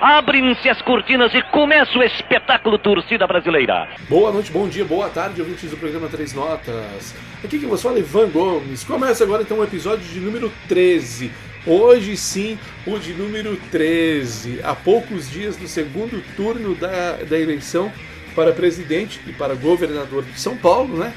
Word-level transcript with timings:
Abrem-se 0.00 0.66
as 0.66 0.80
cortinas 0.80 1.34
e 1.34 1.42
começa 1.52 1.98
o 1.98 2.02
espetáculo 2.02 2.78
Torcida 2.78 3.26
Brasileira. 3.26 3.86
Boa 4.08 4.32
noite, 4.32 4.50
bom 4.50 4.66
dia, 4.66 4.82
boa 4.82 5.10
tarde, 5.10 5.42
ouvintes 5.42 5.70
do 5.70 5.76
programa 5.76 6.08
Três 6.08 6.32
Notas. 6.32 7.14
Aqui 7.44 7.58
que 7.58 7.66
você 7.66 7.82
fala 7.82 7.98
é 7.98 8.00
Ivan 8.00 8.30
Gomes. 8.30 8.82
Começa 8.82 9.24
agora 9.24 9.42
então 9.42 9.58
o 9.58 9.62
episódio 9.62 10.02
de 10.06 10.18
número 10.18 10.50
13. 10.68 11.30
Hoje 11.66 12.16
sim, 12.16 12.58
o 12.86 12.98
de 12.98 13.12
número 13.12 13.58
13. 13.70 14.60
Há 14.64 14.74
poucos 14.74 15.30
dias 15.30 15.58
do 15.58 15.68
segundo 15.68 16.24
turno 16.34 16.74
da, 16.74 17.18
da 17.28 17.38
eleição 17.38 17.92
para 18.34 18.54
presidente 18.54 19.20
e 19.26 19.34
para 19.34 19.54
governador 19.54 20.24
de 20.24 20.40
São 20.40 20.56
Paulo, 20.56 20.96
né? 20.96 21.12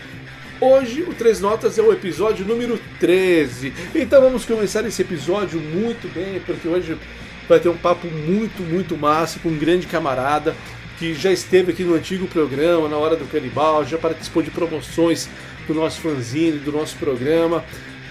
Hoje 0.59 1.03
o 1.03 1.13
Três 1.13 1.39
Notas 1.39 1.77
é 1.77 1.81
o 1.81 1.93
episódio 1.93 2.45
número 2.45 2.77
13. 2.99 3.73
Então 3.95 4.21
vamos 4.21 4.43
começar 4.43 4.85
esse 4.85 5.01
episódio 5.01 5.59
muito 5.59 6.13
bem, 6.13 6.41
porque 6.41 6.67
hoje 6.67 6.97
vai 7.47 7.59
ter 7.59 7.69
um 7.69 7.77
papo 7.77 8.07
muito, 8.07 8.61
muito 8.63 8.97
massa 8.97 9.39
com 9.39 9.49
um 9.49 9.57
grande 9.57 9.87
camarada 9.87 10.55
que 10.97 11.13
já 11.13 11.31
esteve 11.31 11.71
aqui 11.71 11.83
no 11.83 11.95
antigo 11.95 12.27
programa, 12.27 12.87
na 12.87 12.97
hora 12.97 13.15
do 13.15 13.25
canibal, 13.25 13.83
já 13.83 13.97
participou 13.97 14.43
de 14.43 14.51
promoções 14.51 15.27
do 15.67 15.73
nosso 15.73 15.99
fanzine, 16.01 16.59
do 16.59 16.71
nosso 16.71 16.95
programa. 16.97 17.63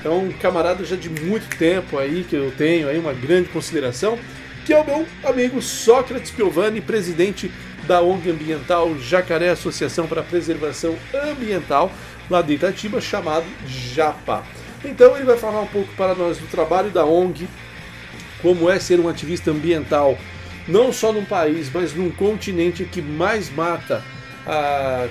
É 0.04 0.08
um 0.08 0.30
camarada 0.32 0.84
já 0.84 0.96
de 0.96 1.08
muito 1.08 1.56
tempo 1.56 1.98
aí 1.98 2.24
que 2.28 2.34
eu 2.34 2.52
tenho 2.56 2.88
aí 2.88 2.98
uma 2.98 3.12
grande 3.12 3.48
consideração, 3.48 4.18
que 4.66 4.72
é 4.72 4.80
o 4.80 4.84
meu 4.84 5.06
amigo 5.24 5.62
Sócrates 5.62 6.30
Piovani, 6.30 6.80
presidente 6.80 7.50
da 7.86 8.00
ONG 8.00 8.30
Ambiental 8.30 8.96
Jacaré 8.98 9.50
Associação 9.50 10.06
para 10.06 10.20
a 10.20 10.24
Preservação 10.24 10.96
Ambiental, 11.14 11.90
lá 12.28 12.42
de 12.42 12.54
Itatiba, 12.54 13.00
chamado 13.00 13.46
JAPA. 13.66 14.44
Então 14.84 15.16
ele 15.16 15.24
vai 15.24 15.36
falar 15.36 15.60
um 15.60 15.66
pouco 15.66 15.88
para 15.96 16.14
nós 16.14 16.38
do 16.38 16.46
trabalho 16.48 16.90
da 16.90 17.04
ONG, 17.04 17.48
como 18.42 18.68
é 18.68 18.78
ser 18.78 19.00
um 19.00 19.08
ativista 19.08 19.50
ambiental, 19.50 20.18
não 20.68 20.92
só 20.92 21.12
num 21.12 21.24
país, 21.24 21.70
mas 21.72 21.94
num 21.94 22.10
continente 22.10 22.84
que 22.84 23.00
mais 23.00 23.50
mata 23.50 24.02
a, 24.46 25.06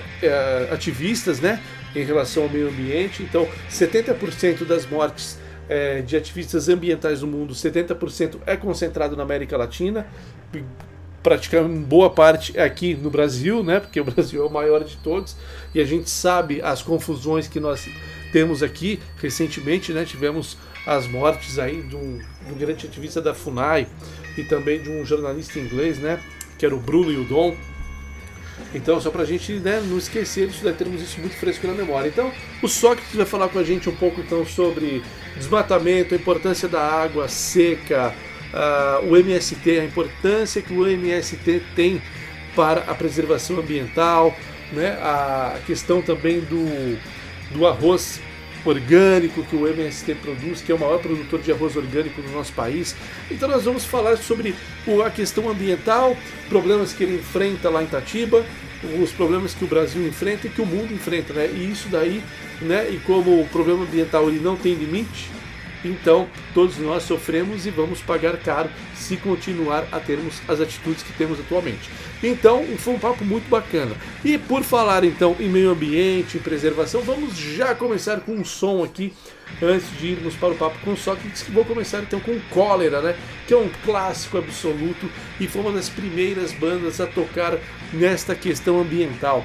a, 0.69 0.73
ativistas, 0.73 1.39
né, 1.39 1.61
em 1.95 2.03
relação 2.03 2.43
ao 2.43 2.49
meio 2.49 2.67
ambiente. 2.69 3.23
Então, 3.23 3.47
70% 3.69 4.65
das 4.65 4.85
mortes 4.85 5.39
é, 5.69 6.01
de 6.01 6.15
ativistas 6.17 6.69
ambientais 6.69 7.21
no 7.21 7.27
mundo, 7.27 7.53
70% 7.53 8.37
é 8.45 8.55
concentrado 8.57 9.15
na 9.15 9.23
América 9.23 9.57
Latina, 9.57 10.05
praticamente 11.23 11.85
boa 11.85 12.09
parte 12.09 12.57
é 12.57 12.63
aqui 12.63 12.95
no 12.95 13.09
Brasil, 13.09 13.63
né, 13.63 13.79
porque 13.79 13.99
o 13.99 14.03
Brasil 14.05 14.43
é 14.43 14.45
o 14.45 14.49
maior 14.49 14.83
de 14.83 14.97
todos, 14.97 15.35
e 15.73 15.79
a 15.79 15.85
gente 15.85 16.09
sabe 16.09 16.61
as 16.61 16.81
confusões 16.81 17.47
que 17.47 17.59
nós 17.59 17.87
temos 18.31 18.63
aqui. 18.63 18.99
Recentemente, 19.17 19.93
né, 19.93 20.03
tivemos 20.03 20.57
as 20.85 21.07
mortes 21.07 21.59
aí 21.59 21.81
de 21.81 21.95
um 21.95 22.19
grande 22.57 22.85
ativista 22.87 23.21
da 23.21 23.33
FUNAI 23.33 23.87
e 24.37 24.43
também 24.43 24.81
de 24.81 24.89
um 24.89 25.05
jornalista 25.05 25.59
inglês, 25.59 25.99
né? 25.99 26.19
Que 26.57 26.65
era 26.65 26.75
o 26.75 26.79
Bruno 26.79 27.11
e 27.11 27.17
o 27.17 27.23
Dom. 27.23 27.55
Então, 28.73 29.01
só 29.01 29.09
pra 29.09 29.25
gente 29.25 29.53
né, 29.53 29.81
não 29.85 29.97
esquecer 29.97 30.47
disso, 30.47 30.63
né, 30.63 30.71
termos 30.71 31.01
isso 31.01 31.19
muito 31.19 31.35
fresco 31.35 31.67
na 31.67 31.73
memória. 31.73 32.07
Então, 32.07 32.31
o 32.61 32.67
Sócrates 32.67 33.15
vai 33.15 33.25
falar 33.25 33.49
com 33.49 33.59
a 33.59 33.63
gente 33.63 33.89
um 33.89 33.95
pouco 33.95 34.21
então 34.21 34.45
sobre 34.45 35.03
desmatamento, 35.35 36.13
a 36.13 36.17
importância 36.17 36.69
da 36.69 36.81
água 36.81 37.27
seca, 37.27 38.13
uh, 38.53 39.05
o 39.07 39.17
MST, 39.17 39.79
a 39.79 39.83
importância 39.83 40.61
que 40.61 40.73
o 40.73 40.87
MST 40.87 41.63
tem 41.75 42.01
para 42.55 42.81
a 42.81 42.93
preservação 42.93 43.57
ambiental, 43.57 44.35
né, 44.71 44.91
a 45.01 45.57
questão 45.65 46.01
também 46.01 46.39
do, 46.41 46.97
do 47.53 47.67
arroz 47.67 48.21
orgânico 48.63 49.43
que 49.43 49.55
o 49.55 49.67
MST 49.67 50.15
produz, 50.15 50.61
que 50.61 50.71
é 50.71 50.75
o 50.75 50.79
maior 50.79 50.99
produtor 50.99 51.41
de 51.41 51.51
arroz 51.51 51.75
orgânico 51.75 52.21
do 52.21 52.29
nosso 52.31 52.53
país. 52.53 52.95
Então 53.29 53.49
nós 53.49 53.63
vamos 53.63 53.85
falar 53.85 54.17
sobre 54.17 54.55
a 55.05 55.09
questão 55.09 55.49
ambiental, 55.49 56.15
problemas 56.49 56.93
que 56.93 57.03
ele 57.03 57.15
enfrenta 57.15 57.69
lá 57.69 57.83
em 57.83 57.87
Tatiba, 57.87 58.45
os 59.01 59.11
problemas 59.11 59.53
que 59.53 59.63
o 59.63 59.67
Brasil 59.67 60.05
enfrenta 60.07 60.47
e 60.47 60.49
que 60.49 60.61
o 60.61 60.65
mundo 60.65 60.93
enfrenta, 60.93 61.33
né? 61.33 61.47
E 61.47 61.71
isso 61.71 61.87
daí, 61.89 62.23
né? 62.61 62.89
E 62.89 62.99
como 62.99 63.41
o 63.41 63.47
problema 63.47 63.83
ambiental 63.83 64.27
ele 64.27 64.39
não 64.39 64.55
tem 64.55 64.73
limite, 64.73 65.29
então, 65.83 66.27
todos 66.53 66.77
nós 66.77 67.03
sofremos 67.03 67.65
e 67.65 67.71
vamos 67.71 68.01
pagar 68.01 68.37
caro 68.37 68.69
se 68.95 69.17
continuar 69.17 69.87
a 69.91 69.99
termos 69.99 70.41
as 70.47 70.61
atitudes 70.61 71.01
que 71.01 71.13
temos 71.13 71.39
atualmente. 71.39 71.89
Então, 72.23 72.63
foi 72.77 72.93
um 72.93 72.99
papo 72.99 73.25
muito 73.25 73.49
bacana. 73.49 73.95
E 74.23 74.37
por 74.37 74.63
falar 74.63 75.03
então 75.03 75.35
em 75.39 75.49
meio 75.49 75.71
ambiente, 75.71 76.37
em 76.37 76.41
preservação, 76.41 77.01
vamos 77.01 77.35
já 77.35 77.73
começar 77.73 78.19
com 78.21 78.33
um 78.33 78.45
som 78.45 78.83
aqui 78.83 79.11
antes 79.61 79.87
de 79.99 80.07
irmos 80.07 80.35
para 80.35 80.49
o 80.49 80.55
papo 80.55 80.77
com 80.83 80.95
Sócrates, 80.95 81.41
que 81.41 81.51
vou 81.51 81.65
começar 81.65 81.99
então 81.99 82.19
com 82.19 82.39
Cólera, 82.51 83.01
né? 83.01 83.15
Que 83.47 83.53
é 83.53 83.57
um 83.57 83.69
clássico 83.83 84.37
absoluto 84.37 85.09
e 85.39 85.47
foi 85.47 85.61
uma 85.61 85.71
das 85.71 85.89
primeiras 85.89 86.51
bandas 86.53 87.01
a 87.01 87.07
tocar 87.07 87.57
nesta 87.91 88.35
questão 88.35 88.79
ambiental. 88.79 89.43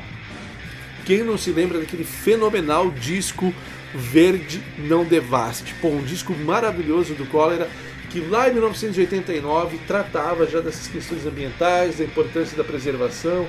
Quem 1.07 1.23
não 1.23 1.39
se 1.39 1.51
lembra 1.51 1.79
daquele 1.79 2.05
fenomenal 2.05 2.91
disco 2.91 3.55
Verde 3.97 4.63
Não 4.79 5.05
Devaste. 5.05 5.75
Pô, 5.81 5.89
um 5.89 6.03
disco 6.03 6.35
maravilhoso 6.35 7.15
do 7.15 7.27
Cólera 7.27 7.69
que 8.11 8.21
lá 8.21 8.49
em 8.49 8.53
1989 8.53 9.79
tratava 9.87 10.47
já 10.47 10.61
dessas 10.61 10.87
questões 10.87 11.27
ambientais, 11.27 11.99
da 11.99 12.05
importância 12.05 12.57
da 12.57 12.63
preservação, 12.63 13.47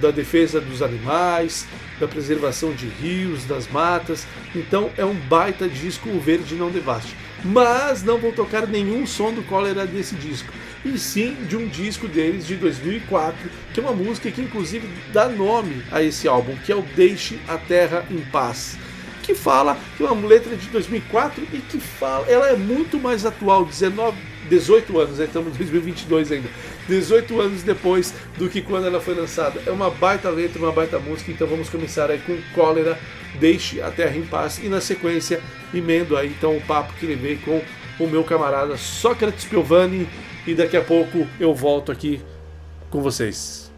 da 0.00 0.10
defesa 0.10 0.60
dos 0.60 0.82
animais, 0.82 1.66
da 2.00 2.08
preservação 2.08 2.72
de 2.72 2.86
rios, 2.86 3.44
das 3.44 3.68
matas. 3.68 4.26
Então 4.54 4.90
é 4.96 5.04
um 5.04 5.14
baita 5.14 5.68
disco, 5.68 6.08
o 6.08 6.20
Verde 6.20 6.54
Não 6.54 6.70
Devaste. 6.70 7.14
Mas 7.44 8.02
não 8.02 8.18
vou 8.18 8.32
tocar 8.32 8.66
nenhum 8.66 9.06
som 9.06 9.32
do 9.32 9.42
Cólera 9.42 9.86
desse 9.86 10.14
disco, 10.14 10.52
e 10.84 10.98
sim 10.98 11.34
de 11.48 11.56
um 11.56 11.66
disco 11.66 12.06
deles 12.06 12.46
de 12.46 12.56
2004, 12.56 13.50
que 13.72 13.80
é 13.80 13.82
uma 13.82 13.92
música 13.92 14.30
que 14.30 14.40
inclusive 14.40 14.88
dá 15.12 15.28
nome 15.28 15.82
a 15.90 16.02
esse 16.02 16.28
álbum, 16.28 16.56
que 16.64 16.70
é 16.70 16.76
o 16.76 16.82
Deixe 16.82 17.38
a 17.48 17.58
Terra 17.58 18.04
em 18.10 18.20
Paz 18.20 18.78
que 19.22 19.34
fala 19.34 19.78
que 19.96 20.02
é 20.02 20.06
uma 20.06 20.26
letra 20.26 20.56
de 20.56 20.68
2004 20.68 21.42
e 21.52 21.58
que 21.58 21.78
fala, 21.78 22.26
ela 22.28 22.48
é 22.48 22.56
muito 22.56 22.98
mais 22.98 23.24
atual, 23.24 23.64
19, 23.64 24.16
18 24.48 24.98
anos, 24.98 25.18
né? 25.18 25.24
estamos 25.24 25.54
em 25.54 25.56
2022 25.56 26.32
ainda, 26.32 26.48
18 26.88 27.40
anos 27.40 27.62
depois 27.62 28.12
do 28.36 28.48
que 28.48 28.60
quando 28.60 28.86
ela 28.86 29.00
foi 29.00 29.14
lançada. 29.14 29.62
É 29.64 29.70
uma 29.70 29.88
baita 29.88 30.28
letra, 30.28 30.58
uma 30.58 30.72
baita 30.72 30.98
música, 30.98 31.30
então 31.30 31.46
vamos 31.46 31.70
começar 31.70 32.10
aí 32.10 32.18
com 32.18 32.36
Cólera, 32.54 32.98
Deixe 33.38 33.80
a 33.80 33.90
Terra 33.90 34.16
em 34.16 34.26
Paz 34.26 34.58
e 34.62 34.68
na 34.68 34.80
sequência 34.80 35.40
emendo 35.72 36.16
aí 36.16 36.28
então 36.28 36.56
o 36.56 36.60
papo 36.60 36.92
que 36.94 37.06
levei 37.06 37.36
com 37.36 37.62
o 37.98 38.06
meu 38.06 38.22
camarada 38.24 38.76
Sócrates 38.76 39.44
Piovani 39.44 40.06
e 40.46 40.54
daqui 40.54 40.76
a 40.76 40.82
pouco 40.82 41.26
eu 41.40 41.54
volto 41.54 41.90
aqui 41.90 42.20
com 42.90 43.00
vocês. 43.00 43.71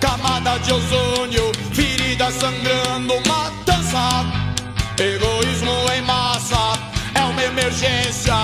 Camada 0.00 0.58
de 0.58 0.72
ozônio, 0.72 1.52
ferida 1.72 2.30
sangrando, 2.30 3.14
matança, 3.26 4.24
egoísmo 4.98 5.72
em 5.94 6.02
massa, 6.02 6.72
é 7.14 7.24
uma 7.24 7.42
emergência, 7.42 8.34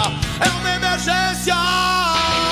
é 0.40 0.48
uma 0.48 0.70
emergência. 0.70 2.51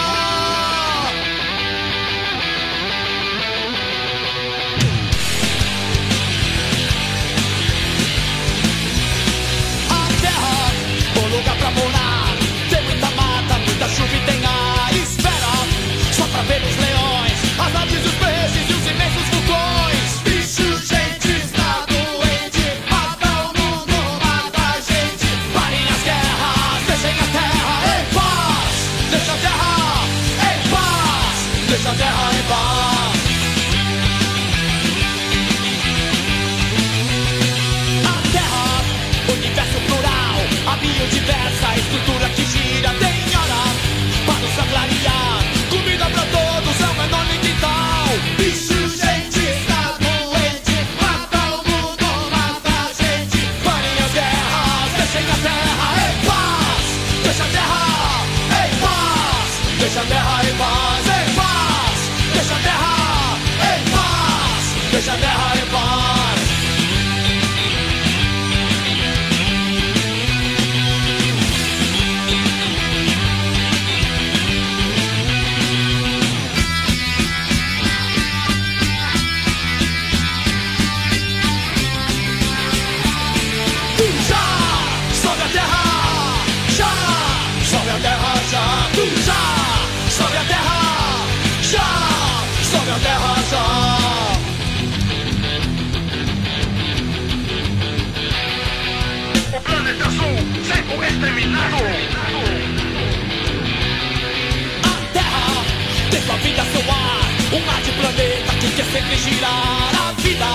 A 104.82 105.12
Terra 105.12 105.64
tem 106.10 106.22
sua 106.22 106.36
vida, 106.36 106.64
seu 106.64 106.90
ar, 106.90 107.24
um 107.52 107.70
ar 107.70 107.80
de 107.82 107.92
planeta 107.92 108.52
que 108.60 108.68
quer 108.72 108.84
sempre 108.86 109.16
girar. 109.16 109.90
A 110.08 110.12
vida 110.20 110.46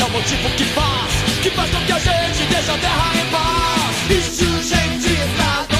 é 0.00 0.04
o 0.04 0.10
motivo 0.10 0.48
que 0.56 0.64
faz, 0.64 1.12
que 1.42 1.50
faz 1.50 1.70
com 1.70 1.80
que 1.84 1.92
a 1.92 1.98
gente 1.98 2.46
deixe 2.50 2.70
a 2.70 2.78
Terra 2.78 3.12
em 3.14 3.26
paz. 3.30 4.10
E 4.10 4.22
se 4.22 4.44
o 4.44 4.62
gente 4.62 5.16
tá 5.36 5.77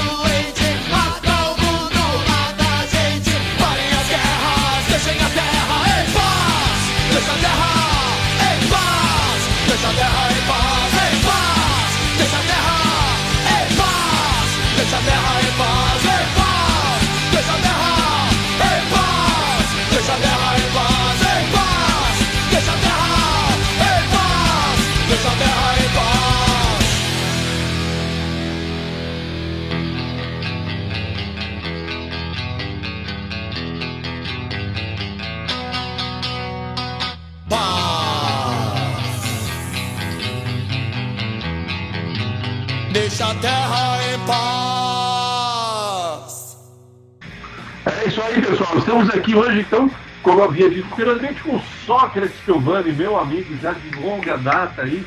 Estamos 48.98 49.14
aqui 49.14 49.36
hoje, 49.36 49.60
então, 49.60 49.88
como 50.24 50.42
havia 50.42 50.68
dito 50.68 50.88
anteriormente, 50.92 51.40
com 51.42 51.60
Sócrates 51.86 52.36
Piovani, 52.44 52.90
meu 52.90 53.16
amigo 53.16 53.56
já 53.62 53.70
de 53.70 53.96
longa 53.96 54.36
data 54.36 54.82
aí. 54.82 55.06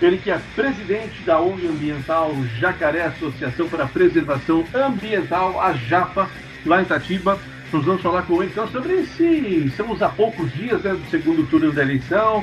Ele 0.00 0.16
que 0.16 0.30
é 0.30 0.40
presidente 0.56 1.20
da 1.20 1.38
ONG 1.38 1.68
Ambiental 1.68 2.34
Jacaré 2.58 3.02
Associação 3.02 3.68
para 3.68 3.84
a 3.84 3.86
Preservação 3.86 4.64
Ambiental, 4.72 5.60
a 5.60 5.74
JAPA, 5.74 6.26
lá 6.64 6.80
em 6.80 6.84
Itatiba. 6.84 7.38
Nós 7.70 7.84
vamos 7.84 8.00
falar 8.00 8.22
com 8.22 8.42
ele 8.42 8.50
então 8.50 8.66
sobre 8.68 8.94
esse. 8.94 9.22
Estamos 9.66 10.00
a 10.00 10.08
poucos 10.08 10.50
dias 10.54 10.82
né, 10.82 10.94
do 10.94 11.10
segundo 11.10 11.46
turno 11.50 11.70
da 11.70 11.82
eleição. 11.82 12.42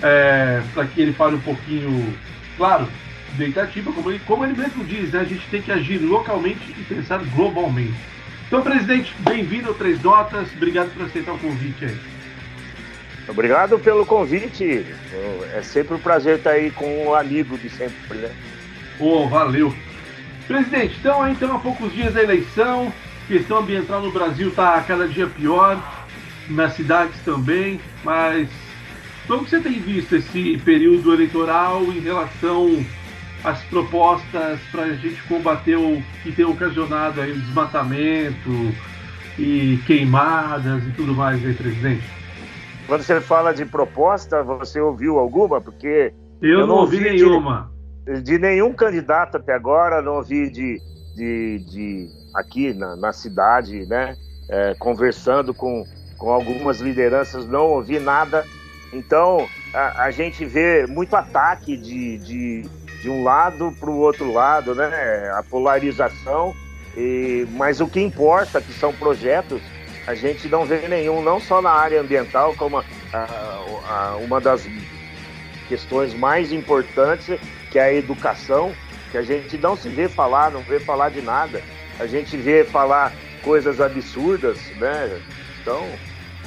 É, 0.00 0.62
para 0.74 0.86
que 0.86 1.00
ele 1.00 1.12
fale 1.12 1.34
um 1.34 1.40
pouquinho, 1.40 2.14
claro, 2.56 2.88
de 3.36 3.46
Itatiba, 3.46 3.90
como 3.90 4.12
ele, 4.12 4.20
como 4.24 4.44
ele 4.44 4.56
mesmo 4.56 4.84
diz, 4.84 5.10
né, 5.10 5.22
a 5.22 5.24
gente 5.24 5.44
tem 5.48 5.60
que 5.60 5.72
agir 5.72 5.98
localmente 5.98 6.70
e 6.70 6.84
pensar 6.84 7.18
globalmente. 7.34 8.17
Então, 8.48 8.62
presidente, 8.62 9.14
bem-vindo 9.18 9.68
ao 9.68 9.74
Três 9.74 10.02
Notas. 10.02 10.50
Obrigado 10.56 10.90
por 10.94 11.04
aceitar 11.04 11.32
o 11.32 11.38
convite 11.38 11.84
aí. 11.84 11.96
Obrigado 13.28 13.78
pelo 13.78 14.06
convite. 14.06 14.86
É 15.54 15.60
sempre 15.62 15.94
um 15.94 15.98
prazer 15.98 16.38
estar 16.38 16.52
aí 16.52 16.70
com 16.70 17.04
um 17.04 17.14
amigo 17.14 17.58
de 17.58 17.68
sempre, 17.68 18.16
né? 18.16 18.30
Pô, 18.96 19.28
valeu. 19.28 19.74
Presidente, 20.46 20.96
então, 20.98 21.22
aí, 21.22 21.32
então, 21.32 21.54
há 21.54 21.58
poucos 21.58 21.92
dias 21.92 22.14
da 22.14 22.22
eleição, 22.22 22.90
questão 23.26 23.58
ambiental 23.58 24.00
no 24.00 24.10
Brasil 24.10 24.48
está 24.48 24.80
cada 24.80 25.06
dia 25.06 25.26
pior, 25.26 25.78
nas 26.48 26.72
cidades 26.72 27.20
também, 27.26 27.78
mas 28.02 28.48
como 29.26 29.46
você 29.46 29.60
tem 29.60 29.78
visto 29.78 30.16
esse 30.16 30.56
período 30.64 31.12
eleitoral 31.12 31.82
em 31.82 32.00
relação 32.00 32.82
às 33.44 33.62
propostas 33.64 34.60
para 34.70 34.82
a 34.84 34.92
gente 34.94 35.22
combater 35.24 35.76
o 35.76 36.02
que 36.22 36.32
tem 36.32 36.44
ocasionado 36.44 37.20
aí 37.20 37.32
o 37.32 37.40
desmatamento 37.40 38.50
e 39.38 39.78
queimadas 39.86 40.84
e 40.84 40.90
tudo 40.92 41.14
mais 41.14 41.44
aí, 41.44 41.54
presidente? 41.54 42.04
Quando 42.86 43.02
você 43.02 43.20
fala 43.20 43.52
de 43.52 43.64
proposta, 43.64 44.42
você 44.42 44.80
ouviu 44.80 45.18
alguma? 45.18 45.60
Porque 45.60 46.12
Eu, 46.40 46.60
Eu 46.60 46.66
não 46.66 46.76
ouvi 46.76 46.96
ouvi 46.96 47.10
nenhuma. 47.10 47.70
de 48.22 48.38
nenhum 48.38 48.72
candidato 48.72 49.36
até 49.36 49.54
agora, 49.54 50.00
não 50.02 50.16
ouvi 50.16 50.50
de, 50.50 50.80
de, 51.14 51.58
de 51.70 52.08
aqui 52.34 52.72
na, 52.72 52.96
na 52.96 53.12
cidade, 53.12 53.86
né? 53.86 54.16
é, 54.48 54.74
conversando 54.78 55.52
com, 55.52 55.84
com 56.16 56.30
algumas 56.30 56.80
lideranças, 56.80 57.46
não 57.46 57.66
ouvi 57.66 57.98
nada. 57.98 58.44
Então, 58.92 59.46
a, 59.74 60.04
a 60.04 60.10
gente 60.10 60.44
vê 60.44 60.86
muito 60.86 61.14
ataque 61.14 61.76
de, 61.76 62.18
de, 62.18 62.62
de 63.00 63.08
um 63.08 63.22
lado 63.22 63.72
para 63.78 63.90
o 63.90 63.98
outro 63.98 64.32
lado, 64.32 64.74
né? 64.74 64.86
A 65.36 65.42
polarização. 65.42 66.54
E, 66.96 67.46
mas 67.52 67.80
o 67.80 67.86
que 67.86 68.00
importa, 68.00 68.60
que 68.60 68.72
são 68.72 68.92
projetos, 68.92 69.60
a 70.06 70.14
gente 70.14 70.48
não 70.48 70.64
vê 70.64 70.88
nenhum, 70.88 71.22
não 71.22 71.38
só 71.38 71.60
na 71.62 71.70
área 71.70 72.00
ambiental, 72.00 72.54
como 72.54 72.78
a- 72.78 72.84
a- 73.12 74.16
uma 74.20 74.40
das 74.40 74.66
questões 75.68 76.14
mais 76.14 76.50
importantes, 76.50 77.38
que 77.70 77.78
é 77.78 77.82
a 77.82 77.92
educação, 77.92 78.72
que 79.12 79.18
a 79.18 79.22
gente 79.22 79.56
não 79.58 79.76
se 79.76 79.88
vê 79.88 80.08
falar, 80.08 80.50
não 80.50 80.62
vê 80.62 80.80
falar 80.80 81.10
de 81.10 81.20
nada. 81.20 81.62
A 82.00 82.06
gente 82.06 82.36
vê 82.36 82.64
falar 82.64 83.12
coisas 83.42 83.80
absurdas, 83.80 84.58
né? 84.78 85.20
Então, 85.60 85.86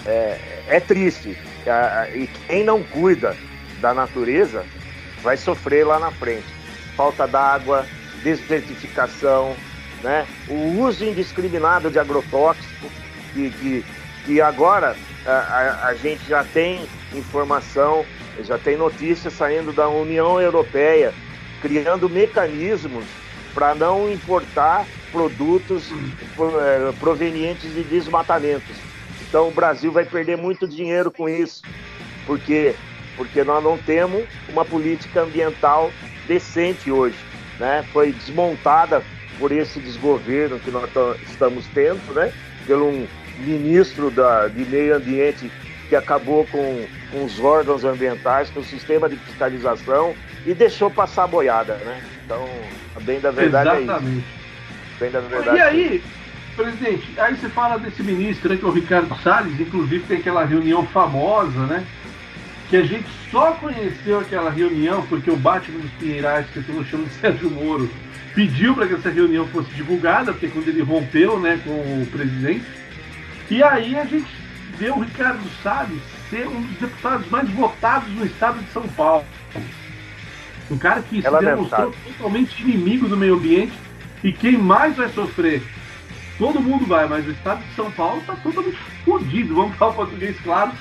é, 0.05 0.38
é 0.67 0.79
triste. 0.79 1.38
E 2.15 2.27
quem 2.48 2.63
não 2.63 2.81
cuida 2.84 3.38
da 3.79 3.93
natureza 3.93 4.65
vai 5.22 5.38
sofrer 5.38 5.86
lá 5.86 6.00
na 6.00 6.12
frente. 6.12 6.58
Falta 6.96 7.28
d'água, 7.28 7.90
desertificação, 8.13 9.62
né? 10.01 10.30
o 10.46 10.56
uso 10.82 11.06
indiscriminado 11.06 11.90
de 11.90 12.00
agrotóxico, 12.00 12.94
que, 13.32 13.51
que, 13.51 13.88
que 14.24 14.42
agora 14.42 15.00
a, 15.24 15.32
a- 15.32 15.88
a 15.90 15.96
gente 15.96 16.28
já 16.28 16.44
tem 16.44 16.92
informação, 17.12 18.10
já 18.40 18.58
tem 18.60 18.78
notícias 18.78 19.34
saindo 19.34 19.74
da 19.74 19.90
União 19.90 20.40
Europeia, 20.42 21.18
criando 21.60 22.10
mecanismos 22.10 23.22
para 23.54 23.75
não 23.75 24.10
importar 24.10 24.90
produtos 25.12 25.98
pro- 26.34 26.60
eh, 26.60 26.94
provenientes 26.94 27.74
de 27.74 27.84
desmatamentos. 27.84 28.86
Então 29.20 29.48
o 29.50 29.54
Brasil 29.54 29.92
vai 29.92 30.06
perder 30.06 30.38
muito 30.38 30.68
dinheiro 30.68 31.12
com 31.12 31.28
isso, 31.30 31.68
porque 32.25 32.80
porque 33.15 33.44
nós 33.44 33.63
não 33.63 33.77
temos 33.77 34.24
uma 34.50 34.63
política 34.65 35.22
ambiental 35.22 35.91
decente 36.27 36.91
hoje, 36.91 37.18
né? 37.60 37.84
Foi 37.91 38.12
desmontada 38.12 39.03
por 39.39 39.51
esse 39.51 39.80
desgoverno 39.80 40.60
que 40.60 40.72
nós 40.72 40.89
ta- 40.91 41.15
estamos 41.24 41.65
tendo, 41.74 42.13
né? 42.13 42.32
Pelo 42.65 42.88
um 42.88 43.08
ministro 43.39 44.12
da, 44.12 44.48
de 44.48 44.63
meio 44.65 44.96
ambiente 44.96 45.51
que 45.89 45.96
acabou 45.96 46.46
com, 46.46 46.86
com 47.12 47.25
os 47.25 47.39
órgãos 47.39 47.84
ambientais, 47.84 48.50
com 48.50 48.60
o 48.60 48.63
sistema 48.63 49.10
de 49.10 49.15
fiscalização 49.18 50.13
e 50.46 50.53
deixou 50.53 50.89
passar 50.89 51.24
a 51.24 51.27
boiada, 51.27 51.75
né? 51.75 52.01
Então, 52.25 52.48
bem 53.01 53.20
da 53.20 53.32
verdade 53.32 53.70
é 53.70 53.74
isso. 53.74 53.84
Exatamente. 53.84 54.25
Bem 55.00 55.12
da 55.12 55.20
verdade. 55.20 55.58
E 55.58 55.62
aí, 55.62 56.03
presidente, 56.56 57.20
aí 57.20 57.36
você 57.36 57.50
fala 57.50 57.77
desse 57.77 58.03
ministro 58.03 58.51
aí, 58.51 58.58
que 58.58 58.65
é 58.65 58.68
o 58.68 58.72
Ricardo 58.72 59.15
Salles, 59.22 59.60
inclusive 59.60 60.06
tem 60.06 60.18
aquela 60.18 60.46
reunião 60.46 60.86
famosa, 60.88 61.60
né? 61.65 61.84
Que 62.72 62.78
a 62.78 62.84
gente 62.86 63.06
só 63.30 63.51
conheceu 63.51 64.22
aquela 64.22 64.50
reunião 64.50 65.06
porque 65.08 65.30
o 65.30 65.36
Batman 65.36 65.80
dos 65.82 65.92
Pinheirais, 66.00 66.48
que 66.51 66.60
eu 66.70 66.86
chamo 66.86 67.04
de 67.04 67.13
Sérgio 67.16 67.51
Moro, 67.51 67.90
pediu 68.34 68.74
para 68.74 68.88
que 68.88 68.94
essa 68.94 69.10
reunião 69.10 69.46
fosse 69.48 69.70
divulgada, 69.72 70.32
porque 70.32 70.48
quando 70.48 70.70
ele 70.70 70.82
rompeu 70.82 71.38
né, 71.38 71.60
com 71.66 71.70
o 72.01 72.08
presidente. 72.10 72.63
E 73.50 73.62
aí 73.62 73.98
a 73.98 74.06
gente 74.06 74.32
vê 74.80 74.90
o 74.90 75.01
Ricardo 75.01 75.44
Salles 75.62 76.01
ser 76.30 76.48
um 76.48 76.62
dos 76.62 76.78
deputados 76.78 77.30
mais 77.30 77.50
votados 77.50 78.10
no 78.13 78.25
estado 78.25 78.58
de 78.60 78.72
São 78.72 78.88
Paulo. 78.88 79.25
Um 80.72 80.78
cara 80.78 81.01
que 81.01 81.20
se 81.20 81.28
É 81.28 81.30
lamentável. 81.30 81.66
demonstrou 81.66 81.96
totalmente 82.06 82.62
inimigo 82.62 83.10
do 83.10 83.18
meio 83.18 83.36
ambiente 83.36 83.74
e 84.24 84.32
quem 84.32 84.58
mais 84.58 84.96
vai 84.96 85.10
sofrer? 85.10 85.62
Todo 86.38 86.62
mundo 86.62 86.86
vai, 86.86 87.06
mas 87.06 87.28
o 87.28 87.32
estado 87.32 87.62
de 87.62 87.75
São 87.75 87.92
Paulo 87.92 88.22
está 88.22 88.34
totalmente 88.38 88.78
fodido, 89.04 89.56
vamos 89.56 89.75
falar 89.75 89.92
o 89.92 89.96
português 89.96 90.40
claro, 90.42 90.72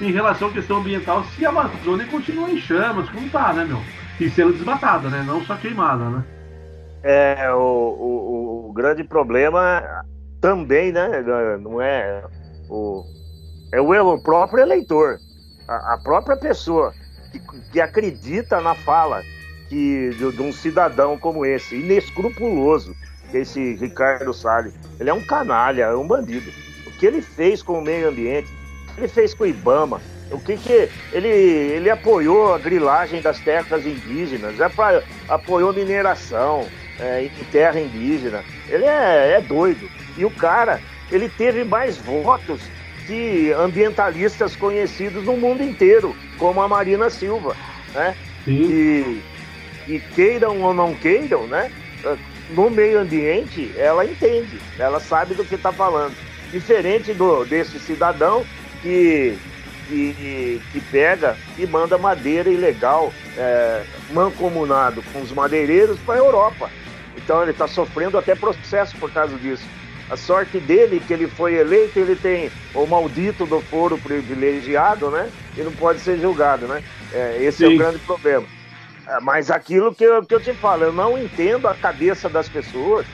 em 0.00 0.12
relação 0.12 0.48
à 0.48 0.52
questão 0.52 0.78
ambiental, 0.78 1.24
se 1.24 1.44
a 1.44 1.48
Amazônia 1.48 2.06
continua 2.06 2.50
em 2.50 2.58
chamas, 2.58 3.08
como 3.10 3.28
tá, 3.30 3.52
né, 3.52 3.64
meu? 3.64 3.80
E 4.20 4.30
sendo 4.30 4.52
desmatada, 4.52 5.08
né? 5.08 5.22
Não 5.26 5.44
só 5.44 5.56
queimada, 5.56 6.08
né? 6.08 6.24
É, 7.02 7.52
o, 7.52 7.58
o, 7.58 8.68
o 8.68 8.72
grande 8.72 9.04
problema 9.04 9.82
também, 10.40 10.92
né? 10.92 11.22
Não 11.60 11.80
é 11.80 12.24
o, 12.68 13.04
é 13.72 13.80
o, 13.80 14.22
próprio 14.22 14.62
eleitor, 14.62 15.18
a, 15.66 15.94
a 15.94 15.98
própria 15.98 16.36
pessoa 16.36 16.92
que, 17.32 17.40
que 17.72 17.80
acredita 17.80 18.60
na 18.60 18.74
fala 18.74 19.22
que, 19.68 20.10
de, 20.10 20.32
de 20.32 20.42
um 20.42 20.52
cidadão 20.52 21.18
como 21.18 21.44
esse, 21.44 21.76
inescrupuloso, 21.76 22.94
é 23.32 23.38
esse 23.38 23.74
Ricardo 23.74 24.32
Salles. 24.32 24.74
Ele 24.98 25.10
é 25.10 25.14
um 25.14 25.24
canalha, 25.24 25.84
é 25.84 25.96
um 25.96 26.06
bandido. 26.06 26.50
O 26.86 26.90
que 26.92 27.06
ele 27.06 27.20
fez 27.20 27.62
com 27.62 27.78
o 27.78 27.82
meio 27.82 28.08
ambiente, 28.08 28.50
ele 28.98 29.08
fez 29.08 29.32
com 29.32 29.44
o 29.44 29.46
Ibama, 29.46 30.00
o 30.30 30.38
que 30.38 30.56
que 30.56 30.88
ele, 31.12 31.28
ele 31.28 31.88
apoiou 31.88 32.52
a 32.54 32.58
grilagem 32.58 33.22
das 33.22 33.38
terras 33.40 33.86
indígenas, 33.86 34.60
apa- 34.60 35.02
apoiou 35.28 35.72
mineração, 35.72 36.66
é, 37.00 37.22
em 37.24 37.44
terra 37.50 37.80
indígena. 37.80 38.44
Ele 38.68 38.84
é, 38.84 39.36
é 39.38 39.40
doido. 39.40 39.88
E 40.16 40.24
o 40.24 40.30
cara, 40.30 40.80
ele 41.10 41.28
teve 41.28 41.64
mais 41.64 41.96
votos 41.96 42.60
que 43.06 43.52
ambientalistas 43.52 44.54
conhecidos 44.56 45.24
no 45.24 45.36
mundo 45.36 45.62
inteiro, 45.62 46.14
como 46.36 46.60
a 46.60 46.68
Marina 46.68 47.08
Silva, 47.08 47.56
né? 47.94 48.14
E, 48.46 49.22
e 49.86 50.00
queiram 50.14 50.60
ou 50.60 50.74
não 50.74 50.94
queiram, 50.94 51.46
né? 51.46 51.70
No 52.50 52.68
meio 52.68 53.00
ambiente, 53.00 53.72
ela 53.76 54.04
entende, 54.04 54.58
ela 54.78 55.00
sabe 55.00 55.34
do 55.34 55.44
que 55.44 55.54
está 55.54 55.72
falando. 55.72 56.14
Diferente 56.50 57.12
do, 57.14 57.44
desse 57.44 57.78
cidadão 57.78 58.44
que, 58.82 59.38
que, 59.88 60.60
que 60.72 60.80
pega 60.90 61.36
e 61.58 61.66
manda 61.66 61.98
madeira 61.98 62.50
ilegal, 62.50 63.12
é, 63.36 63.82
mancomunado 64.10 65.02
com 65.12 65.20
os 65.20 65.32
madeireiros 65.32 65.98
para 66.00 66.14
a 66.14 66.18
Europa. 66.18 66.70
Então 67.16 67.42
ele 67.42 67.50
está 67.50 67.66
sofrendo 67.66 68.16
até 68.16 68.34
processo 68.34 68.96
por 68.96 69.10
causa 69.10 69.36
disso. 69.36 69.64
A 70.10 70.16
sorte 70.16 70.58
dele, 70.58 71.02
que 71.06 71.12
ele 71.12 71.26
foi 71.26 71.54
eleito, 71.54 71.98
ele 71.98 72.16
tem 72.16 72.50
o 72.74 72.86
maldito 72.86 73.44
do 73.44 73.60
foro 73.60 73.98
privilegiado, 73.98 75.10
né? 75.10 75.30
E 75.54 75.60
não 75.60 75.72
pode 75.72 76.00
ser 76.00 76.18
julgado, 76.18 76.66
né? 76.66 76.82
É, 77.12 77.38
esse 77.42 77.58
Sim. 77.58 77.64
é 77.64 77.68
o 77.68 77.78
grande 77.78 77.98
problema. 77.98 78.46
É, 79.06 79.20
mas 79.20 79.50
aquilo 79.50 79.94
que 79.94 80.04
eu, 80.04 80.24
que 80.24 80.34
eu 80.34 80.40
te 80.40 80.54
falo, 80.54 80.84
eu 80.84 80.92
não 80.92 81.18
entendo 81.18 81.68
a 81.68 81.74
cabeça 81.74 82.26
das 82.26 82.48
pessoas, 82.48 83.04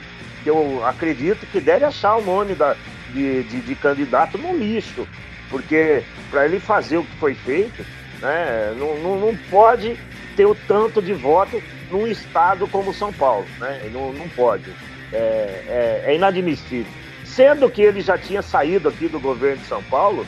que 0.43 0.49
eu 0.49 0.85
acredito 0.85 1.45
que 1.47 1.59
deve 1.59 1.83
achar 1.83 2.15
o 2.15 2.23
nome 2.23 2.55
da, 2.55 2.77
de, 3.15 3.43
de, 3.43 3.61
de 3.61 3.75
candidato 3.75 4.37
no 4.37 4.55
lixo. 4.55 5.07
Porque 5.49 6.03
para 6.29 6.45
ele 6.45 6.59
fazer 6.59 6.97
o 6.97 7.03
que 7.03 7.15
foi 7.17 7.33
feito, 7.33 7.85
né, 8.21 8.75
não, 8.77 8.97
não, 8.97 9.19
não 9.19 9.35
pode 9.49 9.97
ter 10.35 10.45
o 10.45 10.53
tanto 10.53 11.01
de 11.01 11.13
voto 11.13 11.61
num 11.89 12.05
estado 12.05 12.67
como 12.67 12.93
São 12.93 13.13
Paulo. 13.13 13.45
Né? 13.59 13.89
Não, 13.91 14.11
não 14.11 14.27
pode. 14.29 14.69
É, 15.13 15.17
é, 15.17 16.03
é, 16.07 16.15
inadmissível. 16.15 16.91
Sendo 17.23 17.69
que 17.69 17.81
ele 17.81 18.01
já 18.01 18.17
tinha 18.17 18.41
saído 18.41 18.89
aqui 18.89 19.07
do 19.07 19.19
governo 19.19 19.61
de 19.61 19.67
São 19.67 19.81
Paulo 19.83 20.25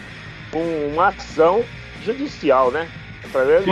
com 0.51 0.63
uma 0.93 1.09
ação 1.09 1.63
judicial, 2.03 2.71
né? 2.71 2.87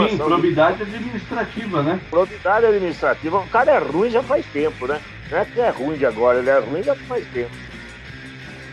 Sim, 0.09 0.17
probidade 0.17 0.83
de... 0.83 0.95
administrativa, 0.95 1.83
né? 1.83 1.99
Probidade 2.09 2.65
administrativa. 2.65 3.37
O 3.37 3.47
cara 3.47 3.71
é 3.71 3.77
ruim 3.77 4.09
já 4.09 4.21
faz 4.21 4.45
tempo, 4.47 4.87
né? 4.87 4.99
Não 5.31 5.37
é 5.37 5.45
que 5.45 5.59
é 5.59 5.69
ruim 5.69 5.97
de 5.97 6.05
agora, 6.05 6.39
ele 6.39 6.49
é 6.49 6.59
ruim 6.59 6.83
já 6.83 6.95
faz 6.95 7.25
tempo. 7.27 7.51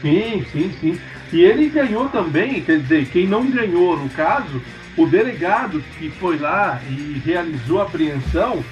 Sim, 0.02 0.44
sim, 0.50 0.70
sim. 0.80 1.00
E 1.32 1.40
ele 1.42 1.68
ganhou 1.68 2.08
também, 2.08 2.60
quer 2.62 2.80
dizer, 2.80 3.06
quem 3.06 3.26
não 3.26 3.48
ganhou, 3.48 3.96
no 3.96 4.10
caso, 4.10 4.60
o 4.96 5.06
delegado 5.06 5.82
que 5.96 6.10
foi 6.10 6.36
lá 6.36 6.82
e 6.90 7.22
realizou 7.24 7.80
a 7.80 7.84
apreensão 7.84 8.62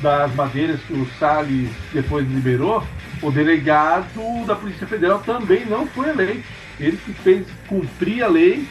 das 0.00 0.34
madeiras 0.34 0.80
que 0.86 0.94
o 0.94 1.06
Salles 1.18 1.68
depois 1.92 2.26
liberou, 2.26 2.82
o 3.20 3.30
delegado 3.30 4.46
da 4.46 4.54
Polícia 4.54 4.86
Federal 4.86 5.18
também 5.18 5.66
não 5.66 5.86
foi 5.88 6.08
eleito. 6.08 6.48
Ele 6.78 6.96
que 6.96 7.12
fez 7.12 7.46
cumprir 7.66 8.22
a 8.22 8.28
lei 8.28 8.66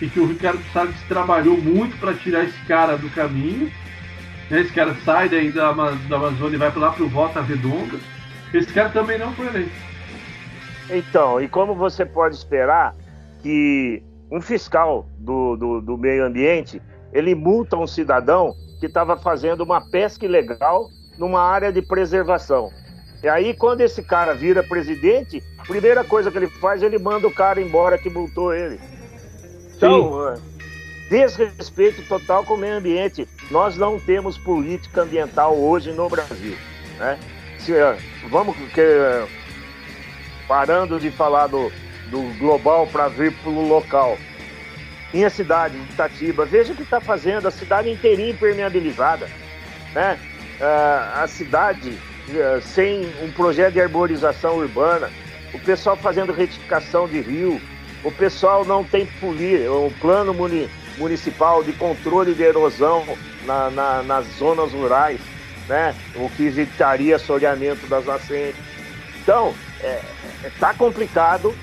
e 0.00 0.08
que 0.08 0.18
o 0.18 0.26
Ricardo 0.26 0.60
Salles 0.72 0.96
trabalhou 1.06 1.56
muito 1.56 1.96
para 2.00 2.14
tirar 2.14 2.42
esse 2.42 2.58
cara 2.66 2.96
do 2.96 3.08
caminho. 3.10 3.70
Esse 4.50 4.72
cara 4.72 4.96
sai 5.04 5.28
daí 5.28 5.52
da, 5.52 5.70
da 5.70 6.16
Amazônia 6.16 6.56
e 6.56 6.58
vai 6.58 6.72
para 6.72 6.80
lá 6.80 6.90
para 6.90 7.04
o 7.04 7.08
Volta 7.08 7.40
Redonda. 7.40 7.98
Esse 8.52 8.72
cara 8.72 8.88
também 8.88 9.18
não 9.18 9.32
foi 9.34 9.46
eleito. 9.46 9.91
Então, 10.90 11.40
e 11.40 11.48
como 11.48 11.74
você 11.74 12.04
pode 12.04 12.34
esperar 12.34 12.94
que 13.42 14.02
um 14.30 14.40
fiscal 14.40 15.06
do, 15.18 15.56
do, 15.56 15.80
do 15.80 15.98
meio 15.98 16.24
ambiente 16.24 16.80
ele 17.12 17.34
multa 17.34 17.76
um 17.76 17.86
cidadão 17.86 18.54
que 18.80 18.86
estava 18.86 19.16
fazendo 19.16 19.62
uma 19.62 19.80
pesca 19.90 20.24
ilegal 20.24 20.88
numa 21.18 21.42
área 21.42 21.72
de 21.72 21.82
preservação. 21.82 22.70
E 23.22 23.28
aí, 23.28 23.54
quando 23.54 23.82
esse 23.82 24.02
cara 24.02 24.34
vira 24.34 24.62
presidente, 24.62 25.42
a 25.58 25.62
primeira 25.62 26.02
coisa 26.02 26.30
que 26.30 26.38
ele 26.38 26.48
faz, 26.48 26.82
ele 26.82 26.98
manda 26.98 27.28
o 27.28 27.32
cara 27.32 27.60
embora 27.60 27.96
que 27.96 28.10
multou 28.10 28.52
ele. 28.52 28.80
Então, 29.76 30.34
Sim. 30.34 30.42
desrespeito 31.08 32.02
total 32.08 32.44
com 32.44 32.54
o 32.54 32.58
meio 32.58 32.76
ambiente. 32.76 33.28
Nós 33.50 33.76
não 33.76 34.00
temos 34.00 34.36
política 34.38 35.02
ambiental 35.02 35.56
hoje 35.56 35.92
no 35.92 36.08
Brasil. 36.08 36.56
Né? 36.98 37.18
Se, 37.58 37.72
vamos 38.28 38.56
que, 38.56 38.82
parando 40.46 40.98
de 40.98 41.10
falar 41.10 41.46
do, 41.46 41.72
do 42.10 42.22
global 42.38 42.86
para 42.86 43.08
vir 43.08 43.32
para 43.32 43.50
o 43.50 43.68
local 43.68 44.18
minha 45.12 45.28
cidade, 45.28 45.76
Itatiba. 45.90 46.44
Veja 46.44 46.72
o 46.72 46.76
que 46.76 46.82
está 46.82 47.00
fazendo, 47.00 47.46
a 47.46 47.50
cidade 47.50 47.90
inteirinha 47.90 48.30
impermeabilizada. 48.30 49.28
Né? 49.94 50.18
Uh, 50.58 51.22
a 51.22 51.26
cidade 51.26 51.90
uh, 51.90 52.60
sem 52.62 53.06
um 53.22 53.30
projeto 53.30 53.74
de 53.74 53.80
arborização 53.80 54.56
urbana, 54.56 55.10
o 55.52 55.58
pessoal 55.58 55.96
fazendo 55.96 56.32
retificação 56.32 57.06
de 57.06 57.20
rio, 57.20 57.60
o 58.02 58.10
pessoal 58.10 58.64
não 58.64 58.82
tem 58.82 59.06
polir, 59.20 59.70
o 59.70 59.92
plano 60.00 60.32
muni, 60.32 60.68
municipal 60.96 61.62
de 61.62 61.72
controle 61.72 62.34
de 62.34 62.42
erosão 62.42 63.04
na, 63.44 63.70
na, 63.70 64.02
nas 64.02 64.26
zonas 64.38 64.72
rurais, 64.72 65.20
né? 65.68 65.94
o 66.16 66.28
que 66.30 66.46
evitaria 66.46 67.16
assoreamento 67.16 67.86
das 67.86 68.06
nascentes. 68.06 68.71
Então, 69.22 69.54
está 69.76 69.86
é, 69.86 70.02
é, 70.44 70.50
tá 70.58 70.74
complicado, 70.74 71.54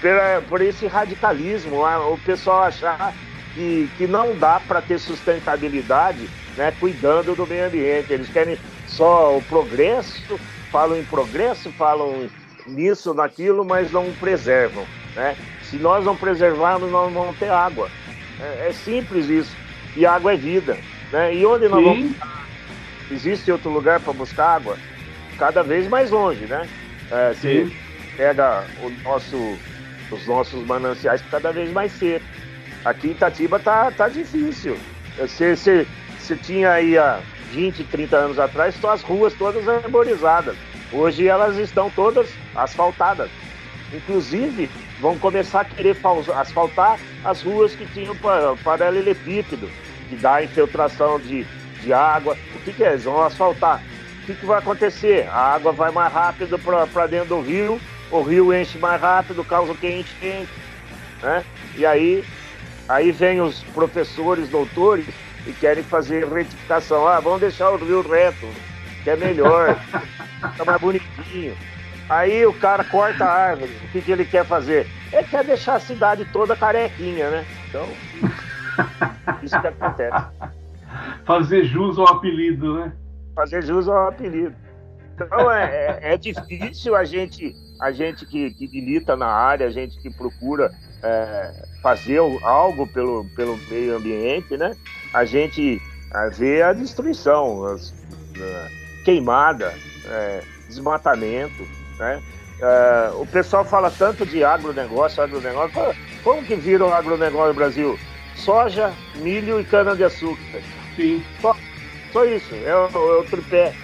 por, 0.00 0.48
por 0.48 0.60
esse 0.60 0.86
radicalismo, 0.86 1.82
o 1.84 2.18
pessoal 2.18 2.64
achar 2.64 3.14
que, 3.54 3.88
que 3.96 4.06
não 4.06 4.36
dá 4.36 4.60
para 4.60 4.82
ter 4.82 4.98
sustentabilidade 4.98 6.28
né, 6.56 6.72
cuidando 6.78 7.34
do 7.34 7.46
meio 7.46 7.66
ambiente. 7.66 8.12
Eles 8.12 8.28
querem 8.28 8.58
só 8.86 9.36
o 9.36 9.42
progresso, 9.42 10.38
falam 10.70 10.98
em 10.98 11.04
progresso, 11.04 11.72
falam 11.72 12.28
nisso, 12.66 13.14
naquilo, 13.14 13.64
mas 13.64 13.90
não 13.90 14.12
preservam. 14.12 14.84
Né? 15.16 15.34
Se 15.62 15.76
nós 15.76 16.04
não 16.04 16.16
preservarmos, 16.16 16.90
nós 16.90 17.12
não 17.12 17.22
vamos 17.22 17.38
ter 17.38 17.50
água. 17.50 17.90
É, 18.40 18.68
é 18.68 18.72
simples 18.72 19.28
isso. 19.28 19.56
E 19.96 20.04
água 20.04 20.34
é 20.34 20.36
vida. 20.36 20.76
Né? 21.10 21.36
E 21.36 21.46
onde 21.46 21.68
nós 21.68 21.82
Sim. 21.82 22.14
vamos. 22.14 22.38
Existe 23.10 23.50
outro 23.50 23.70
lugar 23.70 23.98
para 24.00 24.12
buscar 24.12 24.56
água? 24.56 24.76
Cada 25.38 25.62
vez 25.62 25.88
mais 25.88 26.10
longe, 26.10 26.44
né? 26.44 26.68
É, 27.10 27.34
se 27.34 27.76
pega 28.16 28.64
o 28.82 28.90
nosso 29.02 29.58
os 30.10 30.26
nossos 30.26 30.66
mananciais 30.66 31.22
cada 31.30 31.52
vez 31.52 31.70
mais 31.70 31.92
cedo. 31.92 32.24
Aqui 32.84 33.08
em 33.08 33.10
Itatiba 33.10 33.58
tá, 33.58 33.90
tá 33.90 34.08
difícil. 34.08 34.76
Você, 35.18 35.56
você, 35.56 35.86
você 36.18 36.36
tinha 36.36 36.72
aí 36.72 36.96
há 36.96 37.20
20, 37.50 37.84
30 37.84 38.16
anos 38.16 38.38
atrás 38.38 38.74
só 38.80 38.92
as 38.92 39.02
ruas 39.02 39.34
todas 39.34 39.68
arborizadas. 39.68 40.56
Hoje 40.92 41.26
elas 41.26 41.56
estão 41.58 41.90
todas 41.90 42.28
asfaltadas. 42.54 43.30
Inclusive, 43.92 44.70
vão 45.00 45.18
começar 45.18 45.62
a 45.62 45.64
querer 45.64 45.96
asfaltar 46.36 46.98
as 47.24 47.42
ruas 47.42 47.74
que 47.74 47.86
tinham 47.86 48.14
paralelepípedo, 48.62 49.68
que 50.08 50.16
dá 50.16 50.42
infiltração 50.42 51.18
de, 51.18 51.46
de 51.82 51.92
água. 51.92 52.36
O 52.54 52.60
que, 52.60 52.72
que 52.72 52.84
é? 52.84 52.90
Eles 52.90 53.04
vão 53.04 53.22
asfaltar. 53.22 53.82
O 54.28 54.32
que, 54.32 54.40
que 54.40 54.46
vai 54.46 54.58
acontecer? 54.58 55.26
A 55.28 55.54
água 55.54 55.72
vai 55.72 55.90
mais 55.90 56.12
rápido 56.12 56.58
para 56.58 57.06
dentro 57.06 57.28
do 57.28 57.40
rio 57.40 57.80
o 58.10 58.22
rio 58.22 58.54
enche 58.54 58.78
mais 58.78 59.00
rápido, 59.00 59.44
causa 59.44 59.74
quente, 59.74 60.14
quente, 60.18 60.50
né? 61.22 61.44
E 61.76 61.84
aí, 61.84 62.24
aí 62.88 63.12
vem 63.12 63.40
os 63.40 63.62
professores, 63.62 64.48
doutores 64.48 65.06
e 65.46 65.52
querem 65.52 65.84
fazer 65.84 66.26
retificação. 66.26 67.06
Ah, 67.06 67.20
vamos 67.20 67.40
deixar 67.40 67.70
o 67.70 67.76
rio 67.76 68.00
reto, 68.00 68.48
que 69.04 69.10
é 69.10 69.16
melhor, 69.16 69.78
fica 70.52 70.64
mais 70.64 70.80
bonitinho. 70.80 71.56
Aí 72.08 72.46
o 72.46 72.54
cara 72.54 72.82
corta 72.82 73.24
a 73.26 73.32
árvore. 73.32 73.76
O 73.84 73.88
que, 73.92 74.00
que 74.00 74.10
ele 74.10 74.24
quer 74.24 74.46
fazer? 74.46 74.86
Ele 75.12 75.24
quer 75.24 75.44
deixar 75.44 75.74
a 75.74 75.80
cidade 75.80 76.24
toda 76.32 76.56
carequinha, 76.56 77.28
né? 77.28 77.44
Então, 77.68 77.86
isso 79.42 79.60
que 79.60 79.66
acontece. 79.66 80.26
Fazer 81.26 81.64
jus 81.64 81.98
ao 81.98 82.08
apelido, 82.08 82.78
né? 82.78 82.92
Fazer 83.38 83.62
jus 83.62 83.86
ao 83.86 84.08
apelido. 84.08 84.52
Então 85.14 85.48
é, 85.48 86.00
é, 86.02 86.14
é 86.14 86.16
difícil 86.16 86.96
a 86.96 87.04
gente 87.04 87.54
a 87.80 87.92
gente 87.92 88.26
que, 88.26 88.50
que 88.50 88.66
milita 88.66 89.16
na 89.16 89.28
área, 89.28 89.68
a 89.68 89.70
gente 89.70 89.96
que 90.00 90.10
procura 90.10 90.72
é, 91.04 91.64
fazer 91.80 92.18
algo 92.42 92.84
pelo, 92.88 93.24
pelo 93.36 93.56
meio 93.70 93.96
ambiente, 93.96 94.56
né? 94.56 94.74
A 95.14 95.24
gente 95.24 95.80
vê 96.32 96.62
a 96.62 96.72
destruição, 96.72 97.64
as, 97.66 97.90
uh, 97.90 99.04
queimada, 99.04 99.72
é, 100.06 100.42
desmatamento, 100.66 101.62
né? 102.00 102.20
Uh, 102.58 103.22
o 103.22 103.26
pessoal 103.28 103.64
fala 103.64 103.88
tanto 103.88 104.26
de 104.26 104.42
agronegócio, 104.42 105.22
agronegócio. 105.22 105.94
Como 106.24 106.42
que 106.42 106.56
vira 106.56 106.84
o 106.84 106.92
agronegócio 106.92 107.48
no 107.50 107.54
Brasil? 107.54 107.98
Soja, 108.34 108.92
milho 109.16 109.60
e 109.60 109.64
cana-de-açúcar. 109.64 110.60
Sim. 110.96 111.22
Só, 111.40 111.54
só 112.12 112.24
isso, 112.24 112.54
é 112.64 112.74
o, 112.74 112.86
é 112.86 113.20
o 113.20 113.24
tripé. 113.24 113.74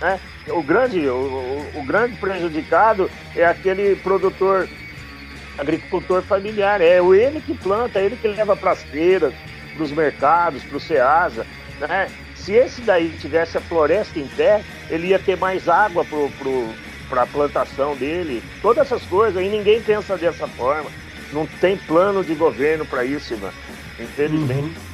Né? 0.00 0.20
o 0.50 0.62
grande, 0.62 1.06
o, 1.08 1.66
o 1.74 1.82
grande 1.84 2.16
prejudicado 2.16 3.10
é 3.34 3.44
aquele 3.44 3.96
produtor, 3.96 4.68
agricultor 5.58 6.22
familiar. 6.22 6.80
É 6.80 6.98
ele 6.98 7.40
que 7.40 7.54
planta, 7.54 8.00
ele 8.00 8.16
que 8.16 8.28
leva 8.28 8.56
para 8.56 8.72
as 8.72 8.82
feiras, 8.84 9.34
para 9.74 9.82
os 9.82 9.92
mercados, 9.92 10.62
para 10.62 10.76
o 10.76 10.80
Ceasa. 10.80 11.46
Né? 11.80 12.08
se 12.48 12.54
esse 12.54 12.80
daí 12.80 13.10
tivesse 13.20 13.58
a 13.58 13.60
floresta 13.60 14.18
em 14.18 14.26
pé, 14.26 14.62
ele 14.88 15.08
ia 15.08 15.18
ter 15.18 15.36
mais 15.36 15.68
água 15.68 16.02
pro, 16.02 16.30
pro, 16.38 16.68
para 17.08 17.22
a 17.22 17.26
plantação 17.26 17.94
dele, 17.94 18.42
todas 18.62 18.86
essas 18.86 19.02
coisas, 19.02 19.44
e 19.44 19.48
ninguém 19.48 19.82
pensa 19.82 20.16
dessa 20.16 20.46
forma. 20.46 20.90
Não 21.30 21.46
tem 21.60 21.76
plano 21.76 22.24
de 22.24 22.34
governo 22.34 22.86
para 22.86 23.04
isso, 23.04 23.36
mano. 23.36 23.52
Infelizmente. 24.00 24.62
Uhum. 24.62 24.87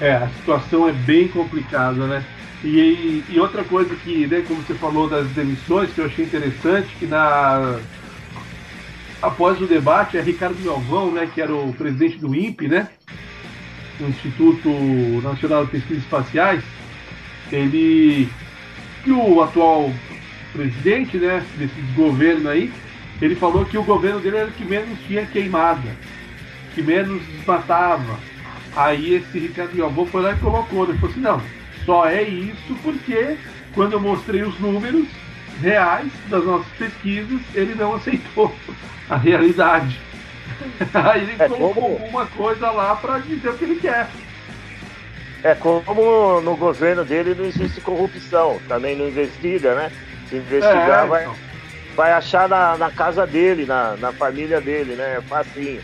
É, 0.00 0.14
a 0.14 0.28
situação 0.28 0.88
é 0.88 0.92
bem 0.92 1.28
complicada, 1.28 2.06
né? 2.06 2.24
E, 2.62 3.24
e, 3.28 3.38
outra 3.38 3.62
coisa 3.62 3.94
que, 3.96 4.26
né, 4.26 4.44
como 4.46 4.62
você 4.62 4.74
falou 4.74 5.08
das 5.08 5.28
demissões, 5.28 5.92
que 5.92 6.00
eu 6.00 6.06
achei 6.06 6.24
interessante, 6.24 6.88
que 6.98 7.06
na 7.06 7.78
após 9.20 9.60
o 9.60 9.66
debate, 9.66 10.16
é 10.16 10.20
Ricardo 10.20 10.62
Galvão, 10.64 11.10
né, 11.10 11.28
que 11.32 11.40
era 11.40 11.52
o 11.52 11.72
presidente 11.72 12.18
do 12.18 12.34
INPE, 12.34 12.68
né, 12.68 12.88
o 14.00 14.04
Instituto 14.04 14.68
Nacional 15.22 15.64
de 15.64 15.72
Pesquisas 15.72 16.04
Espaciais, 16.04 16.62
ele 17.50 18.28
que 19.02 19.12
o 19.12 19.42
atual 19.42 19.92
presidente, 20.52 21.16
né, 21.16 21.44
desse 21.56 21.80
governo 21.94 22.48
aí, 22.48 22.72
ele 23.20 23.34
falou 23.34 23.64
que 23.64 23.78
o 23.78 23.82
governo 23.82 24.20
dele 24.20 24.36
era 24.36 24.48
o 24.48 24.52
que 24.52 24.64
menos 24.64 24.98
tinha 25.06 25.26
queimada, 25.26 25.88
que 26.74 26.82
menos 26.82 27.22
desmatava. 27.26 28.18
Aí 28.78 29.14
esse 29.14 29.36
Ricardo 29.40 29.76
Galvão 29.76 30.06
foi 30.06 30.22
lá 30.22 30.30
e 30.30 30.36
colocou, 30.36 30.84
ele 30.84 30.96
falou 30.98 31.10
assim, 31.10 31.20
não, 31.20 31.42
só 31.84 32.08
é 32.08 32.22
isso 32.22 32.76
porque 32.80 33.36
quando 33.74 33.94
eu 33.94 34.00
mostrei 34.00 34.42
os 34.42 34.56
números 34.60 35.08
reais 35.60 36.06
das 36.28 36.44
nossas 36.44 36.68
pesquisas, 36.78 37.40
ele 37.56 37.74
não 37.74 37.96
aceitou 37.96 38.54
a 39.10 39.16
realidade. 39.16 39.98
Aí 40.94 41.22
ele 41.22 41.34
é 41.40 41.48
colocou 41.48 41.74
como... 41.74 41.96
alguma 41.96 42.26
coisa 42.26 42.70
lá 42.70 42.94
para 42.94 43.18
dizer 43.18 43.48
o 43.48 43.58
que 43.58 43.64
ele 43.64 43.80
quer. 43.80 44.06
É 45.42 45.56
como 45.56 46.40
no 46.40 46.56
governo 46.56 47.04
dele 47.04 47.34
não 47.34 47.46
existe 47.46 47.80
corrupção, 47.80 48.60
também 48.68 48.94
não 48.94 49.08
investiga, 49.08 49.74
né? 49.74 49.92
Se 50.28 50.36
investigar, 50.36 51.04
é, 51.04 51.08
vai, 51.08 51.22
então. 51.22 51.36
vai 51.96 52.12
achar 52.12 52.48
na, 52.48 52.76
na 52.76 52.92
casa 52.92 53.26
dele, 53.26 53.66
na, 53.66 53.96
na 53.96 54.12
família 54.12 54.60
dele, 54.60 54.94
né? 54.94 55.16
É 55.18 55.20
facinho. 55.22 55.82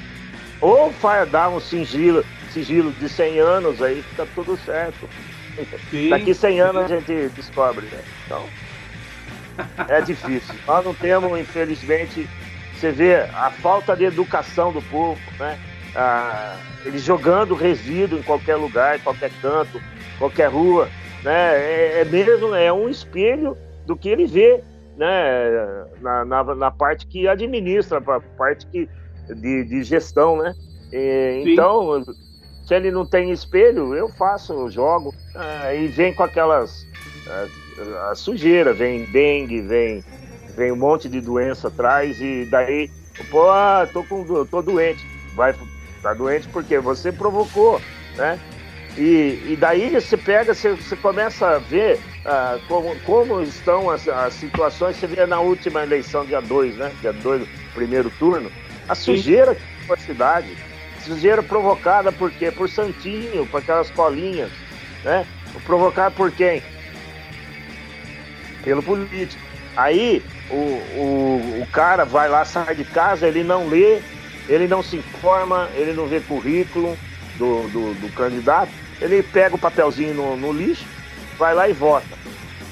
Ou 0.60 0.92
vai 0.92 1.26
dar 1.26 1.48
um 1.48 1.58
sigilo, 1.58 2.24
sigilo 2.54 2.92
de 2.92 3.08
100 3.08 3.40
anos 3.40 3.82
aí, 3.82 4.02
fica 4.02 4.26
tudo 4.34 4.56
certo. 4.56 5.08
Sim. 5.90 6.08
Daqui 6.08 6.32
100 6.32 6.61
anos 6.61 6.84
a 6.84 6.88
gente 6.88 7.28
descobre, 7.34 7.87
né? 7.87 8.02
Então, 8.25 8.44
é 9.88 10.00
difícil. 10.00 10.55
Nós 10.66 10.85
não 10.85 10.94
temos, 10.94 11.38
infelizmente, 11.38 12.28
você 12.74 12.92
vê 12.92 13.16
a 13.16 13.50
falta 13.50 13.96
de 13.96 14.05
educação 14.05 14.72
do 14.72 14.81
povo, 14.83 15.20
né? 15.38 15.59
Ah, 15.96 16.57
eles 16.85 17.02
jogando 17.02 17.55
resíduo 17.55 18.18
em 18.18 18.22
qualquer 18.22 18.57
lugar, 18.57 18.96
em 18.96 19.00
qualquer 19.00 19.31
canto, 19.40 19.81
qualquer 20.18 20.48
rua, 20.50 20.88
né? 21.22 21.57
É, 21.57 22.00
é 22.00 22.05
mesmo, 22.05 22.55
é 22.55 22.72
um 22.72 22.88
espelho 22.88 23.57
do 23.87 23.96
que 23.96 24.09
ele 24.09 24.26
vê 24.26 24.62
né, 24.96 25.87
na, 26.00 26.24
na, 26.24 26.55
na 26.55 26.70
parte 26.70 27.07
que 27.07 27.26
administra, 27.28 27.98
a 27.98 28.20
parte 28.20 28.66
que, 28.66 28.88
de, 29.28 29.64
de 29.64 29.83
gestão, 29.83 30.37
né? 30.37 30.55
E, 30.92 31.42
então, 31.46 32.05
se 32.66 32.74
ele 32.74 32.90
não 32.90 33.05
tem 33.05 33.31
espelho, 33.31 33.94
eu 33.94 34.09
faço, 34.09 34.70
jogo, 34.70 35.14
uh, 35.35 35.74
e 35.74 35.87
vem 35.88 36.14
com 36.14 36.22
aquelas 36.22 36.87
uh, 37.27 37.64
a 38.11 38.14
sujeira, 38.14 38.72
vem 38.72 39.05
dengue, 39.07 39.61
vem, 39.61 40.05
vem 40.57 40.72
um 40.72 40.77
monte 40.77 41.09
de 41.09 41.20
doença 41.20 41.68
atrás, 41.68 42.20
e 42.20 42.46
daí, 42.46 42.90
pô, 43.31 43.50
ah, 43.50 43.88
tô, 43.92 44.03
com, 44.05 44.44
tô 44.46 44.62
doente. 44.62 45.05
Vai, 45.35 45.55
tá 46.03 46.14
doente 46.14 46.48
porque 46.48 46.79
você 46.79 47.11
provocou, 47.11 47.81
né? 48.16 48.38
E, 48.96 49.42
e 49.48 49.57
daí 49.59 49.90
você 49.90 50.16
pega, 50.16 50.55
você, 50.55 50.74
você 50.74 50.94
começa 50.94 51.48
a 51.48 51.59
ver 51.59 51.98
ah, 52.24 52.59
como, 52.68 52.94
como 53.00 53.42
estão 53.42 53.90
as, 53.90 54.07
as, 54.07 54.35
situações. 54.35 54.96
Você 54.96 55.07
vê 55.09 55.27
na 55.27 55.40
última 55.40 55.83
eleição, 55.83 56.24
dia 56.24 56.40
2, 56.40 56.77
né? 56.77 56.92
Dia 57.00 57.12
2, 57.12 57.46
primeiro 57.74 58.09
turno, 58.18 58.50
a 58.88 58.94
sujeira 58.94 59.55
que 59.55 59.62
foi 59.87 59.96
a 59.96 60.00
cidade. 60.00 60.57
Sujeira 61.04 61.42
provocada 61.42 62.10
por 62.10 62.30
quê? 62.30 62.50
Por 62.50 62.68
Santinho, 62.68 63.46
por 63.46 63.58
aquelas 63.58 63.90
colinhas, 63.90 64.50
né? 65.04 65.26
Provocada 65.64 66.10
por 66.10 66.30
quem? 66.30 66.62
Pelo 68.62 68.82
político. 68.82 69.42
Aí 69.76 70.22
o, 70.50 70.54
o, 70.54 71.62
o 71.62 71.66
cara 71.72 72.04
vai 72.04 72.28
lá, 72.28 72.44
sai 72.44 72.74
de 72.74 72.84
casa, 72.84 73.26
ele 73.26 73.42
não 73.42 73.68
lê, 73.68 74.00
ele 74.48 74.66
não 74.66 74.82
se 74.82 74.96
informa, 74.96 75.68
ele 75.74 75.92
não 75.92 76.06
vê 76.06 76.20
currículo 76.20 76.96
do, 77.36 77.68
do, 77.68 77.94
do 77.94 78.12
candidato 78.14 78.70
ele 79.00 79.22
pega 79.22 79.54
o 79.54 79.58
papelzinho 79.58 80.14
no, 80.14 80.36
no 80.36 80.52
lixo, 80.52 80.86
vai 81.38 81.54
lá 81.54 81.68
e 81.68 81.72
vota. 81.72 82.06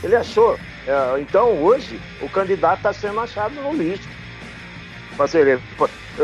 Ele 0.02 0.16
achou. 0.16 0.58
É, 0.86 1.20
então 1.20 1.62
hoje 1.62 2.00
o 2.20 2.28
candidato 2.28 2.78
está 2.78 2.92
sendo 2.92 3.20
achado 3.20 3.54
no 3.54 3.72
lixo. 3.74 4.08
Fazer, 5.16 5.60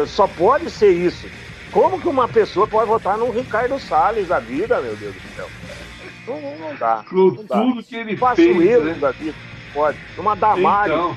só 0.07 0.27
pode 0.27 0.71
ser 0.71 0.91
isso. 0.91 1.29
Como 1.73 2.01
que 2.01 2.09
uma 2.09 2.27
pessoa 2.29 2.67
pode 2.67 2.89
votar 2.89 3.19
num 3.19 3.31
Ricardo 3.31 3.79
Salles 3.79 4.29
da 4.29 4.39
vida, 4.39 4.81
meu 4.81 4.97
Deus 4.97 5.15
do 5.15 5.37
céu? 5.37 5.49
Não, 6.27 6.41
não 6.59 6.75
dá. 6.77 7.05
Com 7.09 7.17
não 7.17 7.45
dá. 7.45 7.61
tudo 7.61 7.83
que 7.83 7.97
ele 7.97 8.17
Faço 8.17 8.37
fez, 8.37 8.61
erro 8.61 8.85
né? 8.85 8.95
da 8.95 9.11
vida. 9.13 9.37
Pode. 9.73 9.99
Uma 10.17 10.35
Damari. 10.35 10.93
Então. 10.93 11.17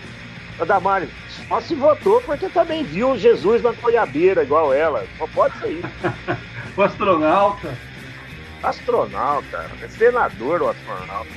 A 0.59 0.65
Damari 0.65 1.09
só 1.47 1.61
se 1.61 1.73
votou 1.75 2.21
porque 2.21 2.49
também 2.49 2.83
viu 2.83 3.17
Jesus 3.17 3.61
na 3.63 3.71
goiabeira 3.71 4.43
igual 4.43 4.73
ela. 4.73 5.05
Só 5.17 5.27
pode 5.27 5.57
ser 5.59 5.71
isso. 5.71 5.87
o 6.77 6.81
astronauta. 6.81 7.77
Astronauta, 8.61 9.71
é 9.81 9.87
senador 9.87 10.61
o 10.61 10.69
astronauta. 10.69 11.31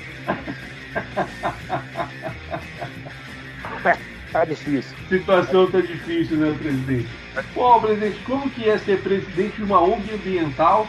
tá 4.34 4.44
difícil. 4.44 4.96
Situação 5.08 5.70
tá 5.70 5.80
difícil, 5.80 6.36
né, 6.36 6.52
presidente? 6.58 7.08
Bom, 7.54 7.80
presidente, 7.80 8.18
como 8.26 8.50
que 8.50 8.68
é 8.68 8.76
ser 8.78 9.00
presidente 9.00 9.56
de 9.56 9.62
uma 9.62 9.80
ONG 9.80 10.12
ambiental 10.12 10.88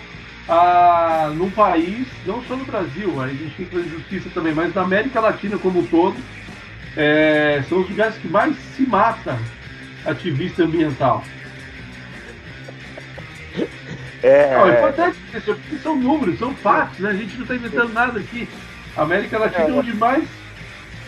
ah, 0.50 1.32
num 1.36 1.52
país, 1.52 2.08
não 2.26 2.44
só 2.44 2.56
no 2.56 2.66
Brasil, 2.66 3.22
a 3.22 3.28
gente 3.28 3.56
tem 3.56 3.66
que 3.68 3.76
fazer 3.76 3.90
justiça 3.90 4.30
também, 4.34 4.54
mas 4.54 4.74
na 4.74 4.82
América 4.82 5.20
Latina 5.20 5.60
como 5.60 5.80
um 5.80 5.86
todo, 5.86 6.16
é, 6.98 7.64
são 7.70 7.82
os 7.82 7.90
lugares 7.90 8.18
que 8.18 8.28
mais 8.28 8.56
se 8.76 8.82
mata 8.84 9.38
ativista 10.06 10.64
ambiental. 10.64 11.24
É, 14.24 14.56
não, 14.56 14.68
é 14.68 14.80
importante, 14.80 15.18
porque 15.30 15.78
são 15.84 15.96
números, 15.96 16.40
são 16.40 16.56
fatos, 16.56 16.98
né? 16.98 17.12
A 17.12 17.14
gente 17.14 17.36
não 17.36 17.44
está 17.44 17.56
inventando 17.56 17.94
nada 17.94 18.20
aqui. 18.20 18.50
A 18.98 19.04
América 19.04 19.38
Latina 19.38 19.70
é 19.70 19.72
onde 19.72 19.94
mais 19.94 20.28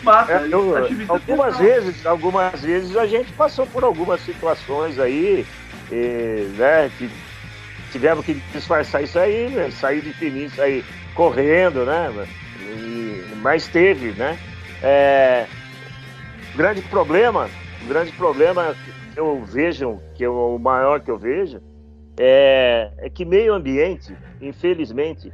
mata 0.03 0.33
é, 0.33 0.47
eu, 0.51 0.73
algumas 1.07 1.57
vezes, 1.57 2.05
algumas 2.05 2.61
vezes 2.61 2.95
a 2.95 3.05
gente 3.05 3.31
passou 3.33 3.65
por 3.67 3.83
algumas 3.83 4.21
situações 4.21 4.99
aí, 4.99 5.45
e, 5.91 6.49
né, 6.57 6.91
que 6.97 7.09
tivemos 7.91 8.25
que 8.25 8.35
disfarçar 8.53 9.03
isso 9.03 9.17
aí, 9.17 9.49
né, 9.49 9.71
sair 9.71 10.01
de 10.01 10.13
fininho, 10.13 10.49
sair 10.49 10.83
correndo, 11.13 11.85
né? 11.85 12.27
E, 12.61 13.35
mas 13.41 13.67
teve, 13.67 14.11
né? 14.11 14.37
É, 14.81 15.47
grande 16.55 16.81
problema, 16.83 17.49
grande 17.87 18.11
problema 18.11 18.75
que 19.13 19.19
eu 19.19 19.43
vejo, 19.43 19.99
que 20.15 20.23
é 20.23 20.29
o 20.29 20.57
maior 20.59 21.01
que 21.01 21.09
eu 21.09 21.17
vejo, 21.17 21.59
é, 22.19 22.91
é 22.97 23.09
que 23.09 23.25
meio 23.25 23.53
ambiente, 23.53 24.15
infelizmente, 24.41 25.33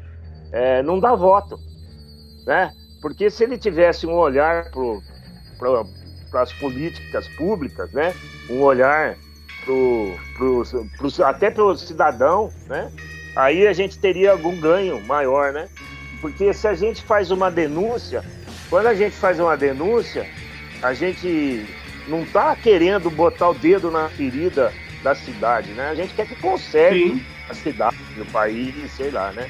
é, 0.52 0.82
não 0.84 1.00
dá 1.00 1.16
voto, 1.16 1.58
né? 2.46 2.72
Porque 3.04 3.30
se 3.30 3.44
ele 3.44 3.58
tivesse 3.58 4.08
um 4.08 4.14
olhar 4.14 4.72
para 5.60 6.42
as 6.42 6.54
políticas 6.54 7.28
públicas, 7.28 7.92
né? 7.92 8.16
Um 8.50 8.62
olhar 8.62 9.18
pro, 9.66 10.16
pro, 10.38 10.64
pro, 10.98 11.26
até 11.26 11.52
para 11.52 11.66
o 11.66 11.76
cidadão, 11.76 12.50
né? 12.66 12.90
Aí 13.36 13.68
a 13.68 13.74
gente 13.74 14.00
teria 14.00 14.32
algum 14.32 14.58
ganho 14.58 15.02
maior, 15.02 15.52
né? 15.52 15.68
Porque 16.22 16.54
se 16.54 16.66
a 16.66 16.74
gente 16.74 17.04
faz 17.04 17.30
uma 17.30 17.52
denúncia, 17.52 18.24
quando 18.70 18.88
a 18.88 18.94
gente 18.94 19.18
faz 19.18 19.38
uma 19.38 19.58
denúncia, 19.58 20.26
a 20.82 20.94
gente 20.94 21.66
não 22.08 22.24
está 22.24 22.56
querendo 22.56 23.12
botar 23.12 23.50
o 23.50 23.54
dedo 23.54 23.92
na 23.92 24.08
ferida 24.08 24.72
da 25.04 25.14
cidade, 25.14 25.72
né? 25.74 25.90
A 25.90 25.96
gente 25.96 26.14
quer 26.14 26.26
que 26.26 26.36
conserve 26.38 27.16
Sim. 27.16 27.26
a 27.50 27.54
cidade, 27.54 27.98
o 28.18 28.26
país, 28.28 28.90
sei 28.94 29.12
lá, 29.12 29.34
né? 29.34 29.50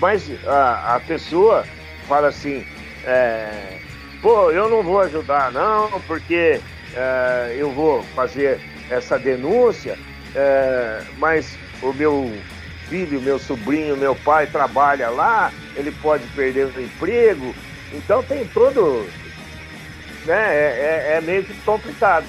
Mas 0.00 0.30
a, 0.46 0.94
a 0.94 1.00
pessoa 1.00 1.66
fala 2.06 2.28
assim, 2.28 2.64
é, 3.04 3.78
pô, 4.20 4.50
eu 4.50 4.68
não 4.68 4.82
vou 4.82 5.00
ajudar 5.00 5.52
não, 5.52 6.00
porque 6.02 6.60
é, 6.94 7.56
eu 7.58 7.70
vou 7.70 8.02
fazer 8.14 8.60
essa 8.90 9.18
denúncia, 9.18 9.98
é, 10.34 11.02
mas 11.18 11.56
o 11.82 11.92
meu 11.92 12.32
filho, 12.88 13.20
meu 13.20 13.38
sobrinho, 13.38 13.96
meu 13.96 14.14
pai 14.14 14.46
trabalha 14.46 15.08
lá, 15.08 15.52
ele 15.74 15.90
pode 15.90 16.26
perder 16.28 16.66
o 16.66 16.80
emprego, 16.80 17.54
então 17.92 18.22
tem 18.22 18.46
todo, 18.46 19.06
né, 20.24 20.54
é, 20.54 21.12
é, 21.12 21.16
é 21.16 21.20
meio 21.20 21.44
que 21.44 21.54
complicado. 21.62 22.26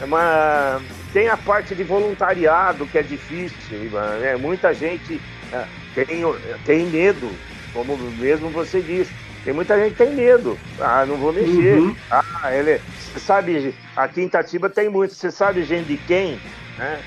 Uma, 0.00 0.80
tem 1.12 1.28
a 1.28 1.36
parte 1.36 1.74
de 1.74 1.84
voluntariado 1.84 2.86
que 2.86 2.98
é 2.98 3.02
difícil, 3.02 3.78
né? 4.20 4.36
muita 4.36 4.74
gente 4.74 5.20
é, 5.52 5.64
tem, 5.94 6.22
tem 6.64 6.86
medo 6.86 7.30
como 7.72 7.96
mesmo 7.96 8.48
você 8.50 8.80
disse. 8.80 9.12
Tem 9.44 9.52
muita 9.52 9.78
gente 9.78 9.92
que 9.92 10.04
tem 10.04 10.14
medo. 10.14 10.58
Ah, 10.80 11.04
não 11.04 11.16
vou 11.18 11.32
mexer. 11.32 11.78
Uhum. 11.78 11.94
Ah, 12.10 12.54
ele. 12.54 12.80
Você 12.98 13.20
sabe, 13.20 13.74
aqui 13.94 14.22
em 14.22 14.26
Itatiba 14.26 14.70
tem 14.70 14.88
muito. 14.88 15.14
Você 15.14 15.30
sabe 15.30 15.62
gente 15.64 15.86
de 15.86 15.98
quem? 15.98 16.40
Né? 16.78 16.98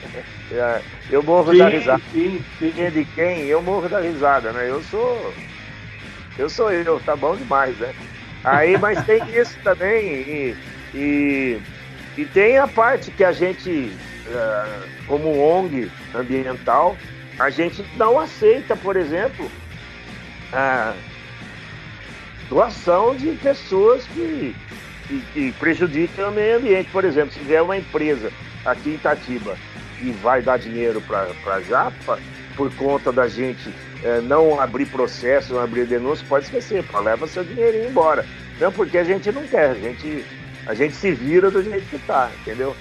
É, 0.51 0.81
Eu 1.09 1.23
morro 1.23 1.57
da 1.57 1.67
risada. 1.67 2.01
sim, 2.11 2.41
sim. 2.59 2.73
É 2.77 2.91
de 2.91 3.03
quem? 3.05 3.45
Eu 3.45 3.61
morro 3.61 3.89
da 3.89 3.99
risada, 3.99 4.51
né? 4.53 4.69
Eu 4.69 4.83
sou. 4.83 5.33
Eu 6.37 6.47
sou 6.49 6.71
eu, 6.71 6.99
tá 6.99 7.15
bom 7.15 7.35
demais, 7.35 7.75
né? 7.77 7.91
Aí, 8.43 8.77
mas 8.77 9.03
tem 9.05 9.19
isso 9.35 9.57
também. 9.63 10.05
E, 10.05 10.55
e, 10.93 11.57
e 12.17 12.25
tem 12.25 12.59
a 12.59 12.67
parte 12.67 13.09
que 13.09 13.23
a 13.23 13.31
gente, 13.31 13.91
eh, 14.27 14.79
como 15.07 15.39
ONG 15.39 15.91
ambiental, 16.13 16.95
a 17.39 17.49
gente 17.49 17.83
não 17.95 18.19
aceita, 18.19 18.75
por 18.75 18.95
exemplo, 18.95 19.49
a 20.53 20.93
doação 22.49 23.15
de 23.15 23.31
pessoas 23.35 24.05
que, 24.07 24.55
que, 25.07 25.21
que 25.33 25.51
prejudicam 25.53 26.29
o 26.29 26.31
meio 26.33 26.57
ambiente. 26.57 26.89
Por 26.91 27.05
exemplo, 27.05 27.33
se 27.33 27.39
vier 27.39 27.61
uma 27.61 27.77
empresa 27.77 28.31
aqui 28.65 28.91
em 28.91 28.95
Itatiba 28.95 29.57
e 30.01 30.11
vai 30.11 30.41
dar 30.41 30.57
dinheiro 30.57 31.01
para 31.01 31.27
a 31.53 31.61
Japa, 31.61 32.19
por 32.55 32.73
conta 32.75 33.11
da 33.11 33.27
gente 33.27 33.71
eh, 34.03 34.21
não 34.21 34.59
abrir 34.59 34.87
processo, 34.87 35.53
não 35.53 35.61
abrir 35.61 35.85
denúncia, 35.85 36.25
pode 36.27 36.45
esquecer, 36.45 36.83
pô, 36.83 36.99
leva 36.99 37.27
seu 37.27 37.43
dinheirinho 37.43 37.89
embora. 37.89 38.25
Não 38.59 38.71
porque 38.71 38.97
a 38.97 39.03
gente 39.03 39.31
não 39.31 39.45
quer, 39.47 39.71
a 39.71 39.73
gente, 39.75 40.25
a 40.65 40.73
gente 40.73 40.95
se 40.95 41.11
vira 41.11 41.51
do 41.51 41.63
jeito 41.63 41.87
que 41.87 41.99
tá, 41.99 42.29
entendeu? 42.41 42.75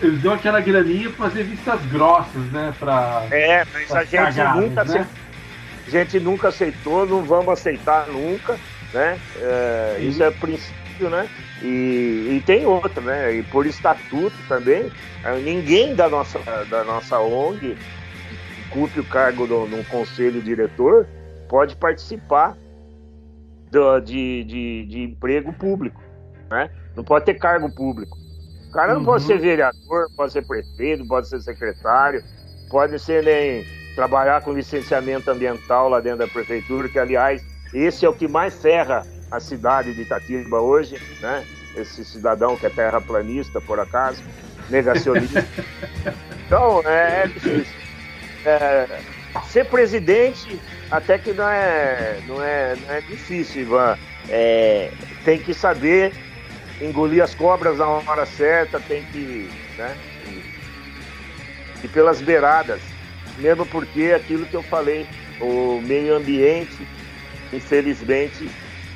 Eles 0.00 0.20
dão 0.20 0.34
aquela 0.34 0.60
graninha 0.60 1.10
pra 1.10 1.28
fazer 1.28 1.44
vistas 1.44 1.84
grossas, 1.86 2.42
né? 2.52 2.72
Pra. 2.78 3.26
É, 3.30 3.64
mas 3.72 3.90
a 3.92 4.04
gente 4.04 4.16
cagadas, 4.16 4.62
nunca 4.62 4.84
né? 4.84 4.90
aceitou, 4.90 5.12
a 5.86 5.90
gente 5.90 6.20
nunca 6.20 6.48
aceitou, 6.48 7.06
não 7.06 7.22
vamos 7.22 7.48
aceitar 7.48 8.06
nunca, 8.08 8.58
né? 8.96 9.20
É, 9.36 9.98
isso 10.00 10.22
é 10.22 10.30
princípio, 10.30 11.10
né? 11.10 11.30
E, 11.60 12.36
e 12.36 12.42
tem 12.42 12.66
outra, 12.66 13.02
né? 13.04 13.34
E 13.36 13.42
por 13.42 13.66
estatuto 13.66 14.42
também, 14.44 14.90
ninguém 15.42 15.94
da 15.94 16.08
nossa, 16.08 16.38
da 16.64 16.84
nossa 16.84 17.20
ONG 17.20 17.78
cumpre 18.70 19.00
o 19.00 19.04
cargo 19.04 19.46
no, 19.46 19.66
no 19.66 19.84
conselho 19.84 20.42
diretor 20.42 21.06
pode 21.48 21.76
participar 21.76 22.56
do- 23.70 24.00
de, 24.00 24.44
de, 24.44 24.86
de 24.86 25.02
emprego 25.02 25.52
público, 25.52 26.00
né? 26.50 26.70
Não 26.96 27.04
pode 27.04 27.26
ter 27.26 27.34
cargo 27.34 27.70
público. 27.70 28.18
O 28.68 28.72
cara 28.72 28.94
não 28.94 29.00
Uhum. 29.00 29.06
pode 29.06 29.24
ser 29.24 29.38
vereador, 29.38 30.10
pode 30.16 30.32
ser 30.32 30.42
prefeito, 30.42 31.06
pode 31.06 31.28
ser 31.28 31.40
secretário, 31.40 32.24
pode 32.70 32.98
ser 32.98 33.22
nem 33.22 33.64
trabalhar 33.94 34.42
com 34.42 34.52
licenciamento 34.52 35.30
ambiental 35.30 35.88
lá 35.88 36.00
dentro 36.00 36.18
da 36.20 36.28
prefeitura, 36.28 36.88
que 36.88 36.98
aliás, 36.98 37.42
esse 37.72 38.04
é 38.04 38.08
o 38.08 38.12
que 38.12 38.28
mais 38.28 38.60
ferra 38.60 39.06
a 39.30 39.40
cidade 39.40 39.92
de 39.92 40.02
Itatiba 40.02 40.60
hoje, 40.60 41.00
né? 41.20 41.44
Esse 41.76 42.04
cidadão 42.04 42.56
que 42.56 42.66
é 42.66 42.70
terraplanista, 42.70 43.60
por 43.60 43.78
acaso, 43.78 44.22
negacionista. 44.70 45.44
então, 46.46 46.82
é, 46.86 47.24
é 47.24 47.26
difícil. 47.26 47.74
É, 48.44 49.00
ser 49.48 49.66
presidente 49.66 50.60
até 50.90 51.18
que 51.18 51.32
não 51.32 51.48
é, 51.48 52.20
não 52.26 52.42
é, 52.42 52.76
não 52.76 52.94
é 52.94 53.00
difícil, 53.00 53.62
Ivan. 53.62 53.98
É, 54.28 54.90
tem 55.24 55.38
que 55.38 55.52
saber 55.52 56.12
engolir 56.80 57.22
as 57.22 57.34
cobras 57.34 57.78
na 57.78 57.86
hora 57.86 58.26
certa, 58.26 58.80
tem 58.80 59.04
que. 59.06 59.50
Né, 59.76 59.96
e, 60.26 61.84
e 61.84 61.88
pelas 61.88 62.20
beiradas. 62.20 62.80
Mesmo 63.38 63.66
porque 63.66 64.14
aquilo 64.16 64.46
que 64.46 64.54
eu 64.54 64.62
falei, 64.62 65.06
o 65.40 65.80
meio 65.82 66.16
ambiente, 66.16 66.86
infelizmente, 67.52 68.48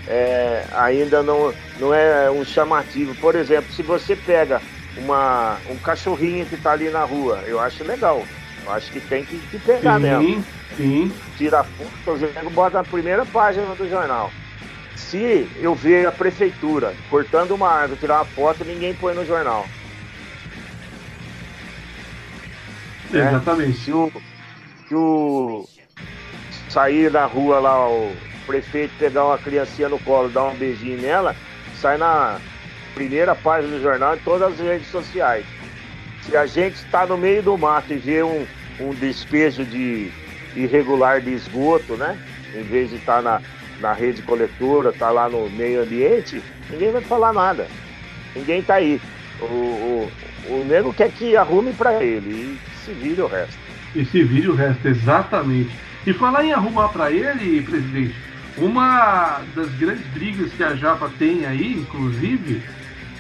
é, 0.07 0.65
ainda 0.73 1.23
não, 1.23 1.55
não 1.79 1.95
é 1.95 2.31
um 2.31 2.45
chamativo. 2.45 3.15
Por 3.17 3.35
exemplo, 3.35 3.73
se 3.73 3.83
você 3.83 4.17
pega 4.17 4.61
uma, 4.97 5.59
um 5.69 5.77
cachorrinho 5.77 6.47
que 6.47 6.55
está 6.55 6.73
ali 6.73 6.89
na 6.91 7.05
rua, 7.05 7.43
eu 7.47 7.61
acho 7.61 7.85
legal. 7.85 8.25
Eu 8.65 8.73
acho 8.73 8.91
que 8.91 9.01
tem 9.01 9.25
que, 9.25 9.39
que 9.39 9.59
pegar 9.59 9.99
mesmo 9.99 10.23
Sim, 10.23 10.45
sim. 10.77 11.13
tira 11.39 11.65
fotos 11.65 12.23
e 12.23 12.51
bota 12.51 12.79
na 12.79 12.85
primeira 12.85 13.25
página 13.25 13.75
do 13.75 13.89
jornal. 13.89 14.31
Se 14.97 15.49
eu 15.57 15.75
ver 15.75 16.07
a 16.07 16.13
prefeitura 16.13 16.95
cortando 17.09 17.53
uma 17.53 17.69
árvore, 17.69 18.01
tirar 18.01 18.17
uma 18.17 18.25
foto, 18.27 18.65
ninguém 18.65 18.95
põe 18.95 19.15
no 19.15 19.25
jornal. 19.25 19.67
É. 23.13 23.19
Exatamente. 23.19 23.79
Se 23.79 23.93
o, 23.93 24.13
se 24.87 24.95
o 24.95 25.69
sair 26.69 27.11
na 27.11 27.25
rua 27.25 27.59
lá, 27.59 27.89
o 27.89 28.15
prefeito 28.51 28.93
pegar 28.99 29.27
uma 29.27 29.39
criancinha 29.39 29.89
no 29.89 29.99
colo, 30.01 30.29
dar 30.29 30.47
um 30.47 30.55
beijinho 30.57 31.01
nela, 31.01 31.37
sai 31.81 31.97
na 31.97 32.41
primeira 32.97 33.33
página 33.33 33.77
do 33.77 33.81
jornal 33.81 34.17
em 34.17 34.19
todas 34.19 34.53
as 34.53 34.59
redes 34.59 34.89
sociais. 34.89 35.47
Se 36.23 36.37
a 36.37 36.47
gente 36.47 36.75
está 36.75 37.07
no 37.07 37.17
meio 37.17 37.43
do 37.45 37.57
mato 37.57 37.93
e 37.93 37.97
vê 37.97 38.25
um, 38.25 38.45
um 38.81 38.91
despejo 38.91 39.65
de 39.65 40.11
irregular 40.57 41.21
de 41.21 41.33
esgoto, 41.33 41.95
né? 41.95 42.19
Em 42.53 42.63
vez 42.65 42.91
de 42.91 42.97
estar 42.97 43.23
na, 43.23 43.41
na 43.81 43.93
rede 43.93 44.21
coletora, 44.23 44.93
tá 44.93 45.11
lá 45.11 45.29
no 45.29 45.49
meio 45.51 45.83
ambiente, 45.83 46.43
ninguém 46.69 46.91
vai 46.91 47.03
falar 47.03 47.33
nada. 47.33 47.69
Ninguém 48.35 48.63
tá 48.63 48.75
aí. 48.75 49.01
O, 49.41 49.45
o, 49.45 50.13
o 50.49 50.65
nego 50.65 50.93
quer 50.93 51.11
que 51.13 51.37
arrume 51.37 51.73
para 51.73 52.03
ele 52.03 52.31
e 52.31 52.85
se 52.85 52.93
vire 52.93 53.23
o 53.23 53.29
resto. 53.29 53.57
Esse 53.95 54.25
vídeo 54.25 54.57
resta 54.57 54.89
exatamente. 54.89 55.71
E 56.07 56.13
falar 56.13 56.45
em 56.45 56.53
arrumar 56.53 56.89
pra 56.89 57.13
ele, 57.13 57.63
presidente, 57.63 58.15
uma 58.57 59.41
das 59.55 59.71
grandes 59.75 60.07
brigas 60.09 60.53
que 60.53 60.63
a 60.63 60.75
Japa 60.75 61.11
tem 61.19 61.47
aí, 61.47 61.75
inclusive, 61.75 62.63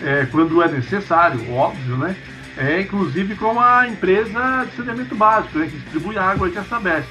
é, 0.03 0.27
quando 0.31 0.63
é 0.63 0.69
necessário, 0.69 1.53
óbvio, 1.53 1.97
né? 1.97 2.17
É 2.57 2.81
inclusive 2.81 3.37
com 3.37 3.59
a 3.61 3.87
empresa 3.89 4.67
de 4.69 4.77
saneamento 4.77 5.15
básico, 5.15 5.59
né, 5.59 5.67
que 5.67 5.79
distribui 5.79 6.19
água 6.19 6.49
aqui 6.49 6.59
a 6.59 6.65
Sabesp, 6.65 7.09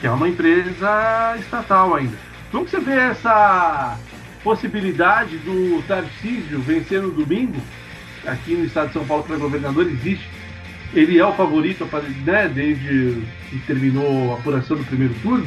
que 0.00 0.06
é 0.06 0.10
uma 0.10 0.28
empresa 0.28 1.36
estatal 1.38 1.94
ainda. 1.94 2.16
Como 2.50 2.64
que 2.64 2.70
você 2.70 2.80
vê 2.80 2.96
essa 2.96 3.98
possibilidade 4.42 5.36
do 5.38 5.82
Tarcísio 5.86 6.60
vencer 6.60 7.02
no 7.02 7.10
domingo? 7.10 7.60
Aqui 8.26 8.54
no 8.54 8.64
estado 8.64 8.88
de 8.88 8.94
São 8.94 9.04
Paulo 9.04 9.22
para 9.22 9.36
governador 9.36 9.86
existe 9.86 10.26
ele 10.94 11.18
é 11.18 11.26
o 11.26 11.32
favorito 11.34 11.86
né, 12.24 12.48
desde 12.48 13.22
que 13.50 13.58
terminou 13.66 14.32
a 14.34 14.38
apuração 14.38 14.76
do 14.76 14.84
primeiro 14.84 15.14
turno. 15.22 15.46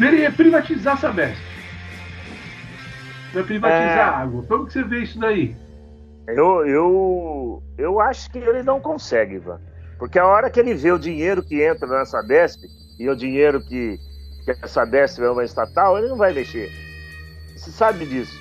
Ele 0.00 0.22
ia 0.22 0.32
privatizar 0.32 0.94
a 0.94 0.96
Sabesp. 0.98 1.40
Vai 3.32 3.42
privatizar 3.42 3.98
É. 3.98 4.00
a 4.00 4.18
água. 4.18 4.44
Como 4.46 4.66
que 4.66 4.72
você 4.72 4.82
vê 4.82 5.00
isso 5.00 5.18
daí? 5.18 5.56
Eu, 6.26 6.66
eu, 6.66 7.62
eu 7.76 8.00
acho 8.00 8.30
que 8.30 8.38
ele 8.38 8.62
não 8.62 8.80
consegue, 8.80 9.34
Ivan. 9.34 9.60
Porque 9.98 10.18
a 10.18 10.26
hora 10.26 10.50
que 10.50 10.58
ele 10.58 10.74
vê 10.74 10.90
o 10.90 10.98
dinheiro 10.98 11.42
que 11.42 11.62
entra 11.62 11.86
na 11.86 12.04
Sabesp 12.04 12.62
e 12.98 13.08
o 13.08 13.16
dinheiro 13.16 13.60
que, 13.60 13.98
que 14.44 14.50
a 14.62 14.66
Sabesp 14.68 15.20
é 15.22 15.30
uma 15.30 15.44
estatal, 15.44 15.98
ele 15.98 16.08
não 16.08 16.16
vai 16.16 16.32
mexer. 16.32 16.70
Você 17.56 17.70
sabe 17.70 18.06
disso. 18.06 18.36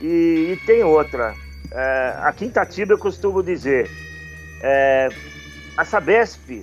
E, 0.00 0.52
e 0.52 0.56
tem 0.66 0.82
outra. 0.82 1.34
É, 1.72 2.14
aqui 2.20 2.44
em 2.44 2.48
Itatiba 2.48 2.92
eu 2.92 2.98
costumo 2.98 3.42
dizer, 3.42 3.88
é, 4.62 5.08
a 5.76 5.84
Sabesp, 5.84 6.62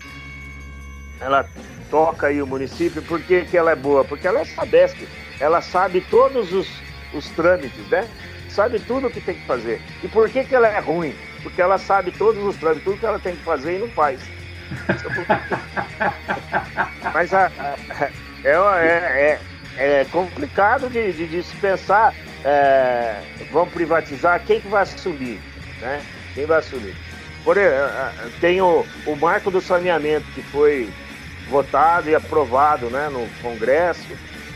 ela 1.20 1.46
toca 1.90 2.28
aí 2.28 2.42
o 2.42 2.48
município, 2.48 3.02
por 3.02 3.20
que, 3.22 3.44
que 3.46 3.58
ela 3.58 3.72
é 3.72 3.76
boa? 3.76 4.04
Porque 4.06 4.28
ela 4.28 4.42
é 4.42 4.46
Sabesp. 4.46 4.98
Ela 5.40 5.62
sabe 5.62 6.02
todos 6.02 6.54
os, 6.54 6.68
os 7.14 7.30
trâmites, 7.30 7.88
né? 7.90 8.08
Sabe 8.50 8.80
tudo 8.80 9.08
o 9.08 9.12
que 9.12 9.22
tem 9.22 9.36
que 9.36 9.46
fazer. 9.46 9.82
E 10.04 10.08
por 10.08 10.30
que, 10.30 10.44
que 10.44 10.56
ela 10.56 10.68
é 10.68 10.80
ruim? 10.80 11.16
Porque 11.44 11.62
ela 11.62 11.78
sabe 11.78 12.12
todos 12.12 12.44
os 12.44 12.58
trâmites, 12.58 12.84
tudo 12.84 12.98
que 12.98 13.06
ela 13.06 13.20
tem 13.20 13.36
que 13.36 13.44
fazer 13.44 13.76
e 13.76 13.80
não 13.80 13.88
faz. 13.90 14.20
Mas 17.14 17.34
a- 17.34 17.52
é, 18.44 18.52
é, 18.52 19.40
é, 19.78 20.02
é 20.02 20.06
complicado 20.06 20.90
de, 20.90 21.12
de, 21.14 21.28
de 21.28 21.44
se 21.44 21.56
pensar, 21.58 22.14
é, 22.44 23.20
vamos 23.52 23.74
privatizar, 23.74 24.42
quem 24.46 24.62
que 24.62 24.68
vai 24.68 24.84
assumir? 24.84 25.40
Né? 25.82 26.02
Quem 26.34 26.46
vai 26.46 26.60
assumir? 26.60 26.96
Por, 27.44 27.56
tem 28.42 28.62
o, 28.62 28.86
o 29.06 29.16
marco 29.16 29.50
do 29.50 29.62
saneamento 29.62 30.26
que 30.34 30.42
foi 30.44 30.90
votado 31.50 32.10
e 32.10 32.16
aprovado 32.16 32.90
né, 32.90 33.10
no 33.10 33.28
Congresso 33.42 34.08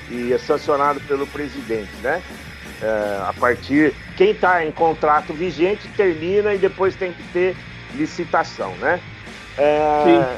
e 0.10 0.32
é 0.32 0.38
sancionado 0.38 1.02
pelo 1.02 1.26
presidente, 1.28 1.92
né? 2.02 2.22
É, 2.82 3.22
a 3.30 3.34
partir 3.34 3.94
quem 4.16 4.32
está 4.32 4.64
em 4.66 4.72
contrato 4.72 5.34
vigente 5.34 5.88
termina 5.90 6.54
e 6.54 6.58
depois 6.58 6.96
tem 6.96 7.14
que 7.14 7.24
ter 7.32 7.56
licitação, 7.96 8.76
né? 8.78 9.00
É, 9.58 10.38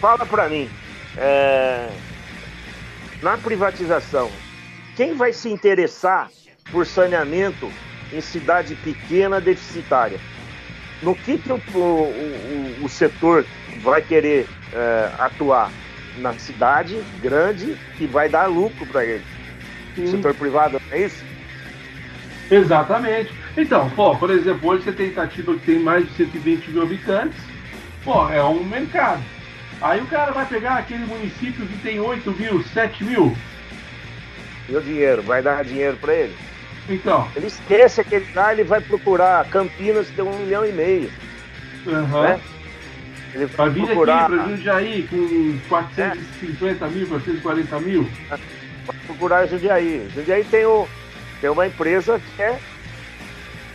fala 0.00 0.24
para 0.24 0.48
mim, 0.48 0.68
é, 1.16 1.88
na 3.22 3.36
privatização, 3.36 4.30
quem 4.96 5.14
vai 5.14 5.32
se 5.32 5.48
interessar 5.50 6.30
por 6.70 6.86
saneamento 6.86 7.70
em 8.12 8.20
cidade 8.20 8.74
pequena 8.76 9.40
deficitária? 9.40 10.18
No 11.02 11.14
que, 11.14 11.38
que 11.38 11.52
o, 11.52 11.60
o, 11.74 11.78
o- 11.78 12.84
o 12.84 12.88
setor 12.88 13.44
vai 13.82 14.00
querer 14.02 14.46
é, 14.72 15.10
atuar? 15.18 15.70
na 16.18 16.32
cidade 16.34 17.02
grande 17.22 17.76
que 17.96 18.06
vai 18.06 18.28
dar 18.28 18.46
lucro 18.46 18.86
para 18.86 19.04
ele. 19.04 19.24
Sim. 19.94 20.06
Setor 20.06 20.34
privado, 20.34 20.80
é 20.90 21.02
isso? 21.02 21.24
Exatamente. 22.50 23.32
Então, 23.56 23.88
pô, 23.90 24.16
por 24.16 24.30
exemplo, 24.30 24.70
hoje 24.70 24.84
você 24.84 24.92
tem 24.92 25.08
Itatiba 25.08 25.54
que 25.54 25.66
tem 25.66 25.78
mais 25.78 26.06
de 26.06 26.14
120 26.14 26.70
mil 26.70 26.82
habitantes, 26.82 27.38
pô, 28.04 28.28
é 28.28 28.42
um 28.42 28.64
mercado. 28.64 29.22
Aí 29.80 30.00
o 30.00 30.06
cara 30.06 30.32
vai 30.32 30.46
pegar 30.46 30.74
aquele 30.74 31.04
município 31.06 31.66
que 31.66 31.78
tem 31.78 32.00
8 32.00 32.30
mil, 32.32 32.62
7 32.62 33.04
mil. 33.04 33.36
O 34.68 34.80
dinheiro, 34.80 35.22
vai 35.22 35.42
dar 35.42 35.64
dinheiro 35.64 35.96
para 35.96 36.14
ele? 36.14 36.36
Então, 36.88 37.28
Ele 37.36 37.46
esquece 37.46 38.00
aquele 38.00 38.24
cara, 38.26 38.52
ele 38.52 38.64
vai 38.64 38.80
procurar 38.80 39.44
Campinas 39.46 40.08
que 40.08 40.16
tem 40.16 40.24
um 40.24 40.38
milhão 40.38 40.66
e 40.66 40.72
meio, 40.72 41.10
aham. 41.86 42.22
né? 42.22 42.40
Ele 43.34 43.46
vai 43.46 43.70
vir 43.70 43.86
procurar, 43.86 44.24
aqui 44.26 44.34
pra 44.36 44.44
Jundiaí 44.48 45.08
com 45.08 45.58
450 45.68 46.88
mil, 46.88 47.06
440 47.08 47.80
mil. 47.80 48.10
vai 48.28 48.38
procurar 49.06 49.46
Jundiaí. 49.46 50.08
Jundiaí 50.14 50.44
tem, 50.44 50.64
o, 50.66 50.88
tem 51.40 51.50
uma 51.50 51.66
empresa 51.66 52.20
que 52.36 52.42
é, 52.42 52.58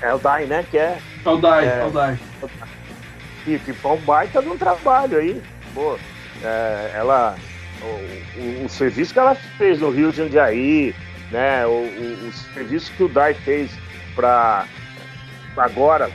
é 0.01 0.13
o 0.13 0.17
DAI, 0.17 0.45
né? 0.45 0.65
Que 0.69 0.77
é 0.77 0.97
Saudade, 1.23 1.67
É. 1.67 1.79
saudade. 1.79 2.19
que, 3.45 3.59
que 3.59 3.73
foi 3.73 3.91
um 3.91 3.97
baita 4.01 4.41
de 4.41 4.49
um 4.49 4.57
trabalho 4.57 5.17
aí. 5.17 5.41
Pô, 5.73 5.97
é, 6.43 6.91
ela, 6.95 7.35
o, 7.81 7.85
o- 8.61 8.65
o 8.65 8.69
serviço 8.69 9.13
que 9.13 9.19
ela 9.19 9.35
fez 9.35 9.79
no 9.79 9.89
Rio 9.89 10.11
de 10.11 10.17
Jundiaí, 10.17 10.93
né, 11.31 11.65
o, 11.65 11.69
o, 11.69 12.27
o 12.27 12.31
serviço 12.53 12.91
que 12.97 13.03
o 13.03 13.07
DAI 13.07 13.33
fez 13.33 13.71
para 14.15 14.65
agora 15.57 16.09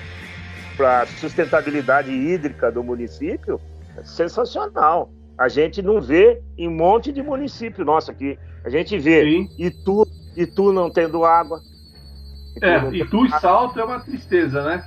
para 0.81 1.05
sustentabilidade 1.05 2.11
hídrica 2.11 2.73
do 2.73 2.83
município, 2.83 3.61
é 3.99 4.03
sensacional. 4.03 5.11
A 5.37 5.47
gente 5.47 5.83
não 5.83 6.01
vê 6.01 6.41
em 6.57 6.69
um 6.69 6.75
monte 6.75 7.13
de 7.13 7.23
município 7.23 7.85
nosso 7.85 8.11
aqui. 8.11 8.39
A 8.65 8.71
gente 8.71 8.99
vê 8.99 9.23
Sim. 9.25 9.51
Itu, 9.59 10.07
Itu 10.35 10.73
não 10.73 10.91
tendo 10.91 11.23
água. 11.23 11.61
Itu 12.57 12.65
É, 12.65 12.95
e 12.95 13.05
tu 13.05 13.27
e 13.27 13.41
salto 13.41 13.79
é 13.79 13.85
uma 13.85 14.01
tristeza, 14.01 14.63
né? 14.63 14.83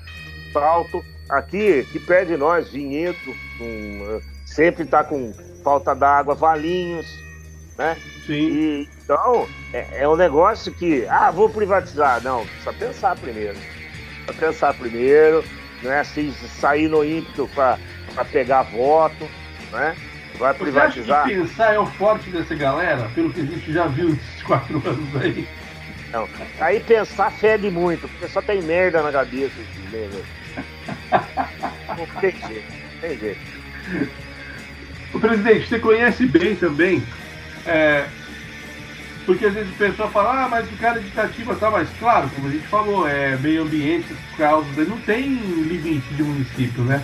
Salto. 0.51 1.03
Aqui, 1.29 1.85
que 1.91 1.99
perto 1.99 2.29
de 2.29 2.37
nós, 2.37 2.71
Vinhedo, 2.71 3.15
com, 3.59 3.63
eh, 3.63 4.21
sempre 4.47 4.85
está 4.85 5.03
com 5.03 5.31
falta 5.63 5.93
d'água, 5.93 6.33
Valinhos, 6.33 7.05
né? 7.77 7.95
Sim. 8.25 8.33
E, 8.33 8.89
então, 9.03 9.47
é, 9.71 10.01
é 10.01 10.09
um 10.09 10.15
negócio 10.15 10.73
que, 10.73 11.05
ah, 11.07 11.29
vou 11.29 11.49
privatizar. 11.49 12.21
Não, 12.23 12.43
precisa 12.47 12.73
pensar 12.73 13.15
primeiro. 13.15 13.57
Precisa 14.25 14.45
pensar 14.47 14.73
primeiro, 14.73 15.43
não 15.83 15.91
é 15.91 15.99
assim, 15.99 16.33
sair 16.59 16.87
no 16.87 17.03
ímpeto 17.03 17.49
para 17.53 17.77
pegar 18.31 18.63
voto, 18.63 19.29
né? 19.71 19.95
Vai 20.37 20.51
Você 20.53 20.79
acha 20.79 20.93
privatizar. 21.03 21.23
que 21.27 21.35
pensar 21.35 21.73
é 21.75 21.79
o 21.79 21.85
forte 21.85 22.29
dessa 22.31 22.55
galera, 22.55 23.07
pelo 23.13 23.31
que 23.31 23.41
a 23.41 23.45
gente 23.45 23.71
já 23.71 23.85
viu 23.87 24.09
nesses 24.09 24.41
quatro 24.43 24.81
anos 24.85 25.15
aí? 25.21 25.47
Não. 26.11 26.27
Aí 26.59 26.79
pensar 26.79 27.31
fede 27.31 27.69
muito, 27.69 28.07
porque 28.07 28.27
só 28.27 28.41
tem 28.41 28.61
merda 28.61 29.01
na 29.03 29.11
cabeça. 29.11 29.53
esses. 29.59 30.25
Não 31.97 32.19
tem 32.19 32.31
jeito, 32.31 32.73
não 32.93 33.01
tem 33.01 33.19
jeito. 33.19 33.39
O 35.13 35.19
presidente, 35.19 35.67
você 35.67 35.79
conhece 35.79 36.25
bem 36.25 36.55
também, 36.55 37.03
é, 37.67 38.05
porque 39.25 39.45
às 39.45 39.53
vezes 39.53 39.69
o 39.71 39.77
pessoal 39.77 40.09
fala, 40.11 40.43
ah, 40.45 40.49
mas 40.49 40.67
o 40.71 40.75
cara 40.77 40.97
é 40.97 41.01
de 41.01 41.07
Itatiba 41.07 41.55
tá 41.55 41.69
mais 41.71 41.89
claro, 41.99 42.29
como 42.35 42.47
a 42.47 42.51
gente 42.51 42.67
falou, 42.67 43.07
é 43.07 43.37
meio 43.37 43.63
ambiente, 43.63 44.07
essas 44.11 44.37
causas, 44.37 44.87
não 44.87 44.97
tem 44.99 45.27
limite 45.33 46.13
de 46.13 46.23
município, 46.23 46.83
né? 46.83 47.01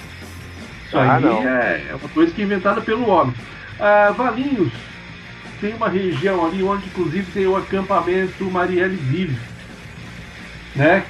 Isso 0.88 0.97
Ah, 0.97 1.15
aí 1.15 1.23
não. 1.23 1.41
é, 1.47 1.86
é 1.89 1.95
uma 1.95 2.10
coisa 2.10 2.34
que 2.34 2.41
é 2.41 2.45
inventada 2.45 2.82
pelo 2.82 3.08
homem. 3.08 3.34
Ah, 3.79 4.12
Valinhos 4.15 4.71
tem 5.62 5.73
uma 5.73 5.89
região 5.89 6.45
ali 6.45 6.63
onde 6.63 6.86
inclusive 6.88 7.32
tem 7.32 7.45
o 7.47 7.55
acampamento 7.55 8.49
Marielle 8.49 8.95
Vive, 8.95 9.38
né? 10.75 11.05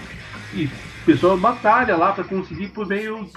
E 0.53 0.65
o 0.65 1.05
pessoal 1.05 1.37
batalha 1.37 1.95
lá 1.95 2.11
para 2.11 2.23
conseguir 2.23 2.67
por 2.67 2.87
meio 2.87 3.29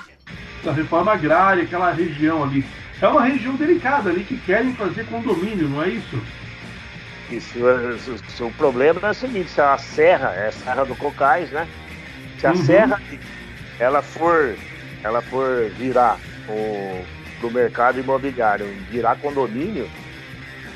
da 0.65 0.73
reforma 0.73 1.13
agrária, 1.13 1.63
aquela 1.63 1.91
região 1.93 2.43
ali. 2.43 2.65
É 3.01 3.09
uma 3.09 3.23
região 3.25 3.55
delicada 3.57 4.11
ali 4.11 4.23
que 4.25 4.37
querem 4.39 4.75
fazer 4.75 5.05
condomínio, 5.07 5.69
não 5.69 5.83
é 5.83 5.89
isso? 5.89 6.23
Isso, 7.31 7.59
isso, 8.29 8.47
o 8.47 8.53
problema 8.53 9.01
é 9.03 9.11
o 9.11 9.15
seguinte, 9.15 9.49
se 9.51 9.61
a 9.61 9.79
serra, 9.79 10.35
é 10.35 10.49
a 10.49 10.53
serra 10.53 10.85
do 10.85 10.95
Cocais, 10.97 11.51
né? 11.51 11.67
Se 12.39 12.47
a 12.47 12.51
Uhum. 12.51 12.57
serra 12.57 13.01
ela 13.79 14.03
for, 14.03 14.55
ela 15.03 15.23
for 15.23 15.71
virar 15.71 16.19
o, 16.49 17.05
pro 17.39 17.51
mercado 17.51 17.99
imobiliário, 17.99 18.67
virar 18.91 19.17
condomínio, 19.17 19.89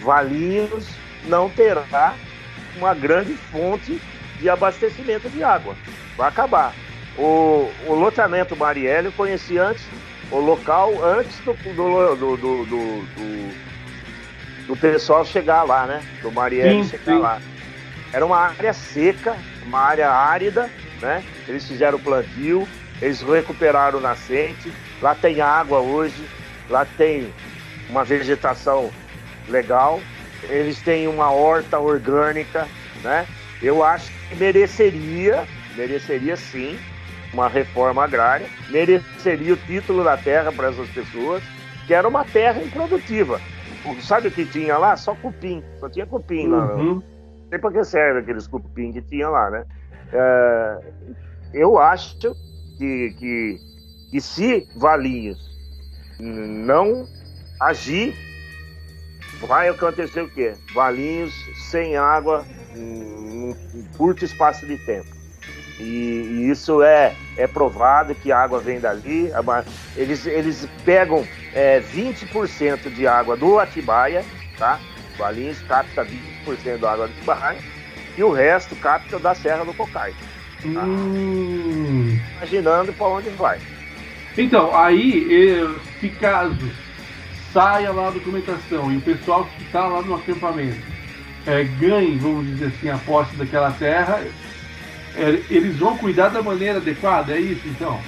Valinhos 0.02 0.88
não 1.24 1.48
terá 1.50 2.14
uma 2.76 2.94
grande 2.94 3.34
fonte 3.34 4.00
de 4.38 4.48
abastecimento 4.48 5.28
de 5.30 5.42
água. 5.42 5.74
Vai 6.16 6.28
acabar. 6.28 6.72
O, 7.18 7.70
o 7.86 7.94
loteamento 7.94 8.54
Marielle 8.56 9.06
eu 9.06 9.12
conheci 9.12 9.58
antes, 9.58 9.84
o 10.30 10.38
local 10.38 10.92
antes 11.02 11.38
do, 11.40 11.54
do, 11.74 12.16
do, 12.16 12.36
do, 12.36 13.65
do- 14.66 14.76
pessoal 14.76 15.24
chegar 15.24 15.62
lá, 15.62 15.86
né? 15.86 16.04
Do 16.22 16.30
Marielle 16.32 16.82
Sim, 16.82 16.88
chegar 16.88 17.14
sim. 17.14 17.20
lá. 17.20 17.40
Era 18.12 18.24
uma 18.24 18.38
área 18.38 18.72
seca, 18.72 19.36
uma 19.62 19.80
área 19.80 20.10
árida, 20.10 20.70
né? 21.00 21.24
Eles 21.46 21.66
fizeram 21.66 21.98
o 21.98 22.00
plantio, 22.00 22.68
eles 23.00 23.22
recuperaram 23.22 23.98
o 23.98 24.02
nascente, 24.02 24.72
lá 25.00 25.14
tem 25.14 25.40
água 25.40 25.80
hoje, 25.80 26.28
lá 26.68 26.84
tem 26.84 27.32
uma 27.88 28.04
vegetação 28.04 28.90
legal, 29.46 30.02
eles 30.48 30.82
têm 30.82 31.06
uma 31.08 31.30
horta 31.30 31.78
orgânica, 31.78 32.68
né? 33.02 33.26
Eu 33.62 33.82
acho 33.82 34.10
que 34.28 34.34
mereceria, 34.36 35.46
mereceria 35.74 36.36
sim, 36.36 36.78
uma 37.32 37.48
reforma 37.48 38.02
agrária, 38.04 38.46
mereceria 38.68 39.54
o 39.54 39.56
título 39.56 40.02
da 40.04 40.16
terra 40.16 40.52
para 40.52 40.68
essas 40.68 40.88
pessoas, 40.88 41.42
que 41.86 41.94
era 41.94 42.08
uma 42.08 42.24
terra 42.24 42.60
improdutiva. 42.62 43.40
Sabe 44.02 44.28
o 44.28 44.30
que 44.30 44.44
tinha 44.44 44.78
lá? 44.78 44.96
Só 44.96 45.14
cupim, 45.14 45.62
só 45.78 45.88
tinha 45.88 46.06
cupim 46.06 46.48
lá. 46.48 46.74
Uhum. 46.74 46.94
Não 46.94 47.02
sei 47.50 47.58
para 47.58 47.72
que 47.72 47.84
serve 47.84 48.20
aqueles 48.20 48.46
cupim 48.46 48.92
que 48.92 49.02
tinha 49.02 49.28
lá, 49.28 49.50
né? 49.50 49.64
É, 50.12 50.78
eu 51.52 51.78
acho 51.78 52.18
que, 52.78 53.14
que, 53.18 53.60
que 54.10 54.20
se 54.20 54.68
Valinhos 54.76 55.38
não 56.18 57.06
agir, 57.60 58.14
vai 59.46 59.68
acontecer 59.68 60.22
o 60.22 60.30
quê? 60.30 60.54
Valinhos 60.74 61.32
sem 61.70 61.96
água 61.96 62.44
em 62.74 63.50
um 63.50 63.56
curto 63.96 64.24
espaço 64.24 64.66
de 64.66 64.76
tempo. 64.78 65.14
E, 65.78 65.82
e 65.82 66.50
isso 66.50 66.82
é, 66.82 67.14
é 67.36 67.46
provado 67.46 68.14
que 68.14 68.32
a 68.32 68.38
água 68.38 68.58
vem 68.60 68.80
dali. 68.80 69.30
Eles, 69.94 70.26
eles 70.26 70.68
pegam 70.84 71.26
é, 71.56 71.80
20% 71.80 72.92
de 72.92 73.06
água 73.06 73.34
do 73.34 73.58
Atibaia, 73.58 74.22
tá? 74.58 74.78
Valinhos 75.16 75.58
capta 75.62 76.04
20% 76.46 76.76
da 76.78 76.92
água 76.92 77.08
do 77.08 77.14
Atibaia 77.14 77.58
e 78.18 78.22
o 78.22 78.30
resto 78.30 78.76
capta 78.76 79.18
da 79.18 79.34
Serra 79.34 79.64
do 79.64 79.72
Cocai. 79.72 80.14
Hum. 80.62 82.20
Imaginando 82.36 82.92
para 82.92 83.06
onde 83.06 83.30
vai. 83.30 83.58
Então, 84.36 84.76
aí, 84.76 85.26
eh, 85.30 85.80
se 85.98 86.10
caso 86.10 86.70
saia 87.54 87.90
lá 87.90 88.08
a 88.08 88.10
documentação 88.10 88.92
e 88.92 88.98
o 88.98 89.00
pessoal 89.00 89.46
que 89.56 89.64
está 89.64 89.86
lá 89.86 90.02
no 90.02 90.14
acampamento 90.14 90.82
eh, 91.46 91.64
ganhe, 91.80 92.18
vamos 92.18 92.46
dizer 92.48 92.66
assim, 92.66 92.90
a 92.90 92.98
posse 92.98 93.34
daquela 93.36 93.70
terra, 93.70 94.22
eh, 95.16 95.40
eles 95.48 95.76
vão 95.76 95.96
cuidar 95.96 96.28
da 96.28 96.42
maneira 96.42 96.76
adequada, 96.76 97.32
é 97.32 97.40
isso 97.40 97.66
então? 97.66 97.98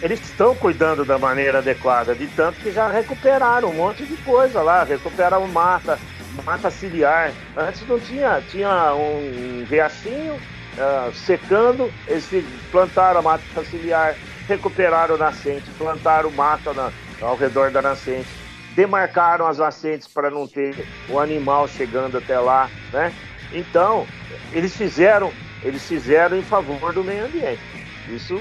Eles 0.00 0.20
estão 0.20 0.54
cuidando 0.54 1.04
da 1.04 1.18
maneira 1.18 1.58
adequada, 1.58 2.14
de 2.14 2.26
tanto 2.28 2.60
que 2.60 2.70
já 2.70 2.88
recuperaram 2.88 3.70
um 3.70 3.74
monte 3.74 4.04
de 4.04 4.16
coisa 4.18 4.62
lá, 4.62 4.84
recuperaram 4.84 5.46
mata, 5.48 5.98
mata 6.44 6.70
ciliar. 6.70 7.32
Antes 7.56 7.86
não 7.86 7.98
tinha, 7.98 8.40
tinha 8.48 8.94
um 8.94 9.64
riachinho 9.68 10.38
ah, 10.78 11.10
secando, 11.12 11.92
eles 12.06 12.28
plantaram 12.70 13.18
a 13.18 13.22
mata 13.22 13.64
ciliar, 13.64 14.14
recuperaram 14.46 15.16
o 15.16 15.18
nascente, 15.18 15.68
plantaram 15.76 16.30
mata 16.30 16.72
na- 16.72 16.92
ao 17.20 17.36
redor 17.36 17.72
da 17.72 17.82
nascente, 17.82 18.28
demarcaram 18.76 19.48
as 19.48 19.58
nascentes 19.58 20.06
para 20.06 20.30
não 20.30 20.46
ter 20.46 20.86
o 21.08 21.18
animal 21.18 21.66
chegando 21.66 22.18
até 22.18 22.38
lá, 22.38 22.70
né? 22.92 23.12
Então, 23.52 24.06
eles 24.52 24.76
fizeram, 24.76 25.32
eles 25.64 25.82
fizeram 25.88 26.36
em 26.36 26.42
favor 26.42 26.92
do 26.92 27.02
meio 27.02 27.24
ambiente. 27.24 27.60
Isso 28.08 28.40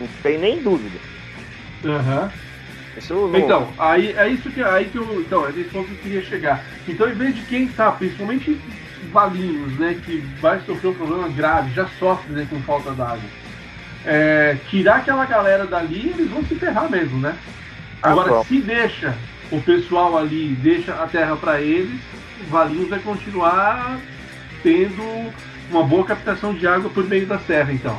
não 0.00 0.08
tem 0.22 0.38
nem 0.38 0.62
dúvida. 0.62 0.98
Aham. 1.84 2.30
Isso 2.96 3.14
não- 3.14 3.38
Então, 3.38 3.68
aí 3.78 4.12
é 4.16 4.28
isso 4.28 4.50
que, 4.50 4.62
aí 4.62 4.86
que 4.86 4.96
eu. 4.96 5.20
Então, 5.20 5.46
é 5.46 5.52
nesse 5.52 5.70
ponto 5.70 5.86
que 5.86 5.92
eu 5.92 5.98
queria 6.02 6.22
chegar. 6.22 6.64
Então, 6.88 7.08
em 7.08 7.14
vez 7.14 7.34
de 7.34 7.42
quem 7.42 7.68
tá, 7.68 7.92
principalmente 7.92 8.58
Valinhos, 9.12 9.72
né, 9.78 9.96
que 10.04 10.18
vai 10.40 10.60
sofrer 10.66 10.88
um 10.90 10.94
problema 10.94 11.28
grave, 11.28 11.72
já 11.74 11.86
sofre 11.98 12.32
né, 12.32 12.46
com 12.50 12.60
falta 12.62 12.90
d'água, 12.92 13.20
é, 14.04 14.56
tirar 14.68 14.96
aquela 14.96 15.24
galera 15.24 15.66
dali, 15.66 16.12
eles 16.14 16.28
vão 16.30 16.44
se 16.44 16.54
ferrar 16.56 16.90
mesmo, 16.90 17.18
né? 17.20 17.36
Ah, 18.02 18.10
Agora, 18.10 18.28
pronto. 18.28 18.48
se 18.48 18.60
deixa, 18.60 19.14
o 19.50 19.60
pessoal 19.60 20.16
ali 20.18 20.48
deixa 20.60 20.92
a 20.94 21.06
terra 21.06 21.36
para 21.36 21.60
eles, 21.60 22.00
Valinhos 22.48 22.88
vai 22.88 22.98
continuar 23.00 23.98
tendo 24.62 25.32
uma 25.70 25.84
boa 25.84 26.04
captação 26.04 26.54
de 26.54 26.66
água 26.66 26.90
por 26.90 27.04
meio 27.04 27.26
da 27.26 27.38
serra, 27.38 27.72
então. 27.72 27.98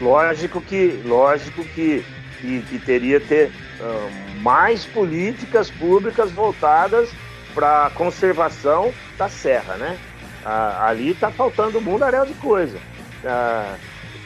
Lógico 0.00 0.60
que, 0.60 1.02
lógico 1.04 1.64
que, 1.64 2.04
que, 2.40 2.62
que 2.62 2.78
teria 2.78 3.20
ter 3.20 3.50
uh, 3.80 4.40
mais 4.40 4.84
políticas 4.84 5.70
públicas 5.70 6.30
voltadas 6.30 7.10
para 7.54 7.86
a 7.86 7.90
conservação 7.90 8.92
da 9.16 9.28
serra, 9.28 9.76
né? 9.76 9.98
Uh, 10.44 10.82
ali 10.82 11.10
está 11.10 11.30
faltando 11.30 11.78
um 11.78 11.80
mundaréu 11.80 12.26
de 12.26 12.34
coisa. 12.34 12.76
Uh, 13.24 13.76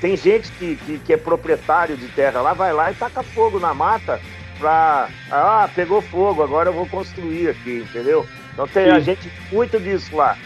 tem 0.00 0.16
gente 0.16 0.50
que, 0.52 0.76
que, 0.76 0.98
que, 0.98 1.12
é 1.12 1.16
proprietário 1.16 1.96
de 1.96 2.09
terra 2.09 2.40
lá, 2.40 2.52
vai 2.52 2.72
lá 2.72 2.90
e 2.90 2.94
taca 2.94 3.22
fogo 3.22 3.61
na 3.61 3.72
mata 3.72 4.20
para. 4.59 5.09
Ah, 5.30 5.68
pegou 5.74 6.00
fogo, 6.02 6.42
agora 6.42 6.70
eu 6.70 6.72
vou 6.72 6.87
construir 6.87 7.48
aqui, 7.48 7.85
entendeu? 7.88 8.26
Então 8.52 8.66
tem 8.66 8.87
Sim. 8.87 8.90
a 8.90 9.00
gente 9.00 9.30
muito 9.52 9.78
disso 9.78 10.16
lá. 10.16 10.37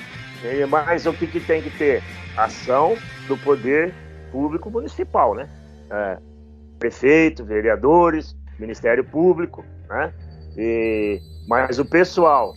Mas 0.69 1.07
o 1.07 1.13
que, 1.13 1.27
que 1.27 1.41
tem 1.41 1.63
que 1.63 1.71
ter? 1.71 2.03
Ação 2.37 2.99
do 3.27 3.37
poder 3.39 3.95
público 4.35 4.69
municipal, 4.69 5.33
né? 5.33 5.49
É, 5.89 6.19
prefeito, 6.77 7.45
vereadores, 7.45 8.37
Ministério 8.59 9.05
Público, 9.05 9.65
né? 9.89 10.13
E, 10.57 11.21
mas 11.47 11.79
o 11.79 11.85
pessoal 11.85 12.53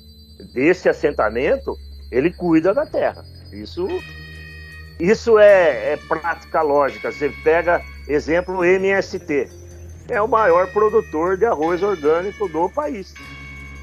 desse 0.55 0.89
assentamento, 0.89 1.77
ele 2.11 2.33
cuida 2.33 2.73
da 2.73 2.83
terra. 2.83 3.23
Isso, 3.51 3.87
isso 4.99 5.37
é, 5.37 5.93
é 5.93 5.97
prática 6.07 6.63
lógica. 6.63 7.11
Você 7.11 7.29
pega 7.43 7.83
exemplo 8.07 8.65
MST, 8.65 9.47
é 10.09 10.19
o 10.19 10.27
maior 10.27 10.67
produtor 10.71 11.37
de 11.37 11.45
arroz 11.45 11.83
orgânico 11.83 12.49
do 12.49 12.69
país. 12.69 13.13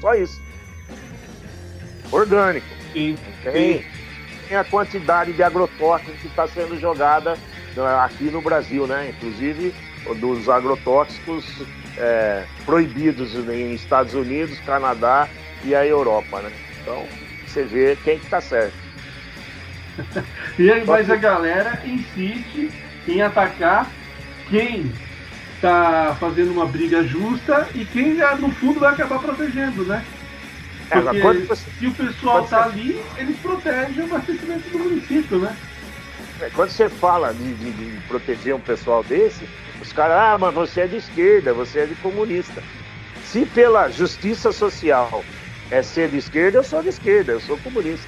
Só 0.01 0.13
isso. 0.15 0.41
Orgânico. 2.11 2.67
Sim. 2.91 3.17
Tem, 3.43 3.85
tem 4.49 4.57
a 4.57 4.63
quantidade 4.65 5.31
de 5.31 5.41
agrotóxicos 5.41 6.19
que 6.19 6.27
está 6.27 6.45
sendo 6.47 6.77
jogada 6.77 7.37
aqui 8.03 8.25
no 8.25 8.41
Brasil, 8.41 8.87
né? 8.87 9.09
Inclusive 9.09 9.73
dos 10.19 10.47
agrotóxicos 10.47 11.45
é, 11.97 12.43
proibidos 12.65 13.33
em 13.49 13.73
Estados 13.73 14.13
Unidos, 14.13 14.59
Canadá 14.59 15.27
e 15.63 15.73
a 15.73 15.85
Europa, 15.85 16.41
né? 16.41 16.51
Então, 16.81 17.05
você 17.45 17.63
vê 17.63 17.97
quem 18.03 18.19
que 18.19 18.27
tá 18.27 18.39
certo. 18.39 18.73
e 20.59 20.71
aí, 20.71 20.85
mas 20.85 21.09
a 21.09 21.15
galera 21.15 21.81
insiste 21.85 22.69
em 23.07 23.21
atacar 23.21 23.89
quem 24.49 24.91
tá 25.61 26.15
fazendo 26.19 26.51
uma 26.51 26.65
briga 26.65 27.03
justa 27.03 27.67
e 27.73 27.85
quem 27.85 28.17
já 28.17 28.35
no 28.35 28.51
fundo 28.51 28.79
vai 28.79 28.93
acabar 28.93 29.19
protegendo, 29.19 29.85
né? 29.85 30.03
É, 30.91 30.99
Porque 30.99 31.39
você, 31.47 31.65
se 31.79 31.87
o 31.87 31.91
pessoal 31.91 32.45
tá 32.45 32.65
ali, 32.65 33.01
eles 33.17 33.37
protegem 33.39 34.03
o 34.03 34.05
abastecimento 34.05 34.69
do 34.69 34.79
município, 34.79 35.39
né? 35.39 35.55
É, 36.41 36.49
quando 36.49 36.69
você 36.69 36.89
fala 36.89 37.33
de, 37.33 37.53
de, 37.53 37.71
de, 37.71 38.07
proteger 38.07 38.53
um 38.53 38.59
pessoal 38.59 39.03
desse, 39.03 39.47
os 39.81 39.93
caras, 39.93 40.17
ah, 40.17 40.37
mas 40.37 40.53
você 40.53 40.81
é 40.81 40.87
de 40.87 40.97
esquerda, 40.97 41.53
você 41.53 41.79
é 41.79 41.85
de 41.85 41.95
comunista. 41.95 42.61
Se 43.23 43.45
pela 43.45 43.89
justiça 43.89 44.51
social 44.51 45.23
é 45.71 45.81
ser 45.81 46.09
de 46.09 46.17
esquerda, 46.17 46.57
eu 46.57 46.63
sou 46.63 46.81
de 46.81 46.89
esquerda, 46.89 47.31
eu 47.31 47.39
sou 47.39 47.57
comunista. 47.59 48.07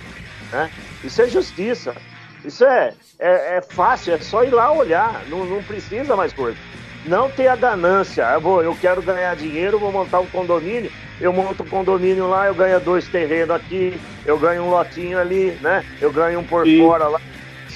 Né? 0.52 0.70
Isso 1.04 1.22
é 1.22 1.28
justiça. 1.28 1.96
Isso 2.44 2.66
é, 2.66 2.94
é, 3.20 3.58
é 3.58 3.62
fácil, 3.62 4.14
é 4.14 4.20
só 4.20 4.44
ir 4.44 4.52
lá 4.52 4.72
olhar, 4.72 5.24
não, 5.28 5.46
não 5.46 5.64
precisa 5.64 6.16
mais 6.16 6.34
coisa. 6.34 6.58
Não 7.06 7.30
ter 7.32 7.48
a 7.48 7.56
ganância, 7.56 8.24
eu, 8.34 8.42
vou, 8.42 8.62
eu 8.62 8.76
quero 8.80 9.02
ganhar 9.02 9.36
dinheiro, 9.36 9.80
vou 9.80 9.92
montar 9.92 10.20
um 10.20 10.28
condomínio, 10.28 10.92
eu 11.22 11.32
monto 11.32 11.64
um 11.64 11.68
condomínio 11.68 12.28
lá, 12.28 12.48
eu 12.48 12.54
ganho 12.54 12.80
dois 12.80 13.08
terrenos 13.08 13.56
aqui, 13.56 14.00
eu 14.26 14.38
ganho 14.38 14.64
um 14.64 14.70
lotinho 14.70 15.18
ali, 15.18 15.58
né? 15.62 15.86
Eu 16.02 16.12
ganho 16.12 16.40
um 16.40 16.44
por 16.44 16.66
Sim. 16.66 16.80
fora 16.80 17.08
lá 17.08 17.22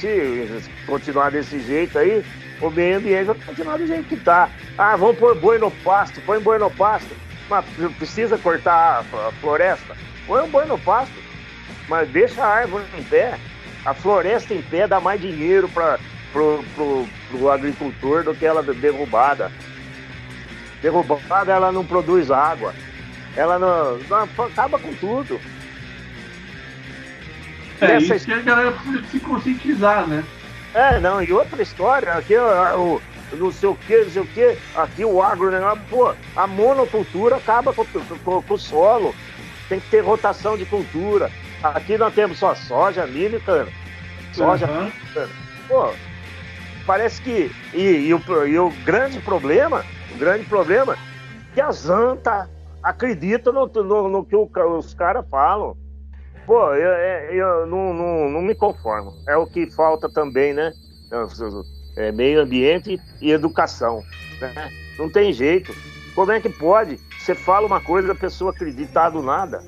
se 0.01 0.69
continuar 0.85 1.31
desse 1.31 1.59
jeito 1.59 1.97
aí, 1.97 2.23
o 2.59 2.69
meio 2.69 2.97
ambiente 2.97 3.25
vai 3.25 3.35
continuar 3.45 3.77
do 3.77 3.87
jeito 3.87 4.07
que 4.07 4.15
está. 4.15 4.49
Ah, 4.77 4.95
vamos 4.95 5.17
pôr 5.17 5.35
boi 5.35 5.57
no 5.57 5.69
pasto, 5.69 6.19
põe 6.21 6.39
boi 6.39 6.57
no 6.57 6.71
pasto. 6.71 7.15
Mas 7.49 7.65
precisa 7.97 8.37
cortar 8.37 8.99
a 8.99 9.31
floresta? 9.41 9.95
Põe 10.25 10.43
um 10.43 10.49
boi 10.49 10.65
no 10.65 10.79
pasto, 10.79 11.13
mas 11.87 12.09
deixa 12.09 12.43
a 12.43 12.47
árvore 12.47 12.85
em 12.97 13.03
pé. 13.03 13.37
A 13.85 13.93
floresta 13.93 14.53
em 14.53 14.61
pé 14.61 14.87
dá 14.87 14.99
mais 14.99 15.19
dinheiro 15.19 15.67
para 15.69 15.99
pro, 16.31 16.63
pro, 16.75 17.07
pro 17.29 17.51
agricultor 17.51 18.23
do 18.23 18.33
que 18.33 18.45
ela 18.45 18.63
derrubada. 18.63 19.51
Derrubada 20.81 21.51
ela 21.51 21.71
não 21.71 21.85
produz 21.85 22.31
água. 22.31 22.73
Ela 23.35 23.59
não, 23.59 23.97
não 23.97 24.45
acaba 24.45 24.79
com 24.79 24.93
tudo. 24.95 25.39
É 27.82 27.88
Nessa... 27.88 28.15
isso 28.15 28.26
que 28.26 28.34
a 28.34 28.39
galera 28.39 28.72
precisa 28.72 29.04
se 29.08 29.20
conscientizar, 29.20 30.08
né? 30.08 30.24
É, 30.74 31.00
não, 31.00 31.22
e 31.22 31.34
outra 31.34 31.62
história, 31.62 32.13
aqui 32.13 32.36
o, 32.38 33.02
não 33.34 33.52
sei 33.52 33.70
o 33.70 33.76
que, 33.76 33.98
não 33.98 34.12
sei 34.12 34.22
o 34.22 34.28
que, 34.28 34.58
aqui 34.76 35.04
o 35.04 35.22
agro, 35.22 35.52
né? 35.52 35.60
Pô, 35.89 36.13
a 36.36 36.48
monocultura 36.48 37.38
acaba 37.38 37.74
com, 37.74 37.86
com, 37.86 38.41
com, 38.41 38.54
o 38.54 38.58
solo. 38.58 39.15
Tem 39.67 39.80
que 39.80 39.89
ter 39.89 40.02
rotação 40.02 40.58
de 40.58 40.65
cultura. 40.65 41.32
Aqui 41.63 41.98
nós 41.98 42.13
temos 42.13 42.39
só 42.39 42.54
soja, 42.56 43.06
milho 43.08 43.41
cana. 43.41 43.70
Soja, 44.34 44.67
uhum. 44.67 44.84
milho 44.84 44.94
cana. 45.13 45.30
Pô, 45.67 45.89
parece 46.86 47.22
que. 47.22 47.52
E, 47.74 48.08
e, 48.08 48.13
o, 48.13 48.22
e 48.46 48.60
o 48.60 48.70
grande 48.86 49.20
problema, 49.20 49.84
o 50.13 50.17
grande 50.17 50.46
problema, 50.46 50.94
é 50.94 50.98
que 51.54 51.62
a 51.62 51.72
Zanta 51.72 52.50
acredita 52.84 53.52
no, 53.52 53.65
no, 53.67 54.10
no 54.10 54.26
que 54.26 54.36
o, 54.36 54.50
os 54.78 54.94
caras 54.94 55.26
falam. 55.30 55.76
Pô, 56.45 56.73
eu, 56.73 56.91
eu 57.34 57.67
não, 57.67 57.93
não, 57.93 58.30
não, 58.30 58.41
me 58.41 58.56
conformo. 58.56 59.15
É 59.27 59.38
o 59.38 59.45
que 59.45 59.69
falta 59.71 60.10
também, 60.10 60.54
né? 60.54 60.73
É 61.95 62.12
meio 62.12 62.41
ambiente 62.41 62.99
e 63.21 63.32
educação. 63.32 64.04
Né? 64.39 64.71
Não 64.97 65.10
tem 65.10 65.32
jeito. 65.32 65.73
Como 66.15 66.32
é 66.32 66.39
que 66.39 66.49
pode? 66.49 66.99
Você 67.19 67.36
fala 67.36 67.67
uma 67.67 67.80
coisa, 67.80 68.12
a 68.12 68.15
pessoa 68.15 68.51
acreditar 68.51 69.10
do 69.10 69.21
nada. 69.21 69.62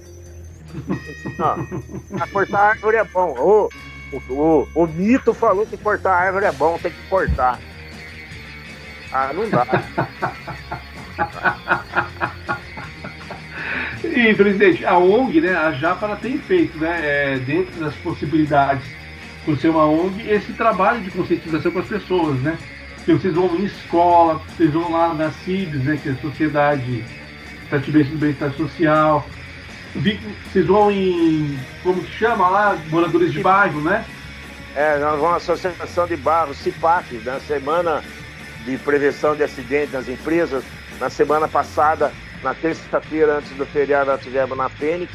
Cortar 2.31 2.59
árvore 2.59 2.97
é 2.97 3.03
bom. 3.03 3.35
O, 3.37 3.69
o, 4.11 4.33
o, 4.33 4.67
o 4.75 4.87
mito 4.87 5.33
falou 5.33 5.65
que 5.65 5.77
cortar 5.77 6.15
árvore 6.15 6.45
é 6.45 6.51
bom, 6.51 6.79
tem 6.79 6.91
que 6.91 7.07
cortar. 7.07 7.59
Ah, 9.11 9.31
não 9.31 9.47
dá. 9.49 9.67
E, 14.03 14.33
presidente, 14.35 14.85
a 14.85 14.97
ONG, 14.97 15.39
né, 15.39 15.55
a 15.55 15.71
JAPA, 15.71 16.17
tem 16.21 16.37
feito, 16.37 16.77
né, 16.77 16.99
é, 17.01 17.39
dentro 17.39 17.79
das 17.79 17.95
possibilidades 17.95 18.83
por 19.45 19.57
ser 19.57 19.69
uma 19.69 19.85
ONG, 19.85 20.29
esse 20.29 20.53
trabalho 20.53 21.01
de 21.01 21.11
conscientização 21.11 21.71
com 21.71 21.79
as 21.79 21.87
pessoas, 21.87 22.39
né? 22.39 22.57
Que 23.03 23.13
vocês 23.13 23.33
vão 23.33 23.53
em 23.57 23.65
escola, 23.65 24.41
vocês 24.55 24.71
vão 24.71 24.91
lá 24.91 25.13
na 25.13 25.31
CIBS, 25.31 25.83
né, 25.83 25.99
que 26.01 26.09
é 26.09 26.11
a 26.13 26.15
Sociedade 26.15 27.03
Tatibense 27.69 28.09
do 28.11 28.17
Bem-Estar 28.17 28.53
Social, 28.53 29.27
vocês 29.95 30.65
vão 30.65 30.91
em, 30.91 31.59
como 31.83 32.01
que 32.03 32.11
chama 32.17 32.49
lá, 32.49 32.77
moradores 32.89 33.31
de 33.31 33.41
bairro, 33.41 33.81
né? 33.81 34.03
É, 34.75 34.97
nós 34.97 35.19
vamos 35.19 35.33
à 35.33 35.37
Associação 35.37 36.07
de 36.07 36.15
Bairro, 36.17 36.53
CIPAC, 36.55 37.21
na 37.23 37.39
semana 37.39 38.03
de 38.65 38.75
prevenção 38.77 39.35
de 39.35 39.43
acidentes 39.43 39.93
nas 39.93 40.09
empresas. 40.09 40.63
Na 40.99 41.11
semana 41.11 41.47
passada, 41.47 42.11
na 42.43 42.53
terça-feira, 42.53 43.37
antes 43.37 43.51
do 43.51 43.65
feriado, 43.65 44.11
nós 44.11 44.21
tivemos 44.21 44.57
na 44.57 44.67
Fênix, 44.67 45.13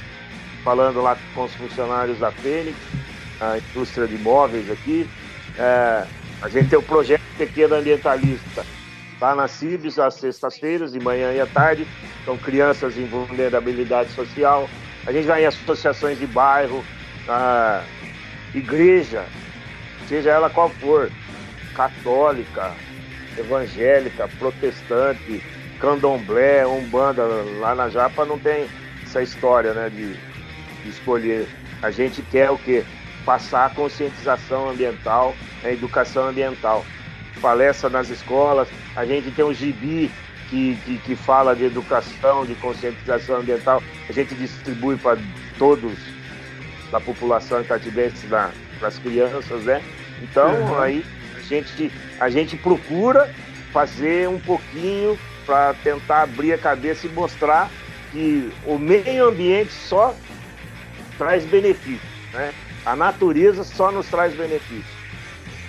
falando 0.64 1.02
lá 1.02 1.16
com 1.34 1.44
os 1.44 1.54
funcionários 1.54 2.18
da 2.18 2.32
Fênix, 2.32 2.76
a 3.40 3.58
indústria 3.58 4.06
de 4.06 4.14
imóveis 4.14 4.70
aqui. 4.70 5.08
É, 5.58 6.06
a 6.40 6.48
gente 6.48 6.70
tem 6.70 6.78
o 6.78 6.82
projeto 6.82 7.20
Pequeno 7.36 7.76
Ambientalista, 7.76 8.64
lá 9.20 9.34
na 9.34 9.46
CIBS, 9.46 9.98
às 9.98 10.14
sextas-feiras, 10.14 10.92
de 10.92 11.00
manhã 11.00 11.32
e 11.32 11.40
à 11.40 11.46
tarde. 11.46 11.86
São 12.24 12.36
crianças 12.36 12.96
em 12.96 13.06
vulnerabilidade 13.06 14.10
social. 14.12 14.68
A 15.06 15.12
gente 15.12 15.26
vai 15.26 15.42
em 15.42 15.46
associações 15.46 16.18
de 16.18 16.26
bairro, 16.26 16.84
igreja, 18.54 19.24
seja 20.08 20.30
ela 20.30 20.48
qual 20.48 20.70
for, 20.70 21.10
católica, 21.74 22.74
evangélica, 23.36 24.28
protestante, 24.38 25.42
candomblé, 25.80 26.66
umbanda, 26.66 27.24
lá 27.58 27.74
na 27.74 27.88
Japa 27.88 28.24
não 28.24 28.38
tem 28.38 28.68
essa 29.02 29.22
história, 29.22 29.72
né, 29.72 29.88
de, 29.88 30.14
de 30.82 30.88
escolher. 30.88 31.48
A 31.82 31.90
gente 31.90 32.22
quer 32.22 32.50
o 32.50 32.58
quê? 32.58 32.84
Passar 33.24 33.66
a 33.66 33.70
conscientização 33.70 34.70
ambiental, 34.70 35.34
a 35.62 35.70
educação 35.70 36.28
ambiental. 36.28 36.84
Palestra 37.40 37.88
nas 37.88 38.08
escolas, 38.08 38.68
a 38.96 39.04
gente 39.04 39.30
tem 39.30 39.44
um 39.44 39.54
gibi 39.54 40.10
que, 40.50 40.76
que, 40.84 40.98
que 40.98 41.16
fala 41.16 41.54
de 41.54 41.64
educação, 41.64 42.44
de 42.44 42.54
conscientização 42.56 43.36
ambiental, 43.36 43.82
a 44.08 44.12
gente 44.12 44.34
distribui 44.34 44.96
para 44.96 45.18
todos 45.56 45.92
da 46.90 46.98
população 46.98 47.60
itatibense, 47.60 48.26
para 48.26 48.50
as 48.82 48.98
crianças, 48.98 49.62
né? 49.64 49.82
Então, 50.22 50.52
uhum. 50.62 50.80
aí 50.80 51.04
a 51.36 51.40
gente, 51.40 51.92
a 52.18 52.28
gente 52.30 52.56
procura 52.56 53.32
fazer 53.72 54.28
um 54.28 54.40
pouquinho 54.40 55.18
para 55.49 55.72
tentar 55.82 56.24
abrir 56.24 56.53
a 56.53 56.59
cabeça 56.59 57.07
e 57.07 57.11
mostrar 57.11 57.70
que 58.12 58.53
o 58.66 58.78
meio 58.78 59.28
ambiente 59.28 59.72
só 59.72 60.14
traz 61.16 61.42
benefício, 61.46 62.07
né? 62.34 62.53
A 62.84 62.94
natureza 62.94 63.64
só 63.64 63.90
nos 63.90 64.07
traz 64.09 64.34
benefício. 64.34 64.99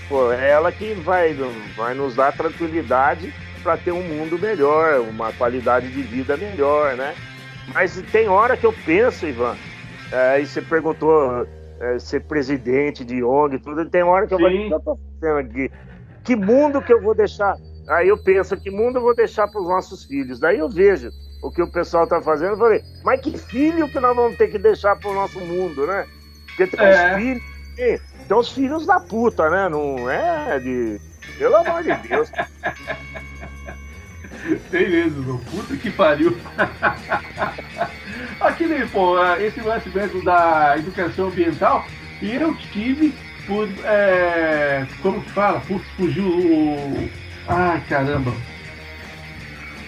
Pô, 0.10 0.34
é 0.34 0.50
ela 0.50 0.70
que 0.70 0.94
vai, 0.96 1.34
vai 1.78 1.94
nos 1.94 2.14
dar 2.14 2.36
tranquilidade 2.36 3.34
para 3.64 3.78
ter 3.78 3.94
um 3.94 4.04
mundo 4.04 4.38
melhor, 4.38 5.00
uma 5.00 5.32
qualidade 5.32 5.88
de 5.88 6.02
vida 6.02 6.36
melhor, 6.36 6.98
né? 6.98 7.16
Mas 7.74 8.02
tem 8.12 8.28
hora 8.28 8.58
que 8.58 8.66
eu 8.66 8.74
penso, 8.86 9.26
Ivan, 9.28 9.56
é, 10.12 10.42
e 10.42 10.46
você 10.46 10.62
perguntou 10.62 11.48
é, 11.80 12.00
ser 12.00 12.22
presidente 12.22 13.06
de 13.06 13.24
ONG, 13.24 13.60
tudo, 13.60 13.86
tem 13.86 14.04
hora 14.04 14.28
que 14.28 14.34
eu 14.34 14.40
vou, 14.40 14.50
o 14.50 14.52
que 14.52 14.74
eu 14.74 14.80
tô 14.82 15.00
fazendo 15.22 15.38
aqui? 15.38 15.72
Que 16.26 16.36
mundo 16.36 16.82
que 16.82 16.92
eu 16.92 17.02
vou 17.02 17.16
deixar? 17.16 17.56
Aí 17.90 18.08
eu 18.08 18.18
penso, 18.18 18.56
que 18.56 18.70
mundo 18.70 19.00
eu 19.00 19.02
vou 19.02 19.16
deixar 19.16 19.48
para 19.48 19.60
os 19.60 19.68
nossos 19.68 20.06
filhos? 20.06 20.40
Daí 20.40 20.60
eu 20.60 20.70
vejo 20.70 21.10
o 21.42 21.50
que 21.50 21.62
o 21.62 21.68
pessoal 21.68 22.04
está 22.04 22.22
fazendo, 22.22 22.52
eu 22.52 22.58
falei, 22.58 22.84
mas 23.04 23.20
que 23.20 23.36
filho 23.36 23.90
que 23.90 24.00
nós 24.00 24.16
vamos 24.16 24.38
ter 24.38 24.50
que 24.50 24.60
deixar 24.60 24.96
para 24.96 25.10
o 25.10 25.16
nosso 25.16 25.40
mundo, 25.40 25.88
né? 25.88 26.06
Porque 26.46 26.68
tem 26.68 26.86
é. 26.86 26.92
os 26.92 27.18
filhos, 27.18 27.44
tem, 27.76 28.00
tem 28.28 28.38
os 28.38 28.52
filhos 28.52 28.86
da 28.86 29.00
puta, 29.00 29.50
né? 29.50 29.70
Não 29.70 30.10
é 30.10 30.60
de. 30.60 31.02
Pelo 31.38 31.56
amor 31.56 31.82
de 31.84 31.96
Deus. 32.08 32.30
Tem 34.72 34.90
mesmo, 34.90 35.40
puta 35.52 35.76
que 35.76 35.90
pariu. 35.92 36.38
Aqui 38.40 38.66
nem, 38.68 38.88
pô, 38.88 39.18
esse 39.36 39.60
lance 39.60 39.90
mesmo 39.90 40.24
da 40.24 40.78
educação 40.78 41.28
ambiental, 41.28 41.86
e 42.22 42.36
eu 42.36 42.56
tive 42.56 43.14
por. 43.46 43.68
É, 43.84 44.88
como 45.02 45.22
que 45.22 45.32
fala? 45.32 45.60
Putz, 45.62 45.86
fugiu 45.98 46.26
o. 46.26 47.10
Ai 47.50 47.82
caramba. 47.90 48.32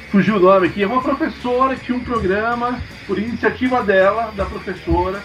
Fugiu 0.10 0.38
o 0.38 0.40
nome 0.40 0.68
aqui. 0.68 0.82
É 0.82 0.88
uma 0.88 1.02
professora 1.02 1.76
que 1.76 1.86
tinha 1.86 1.98
um 1.98 2.04
programa, 2.04 2.82
por 3.06 3.20
iniciativa 3.20 3.84
dela, 3.84 4.34
da 4.36 4.46
professora, 4.46 5.22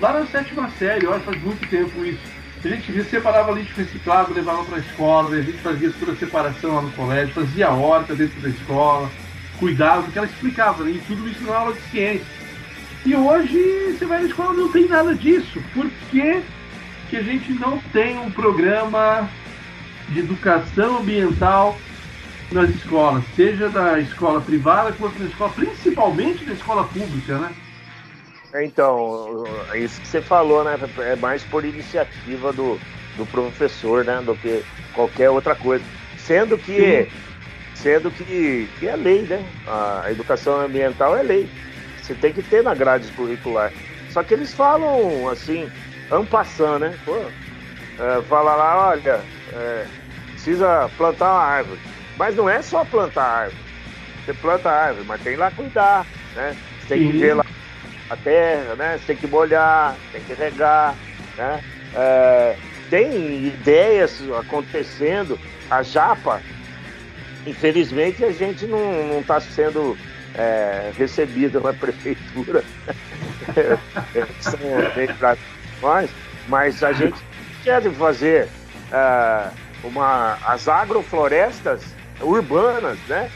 lá 0.00 0.12
na 0.12 0.26
sétima 0.26 0.70
série, 0.78 1.06
olha, 1.06 1.18
faz 1.18 1.42
muito 1.42 1.68
tempo 1.68 2.04
isso. 2.04 2.20
A 2.64 2.68
gente 2.68 3.04
separava 3.10 3.50
lixo 3.50 3.74
reciclado, 3.76 4.32
levava 4.32 4.64
para 4.64 4.76
a 4.76 4.80
escola, 4.80 5.36
a 5.36 5.42
gente 5.42 5.58
fazia 5.58 5.92
toda 5.98 6.12
a 6.12 6.16
separação 6.16 6.76
lá 6.76 6.82
no 6.82 6.92
colégio, 6.92 7.34
fazia 7.34 7.70
horta 7.70 8.14
dentro 8.14 8.40
da 8.40 8.48
escola, 8.48 9.10
cuidava, 9.58 10.02
porque 10.02 10.16
ela 10.16 10.28
explicava, 10.28 10.84
né? 10.84 10.92
e 10.92 10.98
tudo 11.00 11.28
isso 11.28 11.42
na 11.42 11.56
aula 11.56 11.74
de 11.74 11.82
ciência. 11.90 12.26
E 13.04 13.14
hoje 13.14 13.96
você 13.98 14.06
vai 14.06 14.20
na 14.20 14.28
escola 14.28 14.54
não 14.54 14.70
tem 14.70 14.88
nada 14.88 15.14
disso. 15.14 15.60
Por 15.74 15.90
que, 16.10 16.40
que 17.10 17.16
a 17.16 17.22
gente 17.22 17.52
não 17.52 17.78
tem 17.92 18.16
um 18.16 18.30
programa 18.30 19.28
de 20.08 20.20
educação 20.20 20.98
ambiental 20.98 21.76
nas 22.52 22.70
escolas, 22.70 23.24
seja 23.34 23.68
da 23.68 23.98
escola 23.98 24.40
privada 24.40 24.92
quanto 24.92 25.18
da 25.18 25.24
escola, 25.24 25.50
principalmente 25.50 26.44
da 26.44 26.52
escola 26.52 26.84
pública, 26.84 27.38
né? 27.38 27.50
Então, 28.62 29.44
é 29.72 29.80
isso 29.80 30.00
que 30.00 30.06
você 30.06 30.20
falou, 30.22 30.62
né? 30.62 30.78
É 30.98 31.16
mais 31.16 31.42
por 31.42 31.64
iniciativa 31.64 32.52
do, 32.52 32.78
do 33.16 33.26
professor, 33.26 34.04
né? 34.04 34.22
Do 34.24 34.36
que 34.36 34.62
qualquer 34.94 35.30
outra 35.30 35.56
coisa. 35.56 35.84
Sendo 36.16 36.56
que, 36.56 37.08
sendo 37.74 38.10
que, 38.12 38.68
que 38.78 38.86
é 38.86 38.94
lei, 38.94 39.22
né? 39.22 39.44
A 39.66 40.10
educação 40.10 40.60
ambiental 40.60 41.16
é 41.16 41.22
lei. 41.22 41.48
Você 42.00 42.14
tem 42.14 42.32
que 42.32 42.42
ter 42.42 42.62
na 42.62 42.74
grade 42.74 43.10
curricular. 43.12 43.72
Só 44.10 44.22
que 44.22 44.34
eles 44.34 44.54
falam 44.54 45.28
assim, 45.28 45.68
ampassando, 46.12 46.80
né? 46.80 46.96
Pô, 47.04 47.16
é, 47.98 48.22
fala 48.22 48.54
lá, 48.54 48.90
olha, 48.90 49.20
é, 49.54 49.86
precisa 50.32 50.90
plantar 50.96 51.32
uma 51.32 51.42
árvore. 51.42 51.80
Mas 52.16 52.36
não 52.36 52.48
é 52.48 52.62
só 52.62 52.84
plantar 52.84 53.24
árvore. 53.24 53.64
Você 54.24 54.34
planta 54.34 54.70
a 54.70 54.84
árvore, 54.86 55.06
mas 55.06 55.22
tem 55.22 55.36
lá 55.36 55.50
cuidar, 55.50 56.06
né? 56.34 56.56
Você 56.80 56.88
tem 56.88 57.00
Sim. 57.00 57.12
que 57.12 57.18
ver 57.18 57.34
lá 57.34 57.44
a 58.08 58.16
terra, 58.16 58.74
né? 58.74 58.98
Você 58.98 59.06
tem 59.06 59.16
que 59.16 59.26
molhar, 59.26 59.96
tem 60.12 60.22
que 60.22 60.32
regar, 60.34 60.94
né? 61.36 61.60
É, 61.94 62.56
tem 62.88 63.46
ideias 63.46 64.22
acontecendo. 64.38 65.38
A 65.70 65.82
Japa, 65.82 66.40
infelizmente, 67.46 68.24
a 68.24 68.30
gente 68.30 68.66
não 68.66 69.20
está 69.20 69.40
sendo 69.40 69.96
é, 70.34 70.92
recebida 70.96 71.60
na 71.60 71.72
prefeitura. 71.74 72.64
nós, 75.82 76.10
mas 76.48 76.82
a 76.82 76.92
gente 76.92 77.20
quer 77.62 77.82
fazer 77.92 78.48
é, 78.94 79.50
uma, 79.82 80.38
as 80.46 80.68
agroflorestas 80.68 81.84
urbanas, 82.20 82.98
né? 83.08 83.28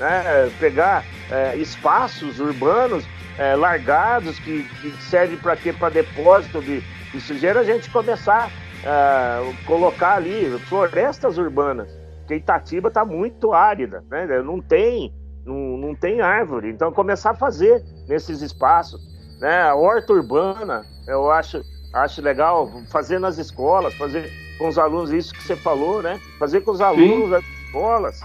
né? 0.00 0.50
Pegar 0.58 1.04
é, 1.30 1.54
espaços 1.56 2.40
urbanos 2.40 3.04
é, 3.38 3.54
largados 3.54 4.38
que, 4.38 4.64
que 4.80 4.90
servem 5.02 5.36
para 5.36 5.54
quê? 5.56 5.72
Para 5.72 5.90
depósito 5.90 6.62
de, 6.62 6.80
de 6.80 7.20
sujeira, 7.20 7.60
a 7.60 7.64
gente 7.64 7.90
começar 7.90 8.50
a 8.84 9.40
colocar 9.66 10.16
ali 10.16 10.58
florestas 10.68 11.38
urbanas. 11.38 11.88
Porque 12.20 12.36
Itatiba 12.36 12.88
está 12.88 13.04
muito 13.04 13.52
árida, 13.52 14.02
né? 14.10 14.26
Não 14.42 14.60
tem, 14.60 15.12
não, 15.44 15.76
não 15.76 15.94
tem 15.94 16.20
árvore. 16.20 16.70
Então 16.70 16.90
começar 16.90 17.30
a 17.30 17.34
fazer 17.34 17.82
nesses 18.08 18.40
espaços. 18.40 19.00
Né? 19.40 19.62
A 19.62 19.74
horta 19.74 20.12
urbana, 20.12 20.84
eu 21.06 21.30
acho, 21.30 21.62
acho 21.92 22.22
legal 22.22 22.70
fazer 22.90 23.18
nas 23.18 23.38
escolas, 23.38 23.94
fazer 23.94 24.30
com 24.62 24.68
os 24.68 24.78
alunos, 24.78 25.10
isso 25.10 25.34
que 25.34 25.42
você 25.42 25.56
falou, 25.56 26.00
né? 26.00 26.20
Fazer 26.38 26.60
com 26.60 26.70
os 26.70 26.80
alunos 26.80 27.24
Sim. 27.24 27.30
das 27.30 27.44
escolas. 27.64 28.20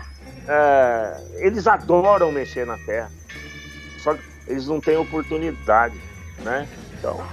É, 0.48 1.18
eles 1.38 1.66
adoram 1.66 2.32
mexer 2.32 2.64
na 2.64 2.78
terra. 2.78 3.10
Só 3.98 4.14
que 4.14 4.22
eles 4.48 4.68
não 4.68 4.80
têm 4.80 4.98
oportunidade, 4.98 6.00
né? 6.44 6.68
Então. 6.94 7.26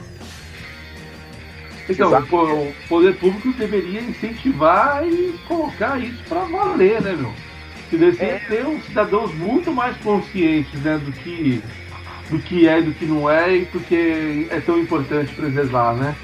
Então, 1.86 2.10
o 2.18 2.74
poder 2.88 3.14
público 3.18 3.52
deveria 3.52 4.00
incentivar 4.00 5.06
e 5.06 5.38
colocar 5.46 6.00
isso 6.00 6.24
para 6.26 6.44
valer, 6.44 7.02
né, 7.02 7.12
meu? 7.12 7.30
Se 7.90 7.98
deveria 7.98 8.36
é. 8.36 8.38
ter 8.38 8.66
uns 8.66 8.86
cidadãos 8.86 9.34
muito 9.34 9.70
mais 9.70 9.94
conscientes, 9.98 10.80
né, 10.80 10.96
do 10.96 11.12
que 11.12 11.62
do 12.30 12.38
que 12.38 12.66
é 12.66 12.78
e 12.78 12.82
do 12.84 12.94
que 12.94 13.04
não 13.04 13.28
é 13.28 13.54
e 13.54 13.66
porque 13.66 14.46
é 14.50 14.58
tão 14.60 14.78
importante 14.78 15.34
preservar, 15.34 15.92
né? 15.94 16.16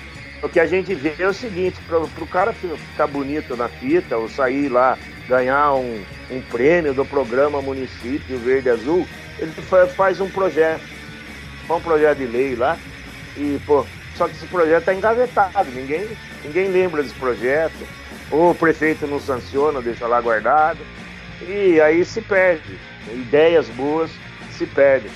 O 0.42 0.48
que 0.48 0.58
a 0.58 0.66
gente 0.66 0.94
vê 0.94 1.14
é 1.18 1.28
o 1.28 1.34
seguinte, 1.34 1.78
para 1.86 1.98
o 1.98 2.26
cara 2.26 2.52
ficar 2.52 3.06
bonito 3.06 3.56
na 3.56 3.68
fita 3.68 4.16
ou 4.16 4.28
sair 4.28 4.68
lá, 4.68 4.96
ganhar 5.28 5.74
um, 5.74 6.02
um 6.30 6.40
prêmio 6.40 6.94
do 6.94 7.04
programa 7.04 7.60
Município 7.60 8.38
Verde 8.38 8.70
Azul, 8.70 9.06
ele 9.38 9.52
faz 9.94 10.18
um 10.20 10.30
projeto, 10.30 10.82
faz 11.68 11.80
um 11.80 11.82
projeto 11.82 12.18
de 12.18 12.26
lei 12.26 12.56
lá, 12.56 12.78
e, 13.36 13.60
pô, 13.66 13.84
só 14.16 14.26
que 14.26 14.34
esse 14.34 14.46
projeto 14.46 14.80
está 14.80 14.94
engavetado, 14.94 15.70
ninguém, 15.72 16.08
ninguém 16.42 16.68
lembra 16.68 17.02
desse 17.02 17.14
projeto, 17.14 17.86
ou 18.30 18.52
o 18.52 18.54
prefeito 18.54 19.06
não 19.06 19.20
sanciona, 19.20 19.82
deixa 19.82 20.06
lá 20.06 20.20
guardado, 20.22 20.78
e 21.46 21.80
aí 21.80 22.02
se 22.04 22.22
perde. 22.22 22.78
Ideias 23.12 23.68
boas 23.68 24.10
se 24.52 24.64
perdem. 24.66 25.10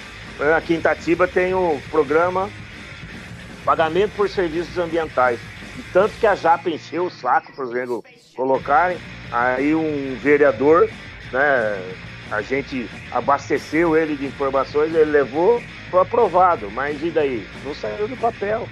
Aqui 0.56 0.74
em 0.74 0.78
Itatiba 0.78 1.28
tem 1.28 1.54
o 1.54 1.80
programa 1.90 2.50
Pagamento 3.64 4.12
por 4.16 4.28
Serviços 4.28 4.76
Ambientais. 4.78 5.40
E 5.78 5.82
tanto 5.92 6.14
que 6.20 6.26
a 6.26 6.34
JAPA 6.34 6.70
encheu 6.70 7.06
o 7.06 7.10
saco, 7.10 7.52
por 7.52 7.66
exemplo, 7.66 8.04
colocarem 8.36 8.98
aí 9.32 9.74
um 9.74 10.16
vereador, 10.20 10.88
né, 11.32 11.96
a 12.30 12.42
gente 12.42 12.88
abasteceu 13.10 13.96
ele 13.96 14.16
de 14.16 14.26
informações, 14.26 14.94
ele 14.94 15.10
levou, 15.10 15.62
foi 15.90 16.00
aprovado. 16.00 16.70
Mas 16.70 17.02
e 17.02 17.10
daí? 17.10 17.46
Não 17.64 17.74
saiu 17.74 18.06
do 18.08 18.16
papel. 18.16 18.68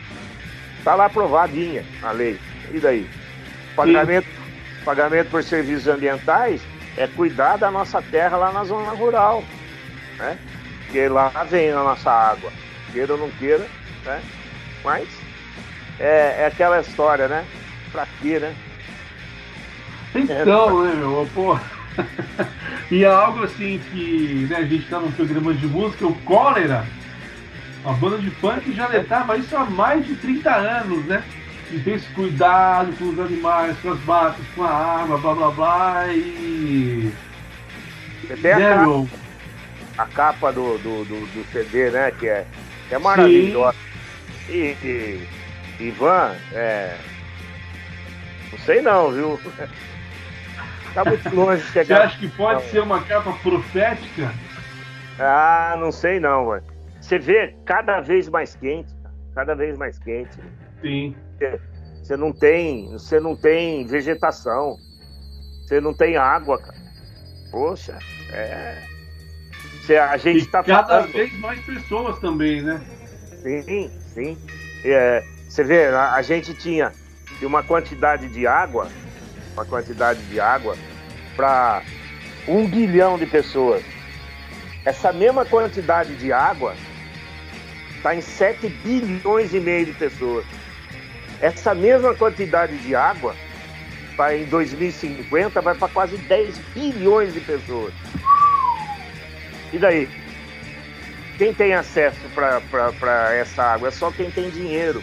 Está 0.79 0.95
lá 0.95 1.07
aprovadinha 1.07 1.85
a 2.03 2.13
lei. 2.13 2.39
E 2.71 2.79
daí? 2.79 3.09
Pagamento, 3.75 4.29
pagamento 4.85 5.31
por 5.31 5.43
serviços 5.43 5.89
ambientais 5.89 6.61
é 6.97 7.07
cuidar 7.07 7.57
da 7.57 7.71
nossa 7.71 8.03
terra 8.03 8.37
lá 8.37 8.53
na 8.53 8.65
zona 8.65 8.91
rural. 8.91 9.43
Né? 10.19 10.39
Porque 10.85 11.09
lá 11.09 11.29
vem 11.49 11.71
a 11.71 11.77
nossa 11.77 12.11
água. 12.11 12.53
Queira 12.93 13.15
ou 13.15 13.19
não 13.19 13.31
queira, 13.31 13.67
né? 14.05 14.21
Mas 14.85 15.09
é, 15.99 16.43
é 16.43 16.47
aquela 16.47 16.81
história, 16.81 17.29
né? 17.29 17.45
Pra 17.91 18.07
quê, 18.21 18.39
né? 18.39 18.55
Então, 20.15 20.85
é, 20.85 20.89
né, 20.89 20.95
meu? 20.97 21.29
Pô. 21.35 21.59
e 22.91 23.05
é 23.05 23.09
algo 23.09 23.45
assim 23.45 23.81
que 23.91 24.47
né, 24.49 24.57
a 24.57 24.63
gente 24.63 24.85
está 24.85 24.99
num 24.99 25.13
programa 25.13 25.55
de 25.55 25.67
música, 25.67 26.07
o 26.07 26.15
Cólera, 26.23 26.87
a 27.85 27.93
banda 27.93 28.19
de 28.19 28.31
punk 28.31 28.73
já 28.73 28.87
letava 28.89 29.37
isso 29.37 29.57
há 29.57 29.65
mais 29.65 30.07
de 30.07 30.15
30 30.17 30.51
anos, 30.51 31.05
né? 31.07 31.23
E 31.71 31.79
tem 31.81 31.95
esse 31.95 32.07
cuidado 32.13 32.93
com 32.99 33.09
os 33.09 33.19
animais, 33.19 33.77
com 33.81 33.93
as 33.93 34.05
matas, 34.05 34.45
com 34.55 34.63
a 34.63 34.71
água, 34.71 35.19
blá 35.19 35.35
blá 35.35 35.51
blá 35.51 36.07
e. 36.09 37.13
Tem 38.41 38.53
a, 38.53 38.59
né, 38.59 38.77
capa, 38.77 39.09
a 39.99 40.07
capa 40.07 40.53
do, 40.53 40.79
do, 40.79 41.05
do, 41.05 41.27
do, 41.27 41.53
CD, 41.53 41.91
né? 41.91 42.11
Que 42.11 42.29
é, 42.29 42.47
que 42.89 42.95
é 42.95 42.99
maravilhosa. 42.99 43.77
E, 44.53 44.77
e, 45.81 45.85
Ivan, 45.87 46.35
é. 46.53 46.97
Não 48.51 48.59
sei 48.61 48.83
não, 48.83 49.11
viu? 49.13 49.41
Tá 50.95 51.03
muito 51.07 51.35
longe 51.35 51.63
de 51.63 51.69
chegar. 51.71 51.87
Você 51.87 52.03
acha 52.03 52.19
que 52.19 52.29
pode 52.29 52.63
não. 52.65 52.71
ser 52.71 52.81
uma 52.83 53.03
capa 53.03 53.33
profética? 53.43 54.31
Ah, 55.19 55.75
não 55.79 55.91
sei 55.91 56.21
não, 56.21 56.51
velho. 56.51 56.63
você 57.01 57.19
vê 57.19 57.57
cada 57.65 58.01
vez 58.03 58.29
mais 58.29 58.55
quente, 58.57 58.93
cada 59.35 59.55
vez 59.55 59.79
mais 59.79 59.99
quente. 59.99 60.37
Sim. 60.83 61.17
Você 62.03 62.15
não 62.15 62.31
tem, 62.31 62.91
você 62.93 63.19
não 63.19 63.35
tem 63.35 63.87
vegetação, 63.87 64.77
você 65.67 65.81
não 65.81 65.95
tem 65.95 66.19
água, 66.19 66.59
cara. 66.61 66.77
Poxa, 67.51 67.99
é. 68.31 68.83
Você- 69.81 69.97
a 69.97 70.19
gente 70.19 70.41
E 70.41 70.43
está 70.43 70.63
cada 70.63 70.87
falando. 70.87 71.13
vez 71.13 71.33
mais 71.41 71.59
pessoas 71.65 72.19
também, 72.19 72.61
né? 72.61 72.83
Sim, 73.43 73.91
sim. 74.15 74.37
É, 74.85 75.25
você 75.49 75.63
vê, 75.63 75.87
a, 75.87 76.15
a 76.15 76.23
gente 76.23 76.55
tinha 76.55 76.93
uma 77.43 77.63
quantidade 77.63 78.29
de 78.29 78.47
água, 78.47 78.89
uma 79.55 79.65
quantidade 79.65 80.23
de 80.25 80.41
água 80.41 80.77
para 81.37 81.83
um 82.47 82.67
bilhão 82.67 83.19
de 83.19 83.27
pessoas. 83.27 83.83
Essa 84.85 85.13
mesma 85.13 85.45
quantidade 85.45 86.15
de 86.17 86.33
água 86.33 86.75
está 87.97 88.15
em 88.15 88.21
7 88.21 88.69
bilhões 88.69 89.55
e 89.55 89.61
meio 89.61 89.87
de 89.87 89.93
pessoas. 89.93 90.45
Essa 91.41 91.75
mesma 91.75 92.15
quantidade 92.15 92.77
de 92.79 92.95
água, 92.95 93.35
vai 94.17 94.43
em 94.43 94.45
2050, 94.47 95.61
vai 95.61 95.75
para 95.75 95.89
quase 95.89 96.17
10 96.17 96.59
bilhões 96.75 97.33
de 97.33 97.41
pessoas. 97.41 97.93
E 99.73 99.79
daí? 99.79 100.09
Quem 101.39 101.53
tem 101.55 101.75
acesso 101.75 102.21
para 102.35 103.35
essa 103.35 103.63
água? 103.63 103.89
É 103.89 103.91
só 103.91 104.11
quem 104.11 104.31
tem 104.31 104.51
dinheiro. 104.51 105.03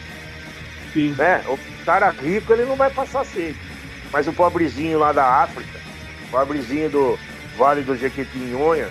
Sim. 0.94 1.14
Né? 1.18 1.44
O 1.48 1.58
cara 1.86 2.10
rico 2.10 2.54
ele 2.54 2.66
não 2.66 2.76
vai 2.76 2.90
passar 2.90 3.26
sede. 3.26 3.58
Mas 4.12 4.28
o 4.28 4.34
pobrezinho 4.34 4.98
lá 5.00 5.12
da 5.12 5.26
África, 5.44 5.80
o 6.28 6.32
pobrezinho 6.32 6.90
do 6.90 7.20
Vale 7.58 7.82
do 7.82 7.96
Jequitinhonha, 7.96 8.88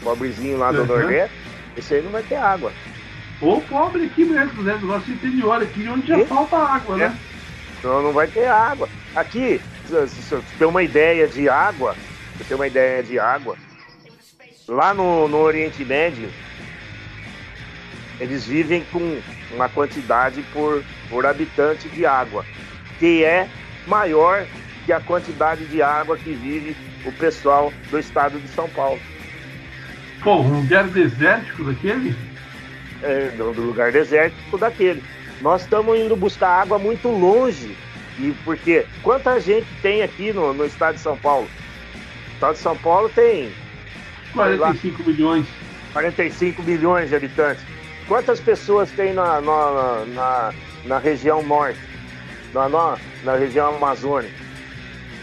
o 0.00 0.04
pobrezinho 0.04 0.58
lá 0.58 0.70
do 0.70 0.80
Uhum. 0.82 0.86
Nordeste, 0.86 1.34
esse 1.76 1.94
aí 1.94 2.02
não 2.02 2.10
vai 2.10 2.22
ter 2.22 2.36
água. 2.36 2.72
Ou 3.40 3.60
pobre 3.62 4.04
aqui 4.04 4.24
mesmo, 4.24 4.62
né? 4.62 4.76
Do 4.78 4.86
nosso 4.86 5.10
interior, 5.10 5.62
aqui 5.62 5.88
onde 5.88 6.06
já 6.06 6.18
E? 6.18 6.24
falta 6.26 6.56
água, 6.56 6.96
né? 6.96 7.16
Então 7.78 8.02
não 8.02 8.12
vai 8.12 8.26
ter 8.26 8.46
água. 8.46 8.88
Aqui, 9.16 9.60
se 9.88 10.08
se 10.08 10.22
você 10.22 10.42
tem 10.58 10.68
uma 10.68 10.82
ideia 10.82 11.26
de 11.26 11.48
água, 11.48 11.96
você 12.36 12.44
tem 12.44 12.54
uma 12.56 12.66
ideia 12.66 13.02
de 13.02 13.18
água, 13.18 13.56
lá 14.70 14.94
no, 14.94 15.26
no 15.28 15.38
Oriente 15.38 15.84
Médio, 15.84 16.30
eles 18.20 18.46
vivem 18.46 18.84
com 18.92 19.20
uma 19.52 19.68
quantidade 19.68 20.42
por, 20.52 20.82
por 21.08 21.26
habitante 21.26 21.88
de 21.88 22.06
água, 22.06 22.44
que 22.98 23.24
é 23.24 23.48
maior 23.86 24.46
que 24.86 24.92
a 24.92 25.00
quantidade 25.00 25.66
de 25.66 25.82
água 25.82 26.16
que 26.16 26.32
vive 26.32 26.76
o 27.04 27.12
pessoal 27.12 27.72
do 27.90 27.98
estado 27.98 28.38
de 28.38 28.48
São 28.48 28.68
Paulo. 28.68 29.00
Pô, 30.22 30.36
um 30.36 30.60
lugar 30.60 30.86
desértico 30.88 31.64
daquele? 31.64 32.14
é, 33.02 33.30
do 33.30 33.52
do 33.52 33.62
lugar 33.62 33.92
desértico 33.92 34.58
daquele. 34.58 35.02
Nós 35.40 35.62
estamos 35.62 35.98
indo 35.98 36.14
buscar 36.16 36.62
água 36.62 36.78
muito 36.78 37.08
longe. 37.08 37.76
E 38.18 38.34
porque 38.44 38.84
quanta 39.02 39.40
gente 39.40 39.66
tem 39.80 40.02
aqui 40.02 40.32
no, 40.32 40.52
no 40.52 40.66
estado 40.66 40.96
de 40.96 41.00
São 41.00 41.16
Paulo? 41.16 41.48
O 42.28 42.34
estado 42.34 42.52
de 42.52 42.58
São 42.58 42.76
Paulo 42.76 43.08
tem 43.08 43.50
45 44.32 45.02
milhões. 45.04 45.46
45 45.92 46.62
milhões 46.62 47.08
de 47.08 47.16
habitantes. 47.16 47.62
Quantas 48.06 48.40
pessoas 48.40 48.90
tem 48.90 49.12
na, 49.12 49.40
na, 49.40 50.04
na, 50.06 50.54
na 50.84 50.98
região 50.98 51.42
norte? 51.42 51.80
Na, 52.52 52.68
na, 52.68 52.98
na 53.24 53.36
região 53.36 53.76
amazônica? 53.76 54.34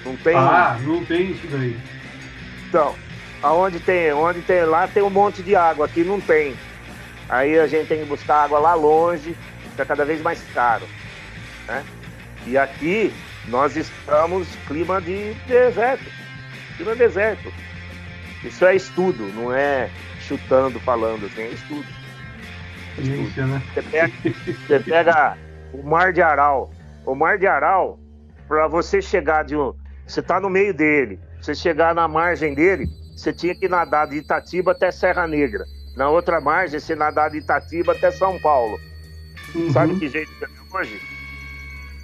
Não 0.06 0.16
tem. 0.16 0.36
Ah, 0.36 0.78
não 0.82 1.04
tem 1.04 1.32
isso 1.32 1.48
daí. 1.48 1.78
Então, 2.68 2.96
aonde 3.42 3.80
tem, 3.80 4.14
onde 4.14 4.42
tem 4.42 4.64
lá 4.64 4.88
tem 4.88 5.04
um 5.04 5.10
monte 5.10 5.44
de 5.44 5.56
água, 5.56 5.86
aqui 5.86 6.04
não 6.04 6.20
tem. 6.20 6.56
Aí 7.30 7.60
a 7.60 7.68
gente 7.68 7.88
tem 7.88 8.00
que 8.00 8.06
buscar 8.06 8.46
água 8.46 8.60
lá 8.60 8.74
longe, 8.74 9.36
fica 9.72 9.86
cada 9.86 10.06
vez 10.06 10.22
mais 10.22 10.42
caro. 10.54 10.86
Né? 11.68 11.84
E 12.46 12.58
aqui 12.58 13.14
nós 13.48 13.76
estamos 13.76 14.48
clima 14.68 15.02
de 15.02 15.34
deserto. 15.46 16.06
Clima 16.78 16.94
de 16.94 17.00
deserto. 17.00 17.52
Isso 18.48 18.66
é 18.66 18.76
estudo, 18.76 19.24
não 19.34 19.54
é 19.54 19.90
chutando, 20.22 20.80
falando 20.80 21.26
assim, 21.26 21.42
é 21.42 21.50
estudo. 21.50 21.86
Ciência, 22.96 23.46
né? 23.46 23.62
Você 23.74 23.82
pega, 23.82 24.14
você 24.68 24.80
pega 24.80 25.38
o 25.74 25.84
Mar 25.84 26.14
de 26.14 26.22
Aral. 26.22 26.72
O 27.06 27.14
Mar 27.14 27.38
de 27.38 27.46
Aral, 27.46 28.00
para 28.48 28.68
você 28.68 29.02
chegar 29.02 29.44
de 29.44 29.56
um. 29.56 29.74
Você 30.06 30.22
tá 30.22 30.40
no 30.40 30.50
meio 30.50 30.74
dele. 30.74 31.20
Você 31.42 31.54
chegar 31.54 31.94
na 31.94 32.08
margem 32.08 32.56
dele, 32.56 32.88
você 33.16 33.32
tinha 33.32 33.54
que 33.54 33.68
nadar 33.68 34.08
de 34.08 34.18
Itatiba 34.18 34.72
até 34.72 34.92
Serra 34.92 35.28
Negra. 35.28 35.66
Na 35.96 36.10
outra 36.10 36.40
margem, 36.42 36.80
você 36.80 36.96
nadar 36.96 37.30
de 37.30 37.38
Itatiba 37.38 37.92
até 37.92 38.12
São 38.12 38.40
Paulo. 38.40 38.80
Uhum. 39.54 39.72
Sabe 39.72 40.00
que 40.00 40.08
jeito 40.08 40.32
que 40.38 40.46
é 40.46 40.48
hoje? 40.72 41.02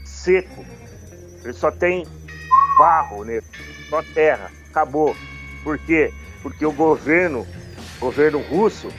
Seco. 0.04 0.66
Ele 1.44 1.54
só 1.54 1.72
tem 1.72 2.06
barro 2.78 3.24
nele, 3.24 3.46
só 3.90 4.02
terra. 4.14 4.52
Acabou. 4.70 5.16
Por 5.64 5.78
quê? 5.80 6.14
Porque 6.44 6.66
o 6.66 6.72
governo, 6.72 7.48
governo 8.00 8.40
russo, 8.40 8.90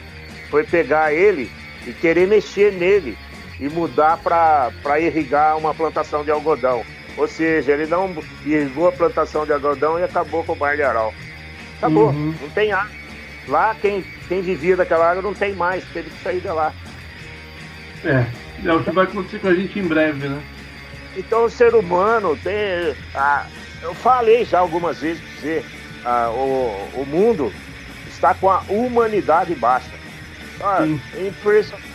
foi 0.50 0.64
pegar 0.64 1.12
ele 1.12 1.50
e 1.86 1.92
querer 1.92 2.26
mexer 2.26 2.72
nele 2.72 3.16
e 3.60 3.68
mudar 3.68 4.16
para 4.16 4.98
irrigar 4.98 5.56
uma 5.56 5.72
plantação 5.74 6.24
de 6.24 6.30
algodão. 6.30 6.84
Ou 7.16 7.28
seja, 7.28 7.70
ele 7.72 7.86
não 7.86 8.12
irrigou 8.44 8.88
a 8.88 8.92
plantação 8.92 9.46
de 9.46 9.52
algodão 9.52 9.98
e 9.98 10.02
acabou 10.02 10.42
com 10.42 10.54
o 10.54 10.58
Mar 10.58 10.74
de 10.74 10.82
Aral. 10.82 11.14
Acabou, 11.78 12.08
Uhum. 12.08 12.34
não 12.40 12.48
tem 12.50 12.72
água. 12.72 12.90
Lá 13.46 13.76
quem, 13.80 14.02
quem 14.26 14.40
vivia 14.40 14.74
daquela 14.76 15.10
água 15.10 15.22
não 15.22 15.34
tem 15.34 15.54
mais, 15.54 15.84
teve 15.92 16.08
que 16.10 16.22
sair 16.24 16.40
de 16.40 16.48
lá. 16.48 16.72
É, 18.04 18.24
é 18.66 18.72
o 18.72 18.82
que 18.82 18.90
vai 18.90 19.04
acontecer 19.04 19.38
com 19.38 19.48
a 19.48 19.54
gente 19.54 19.78
em 19.78 19.86
breve, 19.86 20.28
né? 20.28 20.42
Então 21.16 21.44
o 21.44 21.50
ser 21.50 21.74
humano 21.74 22.36
tem. 22.42 22.52
ah, 23.14 23.46
eu 23.82 23.94
falei 23.94 24.44
já 24.44 24.58
algumas 24.60 24.98
vezes 25.00 25.22
para 25.22 25.40
você, 25.40 25.64
ah, 26.04 26.30
o, 26.30 27.00
o 27.00 27.06
mundo 27.06 27.52
está 28.08 28.34
com 28.34 28.50
a 28.50 28.60
humanidade 28.68 29.54
baixa. 29.54 29.90
Ah, 30.60 30.86
é 31.14 31.26
impressionante. 31.26 31.88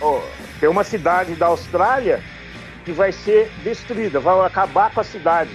Ó, 0.00 0.22
tem 0.58 0.68
uma 0.68 0.84
cidade 0.84 1.34
da 1.34 1.46
Austrália 1.46 2.22
que 2.84 2.92
vai 2.92 3.12
ser 3.12 3.50
destruída, 3.62 4.20
vai 4.20 4.46
acabar 4.46 4.90
com 4.90 5.00
a 5.00 5.04
cidade, 5.04 5.50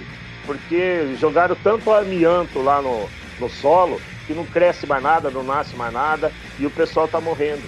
porque 0.46 1.16
jogaram 1.20 1.56
tanto 1.56 1.91
amianto 1.91 2.62
lá 2.62 2.82
no, 2.82 3.10
no 3.39 3.50
solo 3.50 4.00
que 4.28 4.34
não 4.34 4.46
cresce 4.46 4.86
mais 4.86 5.02
nada, 5.02 5.30
não 5.30 5.43
nasce 5.43 5.76
mais 5.76 5.93
nada 5.93 6.32
e 6.60 6.66
o 6.66 6.72
pessoal 6.72 7.06
está 7.06 7.20
morrendo. 7.20 7.64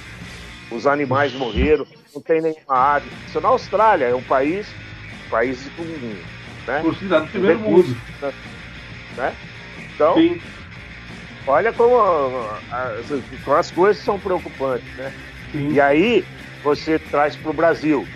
Os 0.69 0.85
animais 0.85 1.33
morreram, 1.33 1.87
não 2.13 2.21
tem 2.21 2.41
nenhuma 2.41 2.95
ave. 2.95 3.09
Isso 3.25 3.39
na 3.39 3.49
Austrália, 3.49 4.05
é 4.05 4.15
um 4.15 4.23
país, 4.23 4.67
país 5.29 5.69
com. 5.75 5.83
Né? 5.83 6.81
Considerado 6.81 7.31
primeiro 7.31 7.59
recursos, 7.59 7.91
mundo. 7.91 8.33
né? 9.15 9.35
Então, 9.97 10.13
Sim. 10.13 10.39
olha 11.47 11.73
como 11.73 11.99
as, 12.71 13.07
como 13.43 13.57
as 13.57 13.71
coisas 13.71 14.03
são 14.03 14.19
preocupantes, 14.19 14.87
né? 14.95 15.11
Sim. 15.51 15.71
E 15.71 15.81
aí 15.81 16.23
você 16.63 16.99
traz 16.99 17.35
para 17.35 17.49
o 17.49 17.53
Brasil. 17.53 18.07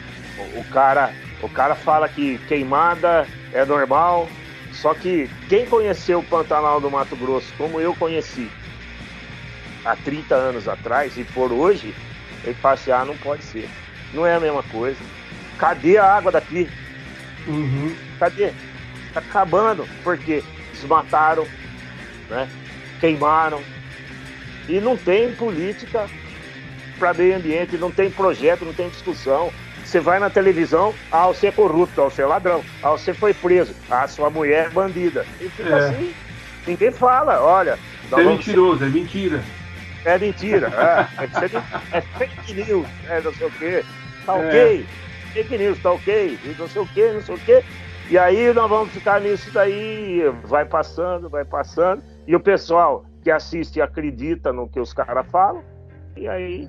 O, 0.55 0.63
cara, 0.65 1.11
o 1.41 1.49
cara 1.49 1.73
fala 1.73 2.07
que 2.07 2.37
queimada 2.47 3.27
é 3.51 3.65
normal, 3.65 4.29
só 4.73 4.93
que 4.93 5.27
quem 5.49 5.65
conheceu 5.65 6.19
o 6.19 6.23
Pantanal 6.23 6.79
do 6.79 6.91
Mato 6.91 7.15
Grosso, 7.15 7.51
como 7.57 7.81
eu 7.81 7.95
conheci 7.95 8.47
há 9.83 9.95
30 9.95 10.35
anos 10.35 10.67
atrás, 10.67 11.17
e 11.17 11.23
por 11.23 11.51
hoje, 11.51 11.95
ele 12.43 12.53
fala 12.53 12.75
assim, 12.75 12.91
ah, 12.91 13.05
não 13.05 13.17
pode 13.17 13.43
ser. 13.43 13.67
Não 14.13 14.23
é 14.23 14.35
a 14.35 14.39
mesma 14.39 14.61
coisa. 14.61 14.99
Cadê 15.57 15.97
a 15.97 16.05
água 16.05 16.31
daqui? 16.31 16.69
Uhum. 17.47 17.95
Cadê? 18.19 18.51
Tá 19.15 19.19
acabando, 19.19 19.87
porque 20.03 20.43
desmataram, 20.73 21.47
né? 22.31 22.47
queimaram. 22.99 23.61
E 24.67 24.79
não 24.79 24.95
tem 24.95 25.31
política 25.33 26.07
para 26.97 27.13
meio 27.13 27.35
ambiente, 27.35 27.77
não 27.77 27.91
tem 27.91 28.09
projeto, 28.09 28.63
não 28.63 28.73
tem 28.73 28.89
discussão. 28.89 29.51
Você 29.83 29.99
vai 29.99 30.19
na 30.19 30.29
televisão, 30.29 30.93
ah, 31.11 31.27
você 31.27 31.47
é 31.47 31.51
corrupto, 31.51 31.99
ah, 32.01 32.05
você 32.05 32.21
é 32.21 32.25
ladrão, 32.25 32.63
ah, 32.81 32.91
você 32.91 33.13
foi 33.13 33.33
preso, 33.33 33.73
ah, 33.89 34.07
sua 34.07 34.29
mulher 34.29 34.67
é 34.67 34.69
bandida. 34.69 35.25
E 35.41 35.49
fica 35.49 35.69
É. 35.69 35.89
assim. 35.89 36.13
Ninguém 36.65 36.91
fala, 36.91 37.41
olha, 37.41 37.77
é 38.15 38.23
mentiroso, 38.23 38.83
é 38.85 38.87
mentira. 38.87 39.43
é 40.05 40.17
mentira. 40.17 40.71
É, 41.91 41.97
é 41.97 42.01
fake 42.01 42.53
news, 42.53 42.87
é 43.09 43.19
não 43.21 43.33
sei 43.33 43.47
o 43.47 43.51
quê. 43.51 43.83
Tá 44.25 44.37
É. 44.37 44.47
ok. 44.47 44.85
Fake 45.33 45.57
news, 45.57 45.79
tá 45.79 45.91
ok. 45.91 46.39
E 46.45 46.55
não 46.57 46.67
sei 46.67 46.81
o 46.81 46.87
quê, 46.87 47.11
não 47.13 47.21
sei 47.21 47.35
o 47.35 47.39
quê. 47.39 47.63
E 48.09 48.17
aí 48.17 48.53
nós 48.53 48.69
vamos 48.69 48.93
ficar 48.93 49.19
nisso 49.21 49.49
daí, 49.51 50.21
vai 50.43 50.65
passando, 50.65 51.29
vai 51.29 51.43
passando. 51.43 52.03
E 52.31 52.35
o 52.35 52.39
pessoal 52.39 53.03
que 53.21 53.29
assiste 53.29 53.81
acredita 53.81 54.53
no 54.53 54.65
que 54.65 54.79
os 54.79 54.93
caras 54.93 55.29
falam. 55.29 55.61
E 56.15 56.29
aí 56.29 56.65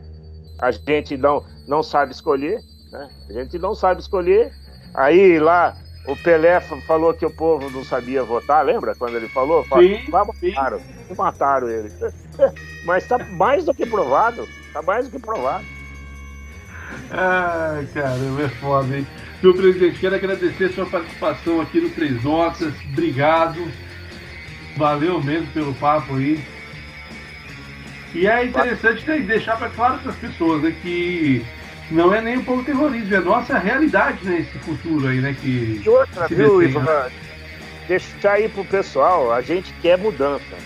a 0.58 0.72
gente 0.72 1.16
não, 1.16 1.44
não 1.68 1.84
sabe 1.84 2.10
escolher, 2.10 2.64
né? 2.90 3.08
A 3.30 3.32
gente 3.32 3.60
não 3.60 3.72
sabe 3.72 4.00
escolher. 4.00 4.52
Aí 4.92 5.38
lá 5.38 5.76
o 6.08 6.16
Pelé 6.16 6.58
fa- 6.58 6.80
falou 6.80 7.14
que 7.14 7.24
o 7.24 7.30
povo 7.30 7.70
não 7.70 7.84
sabia 7.84 8.24
votar, 8.24 8.64
lembra 8.66 8.92
quando 8.96 9.16
ele 9.16 9.28
falou? 9.28 9.62
Fala- 9.66 9.82
Sim, 9.82 10.00
Mas 10.10 10.26
sim. 10.40 10.50
mataram, 10.50 10.80
mataram 11.16 11.68
ele. 11.68 11.92
Mas 12.84 13.06
tá 13.06 13.16
mais 13.18 13.64
do 13.64 13.72
que 13.72 13.86
provado. 13.86 14.48
Tá 14.72 14.82
mais 14.82 15.04
do 15.06 15.12
que 15.12 15.24
provado. 15.24 15.64
Ai, 17.12 17.86
caramba, 17.94 18.42
é 18.42 18.48
foda, 18.48 18.98
hein? 18.98 19.06
Meu 19.40 19.54
presidente, 19.54 20.00
quero 20.00 20.16
agradecer 20.16 20.64
a 20.64 20.72
sua 20.72 20.86
participação 20.86 21.60
aqui 21.60 21.80
no 21.80 21.88
Três 21.90 22.20
Notas. 22.24 22.74
Obrigado. 22.92 23.60
Valeu 24.77 25.23
mesmo 25.23 25.47
pelo 25.49 25.75
papo 25.75 26.16
aí. 26.16 26.43
E 28.14 28.27
é 28.27 28.45
interessante 28.45 29.07
né, 29.09 29.18
deixar 29.20 29.57
para 29.57 29.70
claro 29.70 29.99
para 29.99 30.12
as 30.12 30.18
pessoas 30.18 30.62
né, 30.62 30.75
que 30.83 31.45
não 31.91 32.12
é 32.14 32.20
nem 32.20 32.39
um 32.39 32.45
pouco 32.45 32.64
terrorismo, 32.64 33.14
é 33.14 33.20
nossa 33.20 33.59
realidade, 33.59 34.25
né? 34.25 34.41
Esse 34.41 34.59
futuro 34.59 35.09
aí, 35.09 35.20
né? 35.20 35.37
Que 35.39 35.81
E 35.85 35.89
outra, 35.89 36.29
Se 36.29 36.35
viu, 36.35 36.59
desenha. 36.61 36.81
Ivan? 36.81 37.11
Deixar 37.89 38.33
aí 38.33 38.49
pro 38.49 38.64
pessoal, 38.64 39.33
a 39.33 39.43
gente 39.43 39.73
quer 39.83 39.99
mudança. 39.99 40.57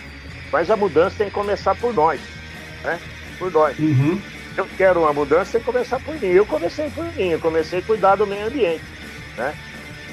Mas 0.53 0.71
a 0.71 0.77
mudança 0.77 1.17
tem 1.19 1.27
que 1.29 1.33
começar 1.33 1.75
por 1.75 1.93
nós. 1.95 2.21
Né? 2.85 2.99
Por 3.39 3.51
nós. 3.51 3.79
Uhum. 3.79 4.21
Eu 4.57 4.67
quero 4.77 5.01
uma 5.01 5.13
mudança, 5.13 5.53
tem 5.53 5.61
que 5.61 5.67
começar 5.67 5.99
por 6.01 6.15
mim. 6.15 6.29
Eu 6.29 6.47
comecei 6.47 6.89
por 6.91 7.05
mim, 7.15 7.31
eu 7.31 7.41
comecei 7.41 7.81
a 7.81 7.83
cuidar 7.83 8.17
do 8.17 8.27
meio 8.27 8.47
ambiente. 8.47 8.85
Né? 9.37 9.55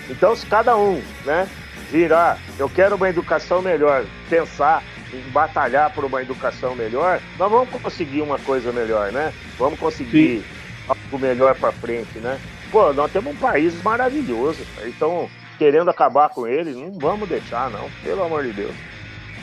Então, 0.10 0.36
se 0.36 0.46
cada 0.46 0.76
um 0.76 1.02
né, 1.26 1.48
virar, 1.92 2.38
eu 2.58 2.70
quero 2.70 2.96
uma 2.96 3.10
educação 3.10 3.62
melhor, 3.62 4.06
pensar 4.30 4.82
em 5.14 5.22
batalhar 5.32 5.92
por 5.94 6.06
uma 6.06 6.22
educação 6.22 6.76
melhor, 6.76 7.20
nós 7.38 7.52
vamos 7.52 7.70
conseguir 7.70 8.22
uma 8.22 8.40
coisa 8.40 8.72
melhor, 8.72 9.12
né? 9.12 9.34
Vamos 9.58 9.80
conseguir 9.80 10.44
algo 10.88 11.20
melhor 11.20 11.56
para 11.56 11.72
frente, 11.72 12.18
né? 12.20 12.40
Pô, 12.72 12.92
nós 12.94 13.12
temos 13.12 13.34
um 13.34 13.38
país 13.38 13.82
maravilhoso. 13.84 14.66
Então, 14.86 15.30
querendo 15.60 15.90
acabar 15.90 16.30
com 16.30 16.48
ele, 16.48 16.72
não 16.72 16.92
vamos 17.00 17.30
deixar, 17.30 17.70
não. 17.70 17.88
Pelo 18.04 18.24
amor 18.24 18.44
de 18.44 18.54
Deus. 18.54 18.74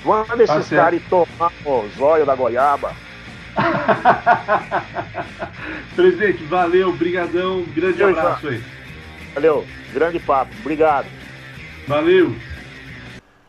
Vamos 0.04 0.28
Tá 0.28 0.42
esses 0.42 0.68
caras 0.68 1.00
ir 1.00 1.04
tomar 1.08 1.52
o 1.64 1.88
zóio 1.96 2.26
da 2.26 2.34
goiaba. 2.34 2.92
Presidente, 5.94 6.42
valeu, 6.44 6.92
brigadão, 6.92 7.62
grande 7.74 8.02
abraço 8.02 8.48
aí. 8.48 8.62
Valeu, 9.34 9.66
grande 9.92 10.18
papo. 10.18 10.50
Obrigado. 10.60 11.06
Valeu. 11.90 12.36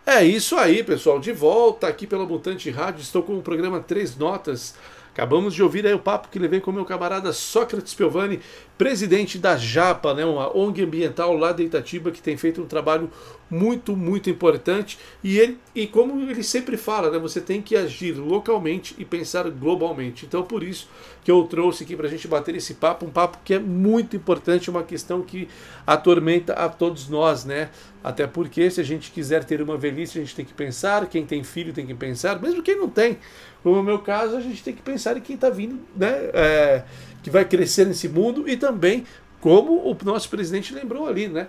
É 0.03 0.23
isso 0.23 0.55
aí, 0.55 0.83
pessoal. 0.83 1.19
De 1.19 1.31
volta 1.31 1.85
aqui 1.87 2.07
pela 2.07 2.25
Mutante 2.25 2.71
Rádio. 2.71 2.99
Estou 2.99 3.21
com 3.21 3.37
o 3.37 3.41
programa 3.43 3.79
Três 3.79 4.17
Notas. 4.17 4.73
Acabamos 5.13 5.53
de 5.53 5.61
ouvir 5.61 5.85
aí 5.85 5.93
o 5.93 5.99
papo 5.99 6.27
que 6.27 6.39
levei 6.39 6.59
com 6.59 6.71
meu 6.71 6.83
camarada 6.83 7.31
Sócrates 7.33 7.93
Piovani, 7.93 8.39
presidente 8.79 9.37
da 9.37 9.55
JAPA, 9.55 10.15
né, 10.15 10.25
uma 10.25 10.57
ONG 10.57 10.81
ambiental 10.81 11.37
lá 11.37 11.51
de 11.51 11.61
Itatiba 11.61 12.09
que 12.09 12.19
tem 12.19 12.35
feito 12.35 12.63
um 12.63 12.65
trabalho 12.65 13.11
muito, 13.51 13.95
muito 13.95 14.29
importante. 14.29 14.97
E 15.21 15.37
ele, 15.37 15.59
e 15.75 15.85
como 15.85 16.19
ele 16.21 16.41
sempre 16.41 16.77
fala, 16.77 17.11
né, 17.11 17.19
você 17.19 17.41
tem 17.41 17.61
que 17.61 17.75
agir 17.75 18.13
localmente 18.13 18.95
e 18.97 19.05
pensar 19.05 19.49
globalmente. 19.49 20.25
Então, 20.25 20.41
por 20.41 20.63
isso 20.63 20.89
que 21.23 21.29
eu 21.29 21.43
trouxe 21.43 21.83
aqui 21.83 21.95
para 21.95 22.07
a 22.07 22.09
gente 22.09 22.27
bater 22.27 22.55
esse 22.55 22.75
papo, 22.75 23.05
um 23.05 23.11
papo 23.11 23.39
que 23.43 23.53
é 23.53 23.59
muito 23.59 24.15
importante, 24.15 24.69
uma 24.69 24.83
questão 24.83 25.21
que 25.21 25.47
atormenta 25.85 26.53
a 26.53 26.69
todos 26.69 27.09
nós, 27.09 27.45
né? 27.45 27.69
Até 28.03 28.25
porque 28.25 28.71
se 28.71 28.81
a 28.81 28.83
gente 28.83 29.11
quiser 29.11 29.43
ter 29.43 29.61
uma 29.61 29.77
velhice, 29.77 30.17
a 30.17 30.21
gente 30.21 30.35
tem 30.35 30.45
que 30.45 30.53
pensar, 30.53 31.05
quem 31.07 31.23
tem 31.25 31.43
filho 31.43 31.71
tem 31.71 31.85
que 31.85 31.93
pensar, 31.93 32.41
mesmo 32.41 32.63
quem 32.63 32.75
não 32.75 32.89
tem. 32.89 33.19
Como 33.61 33.75
no 33.75 33.83
meu 33.83 33.99
caso, 33.99 34.35
a 34.35 34.41
gente 34.41 34.63
tem 34.63 34.73
que 34.73 34.81
pensar 34.81 35.17
em 35.17 35.21
quem 35.21 35.35
está 35.35 35.51
vindo, 35.51 35.79
né? 35.95 36.31
é, 36.33 36.83
que 37.21 37.29
vai 37.29 37.45
crescer 37.45 37.85
nesse 37.85 38.09
mundo 38.09 38.47
e 38.47 38.57
também, 38.57 39.05
como 39.39 39.87
o 39.87 39.97
nosso 40.03 40.29
presidente 40.29 40.73
lembrou 40.73 41.07
ali, 41.07 41.27
né? 41.27 41.47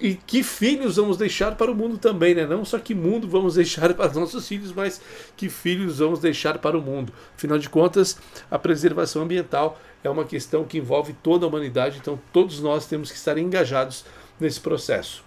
E 0.00 0.14
que 0.14 0.42
filhos 0.42 0.96
vamos 0.96 1.16
deixar 1.16 1.54
para 1.54 1.70
o 1.70 1.74
mundo 1.74 1.98
também, 1.98 2.34
né? 2.34 2.46
Não 2.46 2.64
só 2.64 2.78
que 2.78 2.94
mundo 2.94 3.28
vamos 3.28 3.54
deixar 3.56 3.94
para 3.94 4.10
os 4.10 4.16
nossos 4.16 4.46
filhos, 4.46 4.72
mas 4.72 5.00
que 5.36 5.48
filhos 5.48 5.98
vamos 5.98 6.18
deixar 6.18 6.58
para 6.58 6.76
o 6.76 6.82
mundo. 6.82 7.12
Afinal 7.36 7.58
de 7.58 7.68
contas, 7.68 8.18
a 8.50 8.58
preservação 8.58 9.22
ambiental 9.22 9.78
é 10.02 10.10
uma 10.10 10.24
questão 10.24 10.64
que 10.64 10.78
envolve 10.78 11.14
toda 11.22 11.46
a 11.46 11.48
humanidade, 11.48 11.98
então 12.00 12.20
todos 12.32 12.60
nós 12.60 12.86
temos 12.86 13.10
que 13.10 13.16
estar 13.16 13.38
engajados 13.38 14.04
nesse 14.38 14.60
processo. 14.60 15.24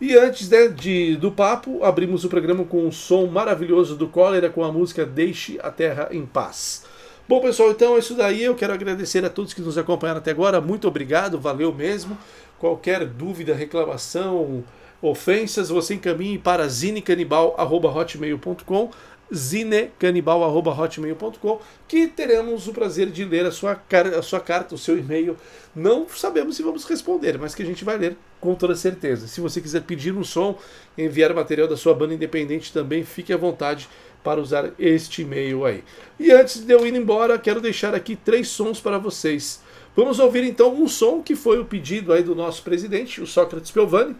E 0.00 0.16
antes 0.16 0.48
né, 0.48 0.68
de, 0.68 1.16
do 1.16 1.30
papo, 1.30 1.82
abrimos 1.84 2.24
o 2.24 2.28
programa 2.28 2.64
com 2.64 2.84
um 2.84 2.92
som 2.92 3.26
maravilhoso 3.26 3.96
do 3.96 4.08
Cólera 4.08 4.50
com 4.50 4.64
a 4.64 4.72
música 4.72 5.06
Deixe 5.06 5.58
a 5.62 5.70
Terra 5.70 6.08
em 6.10 6.26
Paz. 6.26 6.84
Bom, 7.26 7.40
pessoal, 7.40 7.70
então 7.70 7.96
é 7.96 8.00
isso 8.00 8.14
daí. 8.14 8.42
Eu 8.42 8.54
quero 8.54 8.74
agradecer 8.74 9.24
a 9.24 9.30
todos 9.30 9.54
que 9.54 9.62
nos 9.62 9.78
acompanharam 9.78 10.18
até 10.18 10.30
agora. 10.30 10.60
Muito 10.60 10.86
obrigado, 10.86 11.38
valeu 11.40 11.72
mesmo. 11.72 12.18
Qualquer 12.58 13.04
dúvida, 13.04 13.54
reclamação, 13.54 14.64
ofensas, 15.02 15.68
você 15.68 15.94
encaminhe 15.94 16.38
para 16.38 16.66
zinecanibal.hotmail.com 16.68 18.90
zinecanibal.hotmail.com 19.32 21.60
que 21.88 22.06
teremos 22.06 22.68
o 22.68 22.72
prazer 22.72 23.10
de 23.10 23.24
ler 23.24 23.46
a 23.46 23.50
sua, 23.50 23.80
a 24.16 24.22
sua 24.22 24.40
carta, 24.40 24.74
o 24.74 24.78
seu 24.78 24.98
e-mail. 24.98 25.36
Não 25.74 26.06
sabemos 26.08 26.56
se 26.56 26.62
vamos 26.62 26.84
responder, 26.84 27.38
mas 27.38 27.54
que 27.54 27.62
a 27.62 27.66
gente 27.66 27.84
vai 27.84 27.96
ler 27.96 28.16
com 28.40 28.54
toda 28.54 28.74
certeza. 28.74 29.26
Se 29.26 29.40
você 29.40 29.60
quiser 29.60 29.82
pedir 29.82 30.14
um 30.14 30.22
som, 30.22 30.58
enviar 30.96 31.34
material 31.34 31.66
da 31.66 31.76
sua 31.76 31.94
banda 31.94 32.14
independente 32.14 32.72
também, 32.72 33.04
fique 33.04 33.32
à 33.32 33.36
vontade 33.36 33.88
para 34.22 34.40
usar 34.40 34.70
este 34.78 35.22
e-mail 35.22 35.64
aí. 35.64 35.82
E 36.18 36.30
antes 36.30 36.60
de 36.60 36.72
eu 36.72 36.86
ir 36.86 36.94
embora, 36.94 37.38
quero 37.38 37.60
deixar 37.60 37.94
aqui 37.94 38.16
três 38.16 38.48
sons 38.48 38.80
para 38.80 38.98
vocês. 38.98 39.60
Vamos 39.96 40.18
ouvir 40.18 40.42
então 40.42 40.74
um 40.74 40.88
som 40.88 41.22
que 41.22 41.36
foi 41.36 41.58
o 41.58 41.64
pedido 41.64 42.12
aí 42.12 42.22
do 42.22 42.34
nosso 42.34 42.62
presidente, 42.62 43.20
o 43.20 43.26
Sócrates 43.26 43.70
Piovani. 43.70 44.16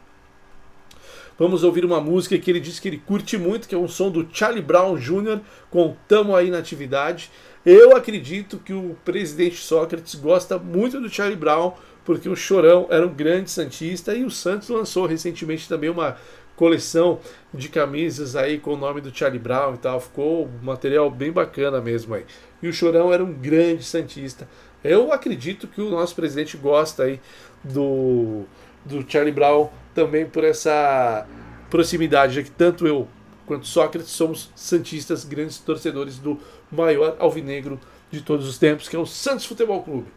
Vamos 1.37 1.65
ouvir 1.65 1.85
uma 1.85 2.01
música 2.01 2.39
que 2.39 2.49
ele 2.49 2.61
disse 2.61 2.81
que 2.81 2.87
ele 2.87 3.03
curte 3.05 3.37
muito, 3.37 3.67
que 3.67 3.75
é 3.75 3.79
um 3.79 3.89
som 3.89 4.09
do 4.09 4.25
Charlie 4.33 4.63
Brown 4.63 4.97
Jr. 4.97 5.41
com 5.69 5.97
Tamo 6.07 6.37
Aí 6.37 6.49
na 6.49 6.59
Atividade. 6.59 7.29
Eu 7.67 7.97
acredito 7.97 8.59
que 8.59 8.73
o 8.73 8.97
presidente 9.05 9.57
Sócrates 9.57 10.15
gosta 10.15 10.59
muito 10.59 11.01
do 11.01 11.09
Charlie 11.09 11.37
Brown, 11.37 11.73
porque 12.05 12.29
o 12.29 12.37
Chorão 12.37 12.87
era 12.89 13.05
um 13.05 13.13
grande 13.13 13.51
Santista 13.51 14.15
e 14.15 14.25
o 14.25 14.31
Santos 14.31 14.69
lançou 14.69 15.07
recentemente 15.07 15.69
também 15.69 15.91
uma 15.91 16.17
coleção 16.55 17.19
de 17.53 17.69
camisas 17.69 18.37
aí 18.37 18.61
com 18.61 18.75
o 18.75 18.77
nome 18.77 19.01
do 19.01 19.13
Charlie 19.13 19.41
Brown 19.41 19.75
e 19.75 19.79
tal. 19.79 20.01
Ficou 20.01 20.47
um 20.47 20.65
material 20.65 21.11
bem 21.11 21.33
bacana 21.33 21.81
mesmo 21.81 22.15
aí. 22.15 22.25
E 22.63 22.69
o 22.69 22.73
Chorão 22.73 23.13
era 23.13 23.25
um 23.25 23.33
grande 23.33 23.83
Santista. 23.83 24.49
Eu 24.85 25.11
acredito 25.13 25.67
que 25.67 25.81
o 25.81 25.89
nosso 25.89 26.15
presidente 26.15 26.59
gosta 26.59 27.05
aí 27.05 27.19
do, 27.65 28.43
do 28.85 29.03
Charlie 29.11 29.33
Brown 29.33 29.71
também 29.95 30.27
por 30.27 30.45
essa 30.45 31.27
proximidade, 31.71 32.35
já 32.35 32.43
que 32.43 32.51
tanto 32.51 32.87
eu 32.87 33.09
quanto 33.47 33.67
Sócrates 33.67 34.11
somos 34.11 34.51
santistas, 34.55 35.25
grandes 35.25 35.59
torcedores 35.59 36.19
do 36.19 36.39
maior 36.71 37.17
alvinegro 37.19 37.81
de 38.11 38.21
todos 38.21 38.47
os 38.47 38.59
tempos, 38.59 38.87
que 38.87 38.95
é 38.95 38.99
o 38.99 39.07
Santos 39.07 39.47
Futebol 39.47 39.83
Clube. 39.83 40.09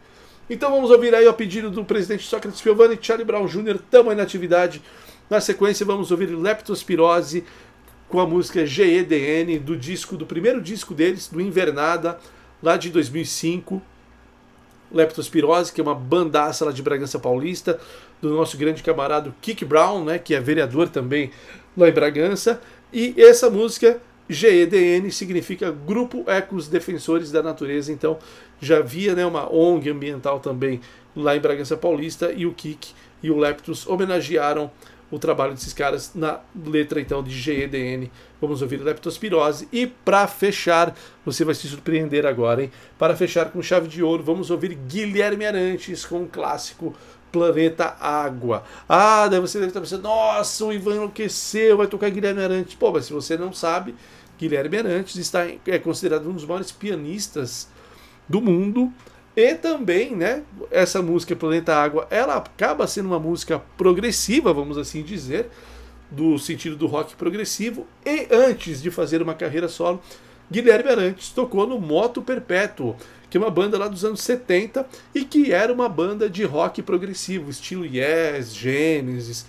Então 0.50 0.70
vamos 0.70 0.90
ouvir 0.90 1.14
aí 1.14 1.26
o 1.26 1.34
pedido 1.34 1.70
do 1.70 1.84
presidente 1.84 2.26
Sócrates 2.26 2.60
Piovani, 2.60 2.98
Charlie 3.00 3.24
Brown 3.24 3.46
Jr., 3.46 3.78
tamo 3.90 4.10
aí 4.10 4.16
na 4.16 4.22
atividade. 4.22 4.82
Na 5.30 5.40
sequência 5.40 5.84
vamos 5.84 6.10
ouvir 6.10 6.26
Leptospirose 6.26 7.44
com 8.08 8.20
a 8.20 8.26
música 8.26 8.66
GEDN 8.66 9.58
do 9.58 9.76
disco, 9.76 10.16
do 10.16 10.26
primeiro 10.26 10.60
disco 10.60 10.94
deles, 10.94 11.28
do 11.28 11.40
Invernada, 11.40 12.18
lá 12.62 12.76
de 12.76 12.90
2005. 12.90 13.82
Leptospirose, 14.92 15.72
que 15.72 15.80
é 15.80 15.84
uma 15.84 15.94
bandaça 15.94 16.64
lá 16.64 16.72
de 16.72 16.82
Bragança 16.82 17.18
Paulista, 17.18 17.78
do 18.20 18.30
nosso 18.30 18.56
grande 18.56 18.82
camarada 18.82 19.34
Kik 19.40 19.64
Brown, 19.64 20.04
né, 20.04 20.18
que 20.18 20.34
é 20.34 20.40
vereador 20.40 20.88
também 20.88 21.30
lá 21.76 21.88
em 21.88 21.92
Bragança. 21.92 22.60
E 22.92 23.14
essa 23.16 23.50
música, 23.50 24.00
GEDN, 24.28 25.10
significa 25.10 25.70
Grupo 25.70 26.24
Ecos 26.26 26.68
Defensores 26.68 27.30
da 27.30 27.42
Natureza. 27.42 27.92
Então 27.92 28.18
já 28.60 28.78
havia 28.78 29.14
né, 29.14 29.24
uma 29.24 29.52
ONG 29.52 29.90
ambiental 29.90 30.40
também 30.40 30.80
lá 31.14 31.36
em 31.36 31.40
Bragança 31.40 31.76
Paulista, 31.76 32.32
e 32.32 32.46
o 32.46 32.52
Kik 32.52 32.92
e 33.22 33.30
o 33.30 33.36
Leptos 33.36 33.86
homenagearam 33.86 34.70
o 35.10 35.18
trabalho 35.18 35.54
desses 35.54 35.72
caras 35.72 36.12
na 36.14 36.40
letra 36.66 37.00
então 37.00 37.22
de 37.22 37.30
GEDN. 37.30 38.10
Vamos 38.40 38.62
ouvir 38.62 38.76
Leptospirose. 38.78 39.68
E 39.72 39.86
para 39.86 40.26
fechar, 40.26 40.94
você 41.24 41.44
vai 41.44 41.54
se 41.54 41.66
surpreender 41.66 42.26
agora, 42.26 42.62
hein? 42.62 42.70
Para 42.98 43.16
fechar 43.16 43.50
com 43.50 43.62
chave 43.62 43.88
de 43.88 44.02
ouro, 44.02 44.22
vamos 44.22 44.50
ouvir 44.50 44.74
Guilherme 44.74 45.46
Arantes 45.46 46.04
com 46.04 46.22
o 46.22 46.28
clássico 46.28 46.94
Planeta 47.32 47.96
Água. 48.00 48.64
Ah, 48.88 49.28
daí 49.28 49.40
você 49.40 49.58
deve 49.58 49.68
estar 49.68 49.80
pensando, 49.80 50.02
nossa, 50.02 50.64
o 50.64 50.72
Ivan 50.72 50.96
enlouqueceu, 50.96 51.76
vai 51.76 51.86
tocar 51.86 52.10
Guilherme 52.10 52.42
Arantes. 52.42 52.74
Pô, 52.74 52.92
mas 52.92 53.06
se 53.06 53.12
você 53.12 53.36
não 53.36 53.52
sabe, 53.52 53.94
Guilherme 54.38 54.78
Arantes 54.78 55.16
está, 55.16 55.46
é 55.66 55.78
considerado 55.78 56.28
um 56.28 56.32
dos 56.32 56.44
maiores 56.44 56.70
pianistas 56.70 57.68
do 58.28 58.40
mundo. 58.40 58.92
E 59.38 59.54
também, 59.54 60.16
né, 60.16 60.42
essa 60.68 61.00
música 61.00 61.36
Planeta 61.36 61.72
Água, 61.72 62.08
ela 62.10 62.34
acaba 62.34 62.88
sendo 62.88 63.06
uma 63.06 63.20
música 63.20 63.62
progressiva, 63.76 64.52
vamos 64.52 64.76
assim 64.76 65.00
dizer, 65.00 65.48
do 66.10 66.36
sentido 66.40 66.74
do 66.74 66.88
rock 66.88 67.14
progressivo. 67.14 67.86
E 68.04 68.26
antes 68.32 68.82
de 68.82 68.90
fazer 68.90 69.22
uma 69.22 69.36
carreira 69.36 69.68
solo, 69.68 70.02
Guilherme 70.50 70.90
Arantes 70.90 71.28
tocou 71.30 71.68
no 71.68 71.78
Moto 71.78 72.20
Perpétuo, 72.20 72.96
que 73.30 73.36
é 73.36 73.40
uma 73.40 73.48
banda 73.48 73.78
lá 73.78 73.86
dos 73.86 74.04
anos 74.04 74.22
70 74.22 74.84
e 75.14 75.24
que 75.24 75.52
era 75.52 75.72
uma 75.72 75.88
banda 75.88 76.28
de 76.28 76.42
rock 76.42 76.82
progressivo, 76.82 77.48
estilo 77.48 77.86
Yes, 77.86 78.52
Genesis. 78.52 79.46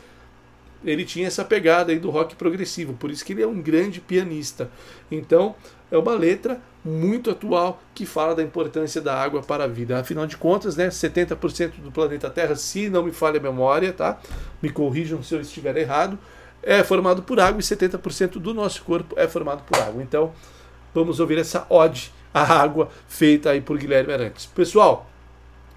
Ele 0.86 1.04
tinha 1.04 1.26
essa 1.26 1.44
pegada 1.44 1.92
aí 1.92 1.98
do 1.98 2.12
rock 2.12 2.36
progressivo, 2.36 2.94
por 2.94 3.10
isso 3.10 3.26
que 3.26 3.34
ele 3.34 3.42
é 3.42 3.48
um 3.48 3.60
grande 3.60 4.00
pianista. 4.00 4.70
Então, 5.10 5.56
é 5.90 5.98
uma 5.98 6.14
letra 6.14 6.62
muito 6.84 7.30
atual 7.30 7.82
que 7.94 8.06
fala 8.06 8.34
da 8.34 8.42
importância 8.42 9.02
da 9.02 9.14
água 9.20 9.42
para 9.42 9.66
a 9.66 9.68
vida. 9.68 10.00
Afinal 10.00 10.26
de 10.26 10.38
contas, 10.38 10.76
né, 10.76 10.90
70% 10.90 11.82
do 11.82 11.92
planeta 11.92 12.30
Terra, 12.30 12.56
se 12.56 12.90
não 12.90 13.04
me 13.04 13.12
falha 13.12 13.40
a 13.40 13.44
memória, 13.44 13.92
tá? 13.92 14.20
Me 14.62 14.70
corrijam 14.70 15.22
se 15.22 15.34
eu 15.34 15.42
estiver 15.42 15.76
errado, 15.78 16.18
é 16.64 16.84
formado 16.84 17.22
por 17.24 17.40
água 17.40 17.60
e 17.60 17.64
70% 17.64 18.40
do 18.40 18.54
nosso 18.54 18.84
corpo 18.84 19.16
é 19.18 19.28
formado 19.28 19.64
por 19.64 19.78
água. 19.80 20.02
Então, 20.02 20.32
vamos 20.94 21.20
ouvir 21.20 21.38
essa 21.38 21.66
ode 21.70 22.14
à 22.34 22.42
água 22.42 22.90
feita 23.08 23.52
aí 23.52 23.62
por 23.62 23.78
Guilherme 23.78 24.14
Arantes. 24.14 24.46
Pessoal, 24.46 25.10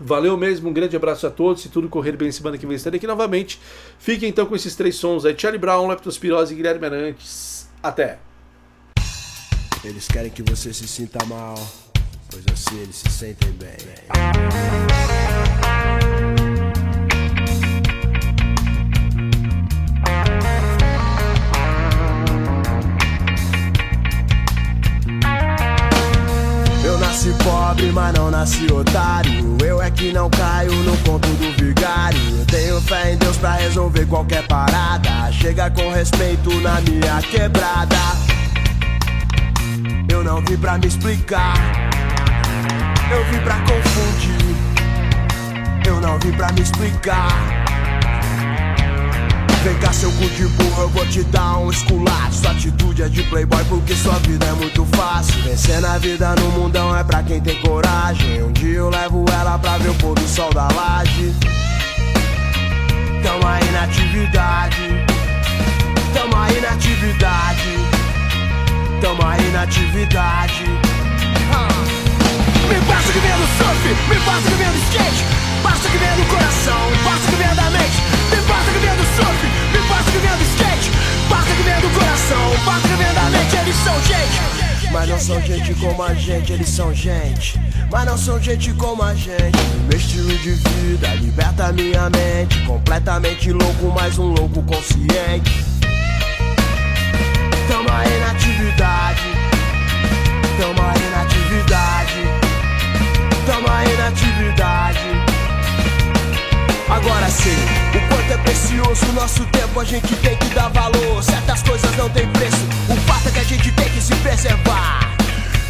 Valeu 0.05 0.37
mesmo, 0.37 0.69
um 0.69 0.73
grande 0.73 0.97
abraço 0.97 1.27
a 1.29 1.31
todos. 1.31 1.63
Se 1.63 1.69
tudo 1.69 1.89
correr 1.89 2.17
bem, 2.17 2.33
semana 2.33 2.59
que 2.59 2.67
vem 2.67 2.75
estarei 2.75 2.97
aqui 2.97 3.07
novamente. 3.07 3.61
Fiquem 4.01 4.29
então 4.31 4.47
com 4.47 4.57
esses 4.57 4.75
três 4.75 4.97
sons 4.97 5.25
aí: 5.25 5.35
Charlie 5.39 5.61
Brown, 5.61 5.87
Leptospirose 5.87 6.53
e 6.53 6.57
Guilherme 6.57 6.87
Arantes. 6.87 7.71
Até! 7.81 8.32
Eles 9.85 10.07
querem 10.07 10.31
que 10.31 10.45
você 10.45 10.73
se 10.73 10.87
sinta 10.87 11.25
mal, 11.25 11.57
pois 12.31 12.45
assim 12.53 12.79
eles 12.79 12.95
se 12.95 13.11
sentem 13.11 13.51
bem. 13.51 13.77
Eu 26.85 26.99
nasci 26.99 27.35
pobre, 27.43 27.91
mas 27.91 28.15
não 28.15 28.31
nasci 28.31 28.73
otário. 28.73 29.59
Eu 29.65 29.83
é 29.83 29.91
que 29.91 30.13
não 30.13 30.31
caio 30.31 30.73
no 30.85 30.97
conto 30.99 31.27
do 31.27 31.53
vigário. 31.61 32.47
Tenho 32.47 32.81
fé 32.83 33.15
em 33.15 33.17
Deus 33.17 33.37
pra 33.37 33.55
resolver 33.55 34.07
qualquer 34.07 34.47
parada. 34.47 35.33
Chega 35.33 35.69
com 35.73 35.91
respeito 35.91 36.51
na 36.61 36.81
minha 36.83 37.21
quebrada. 37.23 38.32
Eu 40.13 40.23
não 40.23 40.43
vim 40.43 40.59
pra 40.59 40.77
me 40.77 40.87
explicar, 40.87 41.55
eu 43.11 43.25
vim 43.33 43.39
pra 43.39 43.55
confundir. 43.61 44.55
Eu 45.87 46.01
não 46.03 46.19
vim 46.19 46.33
pra 46.33 46.53
me 46.53 46.61
explicar. 46.61 47.33
Vem 49.65 49.75
cá, 49.79 49.91
seu 49.91 50.13
cu 50.13 50.29
de 50.29 50.47
burro, 50.49 50.83
eu 50.83 50.89
vou 50.91 51.07
te 51.07 51.23
dar 51.25 51.57
um 51.57 51.71
esculacho. 51.71 52.35
Sua 52.43 52.51
atitude 52.51 53.03
é 53.03 53.09
de 53.09 53.23
playboy 53.23 53.65
porque 53.71 53.95
sua 53.95 54.19
vida 54.19 54.45
é 54.45 54.53
muito 54.53 54.85
fácil. 54.95 55.41
Vencer 55.45 55.81
na 55.81 55.97
vida 55.97 56.35
no 56.35 56.51
mundão 56.51 56.95
é 56.95 57.03
pra 57.03 57.23
quem 57.23 57.41
tem 57.41 57.59
coragem. 57.63 58.43
Um 58.43 58.53
dia 58.53 58.81
eu 58.81 58.91
levo 58.91 59.25
ela 59.41 59.59
pra 59.59 59.79
ver 59.79 59.89
o 59.89 59.95
pôr 59.95 60.15
do 60.15 60.29
sol 60.29 60.53
da 60.53 60.69
laje. 60.75 61.35
Tamo 63.23 63.47
aí 63.49 63.71
na 63.71 63.85
atividade, 63.85 65.07
tamo 66.13 66.37
aí 66.37 66.61
na 66.61 66.69
atividade. 66.69 67.92
Tamo 69.03 69.19
aí 69.27 69.51
na 69.51 69.63
atividade. 69.63 70.63
Me 70.63 70.79
passa 72.87 73.13
que 73.13 73.19
vem 73.19 73.33
do 73.33 73.47
surf, 73.59 73.89
me 74.09 74.15
passa 74.21 74.49
que 74.49 74.55
vem 74.55 74.71
do 74.71 74.79
skate. 74.79 75.25
Passa 75.61 75.89
que 75.89 75.99
vem 75.99 76.15
do 76.15 76.25
coração, 76.31 76.79
passa 77.03 77.29
que 77.29 77.35
vem 77.35 77.53
da 77.57 77.69
mente. 77.71 78.01
Me 78.31 78.37
passa 78.47 78.71
que 78.71 78.79
vem 78.79 78.95
do 78.95 79.03
surf, 79.17 79.45
me 79.73 79.79
passa 79.89 80.09
que 80.09 80.19
vem 80.19 80.31
do 80.31 80.45
skate. 80.45 80.93
Passa 81.29 81.53
que 81.53 81.63
vem 81.63 81.81
do 81.81 81.91
coração, 81.99 82.55
passa 82.65 82.87
que 82.87 82.95
vem 82.95 83.13
da 83.13 83.23
mente. 83.23 83.57
Eles 83.57 83.75
são 83.83 84.01
gente. 84.03 84.41
Mas 84.93 85.09
não 85.09 85.19
são 85.19 85.43
gente 85.43 85.75
como 85.75 86.01
a 86.05 86.15
gente, 86.15 86.53
eles 86.53 86.69
são 86.69 86.95
gente. 86.95 87.61
Mas 87.91 88.07
não 88.07 88.17
são 88.17 88.41
gente 88.41 88.73
como 88.75 89.03
a 89.03 89.15
gente. 89.15 89.59
Meu 89.89 89.99
estilo 89.99 90.39
de 90.39 90.53
vida 90.53 91.13
liberta 91.17 91.73
minha 91.73 92.09
mente. 92.09 92.61
Completamente 92.65 93.51
louco, 93.51 93.93
mas 93.97 94.17
um 94.17 94.27
louco 94.27 94.63
consciente. 94.63 95.65
Tamo 97.67 97.91
aí 97.91 98.21
na 98.21 98.33
atividade. 98.73 99.23
Tamo 100.59 100.83
aí 100.83 101.11
na 101.11 101.23
atividade. 101.23 102.21
Tamo 103.47 103.69
aí 103.71 103.97
na 103.97 104.07
atividade. 104.09 105.01
Agora 106.89 107.29
sim, 107.31 107.57
o 107.95 108.09
quanto 108.09 108.33
é 108.33 108.37
precioso 108.39 109.13
nosso 109.13 109.45
tempo, 109.47 109.81
a 109.81 109.85
gente 109.85 110.15
tem 110.17 110.37
que 110.37 110.55
dar 110.55 110.69
valor. 110.69 111.23
Certas 111.23 111.63
coisas 111.63 111.97
não 111.97 112.09
tem 112.11 112.27
preço, 112.29 112.69
o 112.89 112.97
fato 113.09 113.29
é 113.29 113.31
que 113.31 113.41
a 113.41 113.45
gente 113.45 113.73
tem 113.73 113.89
que 113.91 114.01
se 114.01 114.15
preservar. 114.17 115.01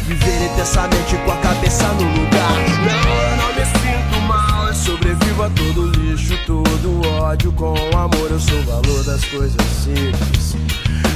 Viver 0.03 0.51
intensamente 0.51 1.15
com 1.17 1.31
a 1.31 1.37
cabeça 1.37 1.87
no 1.93 2.03
lugar. 2.03 2.57
Não, 2.83 3.37
não 3.37 3.42
sobrevivo 4.83 5.43
a 5.43 5.49
todo 5.51 5.87
lixo, 5.99 6.37
todo 6.45 7.07
ódio 7.21 7.51
com 7.53 7.73
amor. 7.97 8.29
Eu 8.29 8.39
sou 8.39 8.59
o 8.59 8.63
valor 8.63 9.03
das 9.05 9.23
coisas 9.25 9.61
simples. 9.83 10.55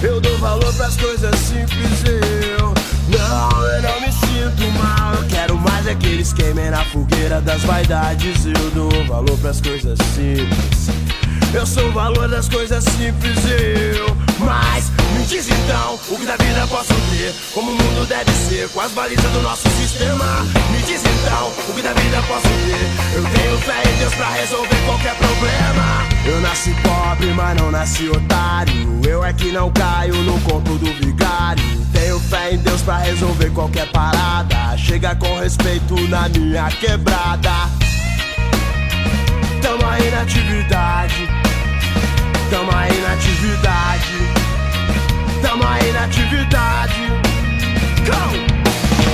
Eu 0.01 0.21
dou 0.21 0.37
valor 0.37 0.73
pras 0.75 0.95
coisas 0.95 1.35
simples, 1.39 2.03
eu 2.05 2.73
Não, 3.09 3.65
eu 3.65 3.81
não 3.81 4.01
me 4.01 4.11
sinto 4.11 4.71
mal 4.77 5.15
Eu 5.15 5.27
quero 5.27 5.57
mais 5.57 5.87
aqueles 5.87 6.31
queimem 6.33 6.69
na 6.69 6.85
fogueira 6.85 7.41
das 7.41 7.63
vaidades 7.63 8.45
Eu 8.45 8.71
dou 8.75 9.05
valor 9.07 9.35
pras 9.39 9.59
coisas 9.59 9.97
simples 10.13 10.89
Eu 11.51 11.65
sou 11.65 11.87
o 11.87 11.91
valor 11.93 12.27
das 12.27 12.47
coisas 12.47 12.83
simples, 12.83 13.39
eu 13.49 14.26
Mas 14.39 14.91
me 15.13 15.25
diz 15.25 15.47
então 15.49 15.99
o 16.09 16.17
que 16.17 16.25
da 16.25 16.37
vida 16.37 16.67
posso 16.67 16.93
ter 17.09 17.33
Como 17.53 17.71
o 17.71 17.73
mundo 17.73 18.05
deve 18.07 18.31
ser 18.31 18.69
com 18.69 18.81
as 18.81 18.91
balizas 18.91 19.31
do 19.31 19.41
nosso 19.41 19.67
sistema. 19.69 20.45
Me 20.71 20.77
diz 20.83 21.01
então 21.01 21.51
o 21.67 21.73
que 21.73 21.81
da 21.81 21.93
vida 21.93 22.21
posso 22.27 22.47
ter 22.47 23.15
Eu 23.15 23.23
tenho 23.23 23.57
fé 23.59 23.81
em 23.89 23.97
Deus 23.97 24.13
pra 24.13 24.29
resolver 24.29 24.85
qualquer 24.85 25.15
problema. 25.15 26.07
Eu 26.25 26.41
nasci 26.41 26.75
pobre, 26.83 27.27
mas 27.33 27.57
não 27.59 27.71
nasci 27.71 28.09
otário. 28.09 29.01
Eu 29.07 29.23
é 29.23 29.33
que 29.33 29.51
não 29.51 29.71
caio 29.71 30.15
no 30.15 30.39
conto 30.41 30.75
do 30.77 30.93
vigário 30.93 31.63
Tenho 31.91 32.19
fé 32.19 32.53
em 32.53 32.57
Deus 32.57 32.81
pra 32.81 32.97
resolver 32.97 33.49
qualquer 33.51 33.89
parada. 33.91 34.77
Chega 34.77 35.15
com 35.15 35.39
respeito 35.39 35.95
na 36.09 36.29
minha 36.29 36.69
quebrada. 36.69 37.69
Tamo 39.61 39.85
aí 39.85 40.11
na 40.11 40.21
atividade 40.21 41.36
Tamo 42.49 42.71
aí 42.73 43.01
na 43.01 43.13
atividade. 43.13 44.13
Tamo 45.41 45.63
aí 45.67 45.91
na 45.91 46.03
atividade! 46.05 47.01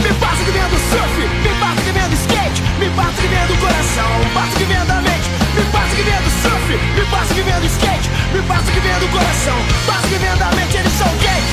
Me 0.04 0.14
passa 0.20 0.44
que 0.44 0.52
vem 0.52 0.64
do 0.64 0.78
surf, 0.78 1.18
me 1.42 1.50
passa 1.60 1.82
que 1.82 1.92
vem 1.92 2.10
do 2.10 2.16
skate 2.16 2.62
Me 2.78 2.90
passa 2.92 3.22
que 3.22 3.28
vem 3.28 3.48
do 3.48 3.58
coração, 3.58 4.10
passa 4.34 4.58
que 4.58 4.64
vem 4.66 4.86
da 4.86 5.02
mente 5.02 5.30
Me 5.56 5.64
passa 5.72 5.96
que 5.96 6.04
vem 6.04 6.22
do 6.22 6.30
surf, 6.44 6.68
me 6.96 7.06
passa 7.08 7.34
que 7.34 7.42
vem 7.42 7.60
do 7.60 7.66
skate 7.66 8.10
Me 8.34 8.42
passa 8.44 8.72
que 8.72 8.80
vem 8.80 9.00
do 9.00 9.08
coração, 9.08 9.58
passa 9.88 10.08
que 10.08 10.16
vem 10.16 10.38
da 10.38 10.52
mente 10.52 10.78
Eles 10.78 10.94
são 10.94 11.08
gays 11.18 11.50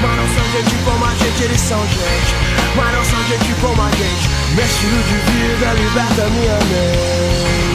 Mas 0.00 0.16
não 0.16 0.28
são 0.34 0.44
gente 0.52 0.74
como 0.84 1.04
a 1.04 1.14
gente, 1.14 1.42
eles 1.42 1.60
são 1.60 1.80
gente. 1.86 2.32
Mas 2.76 2.94
não 2.94 3.04
são 3.04 3.22
gente 3.24 3.54
como 3.60 3.82
a 3.82 3.90
gente. 3.90 4.28
Meu 4.54 4.64
estilo 4.64 5.02
de 5.02 5.16
vida 5.28 5.72
liberta 5.74 6.30
minha 6.30 6.58
mente 6.70 7.67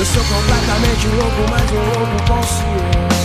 Eu 0.00 0.06
sou 0.06 0.24
completamente 0.24 1.06
louco, 1.08 1.50
mas 1.50 1.70
um 1.72 1.84
louco 1.84 2.16
consciente 2.26 3.19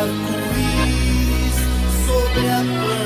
arco-íris 0.00 1.56
sobre 2.06 2.48
a 2.48 2.60
plantação. 2.62 2.99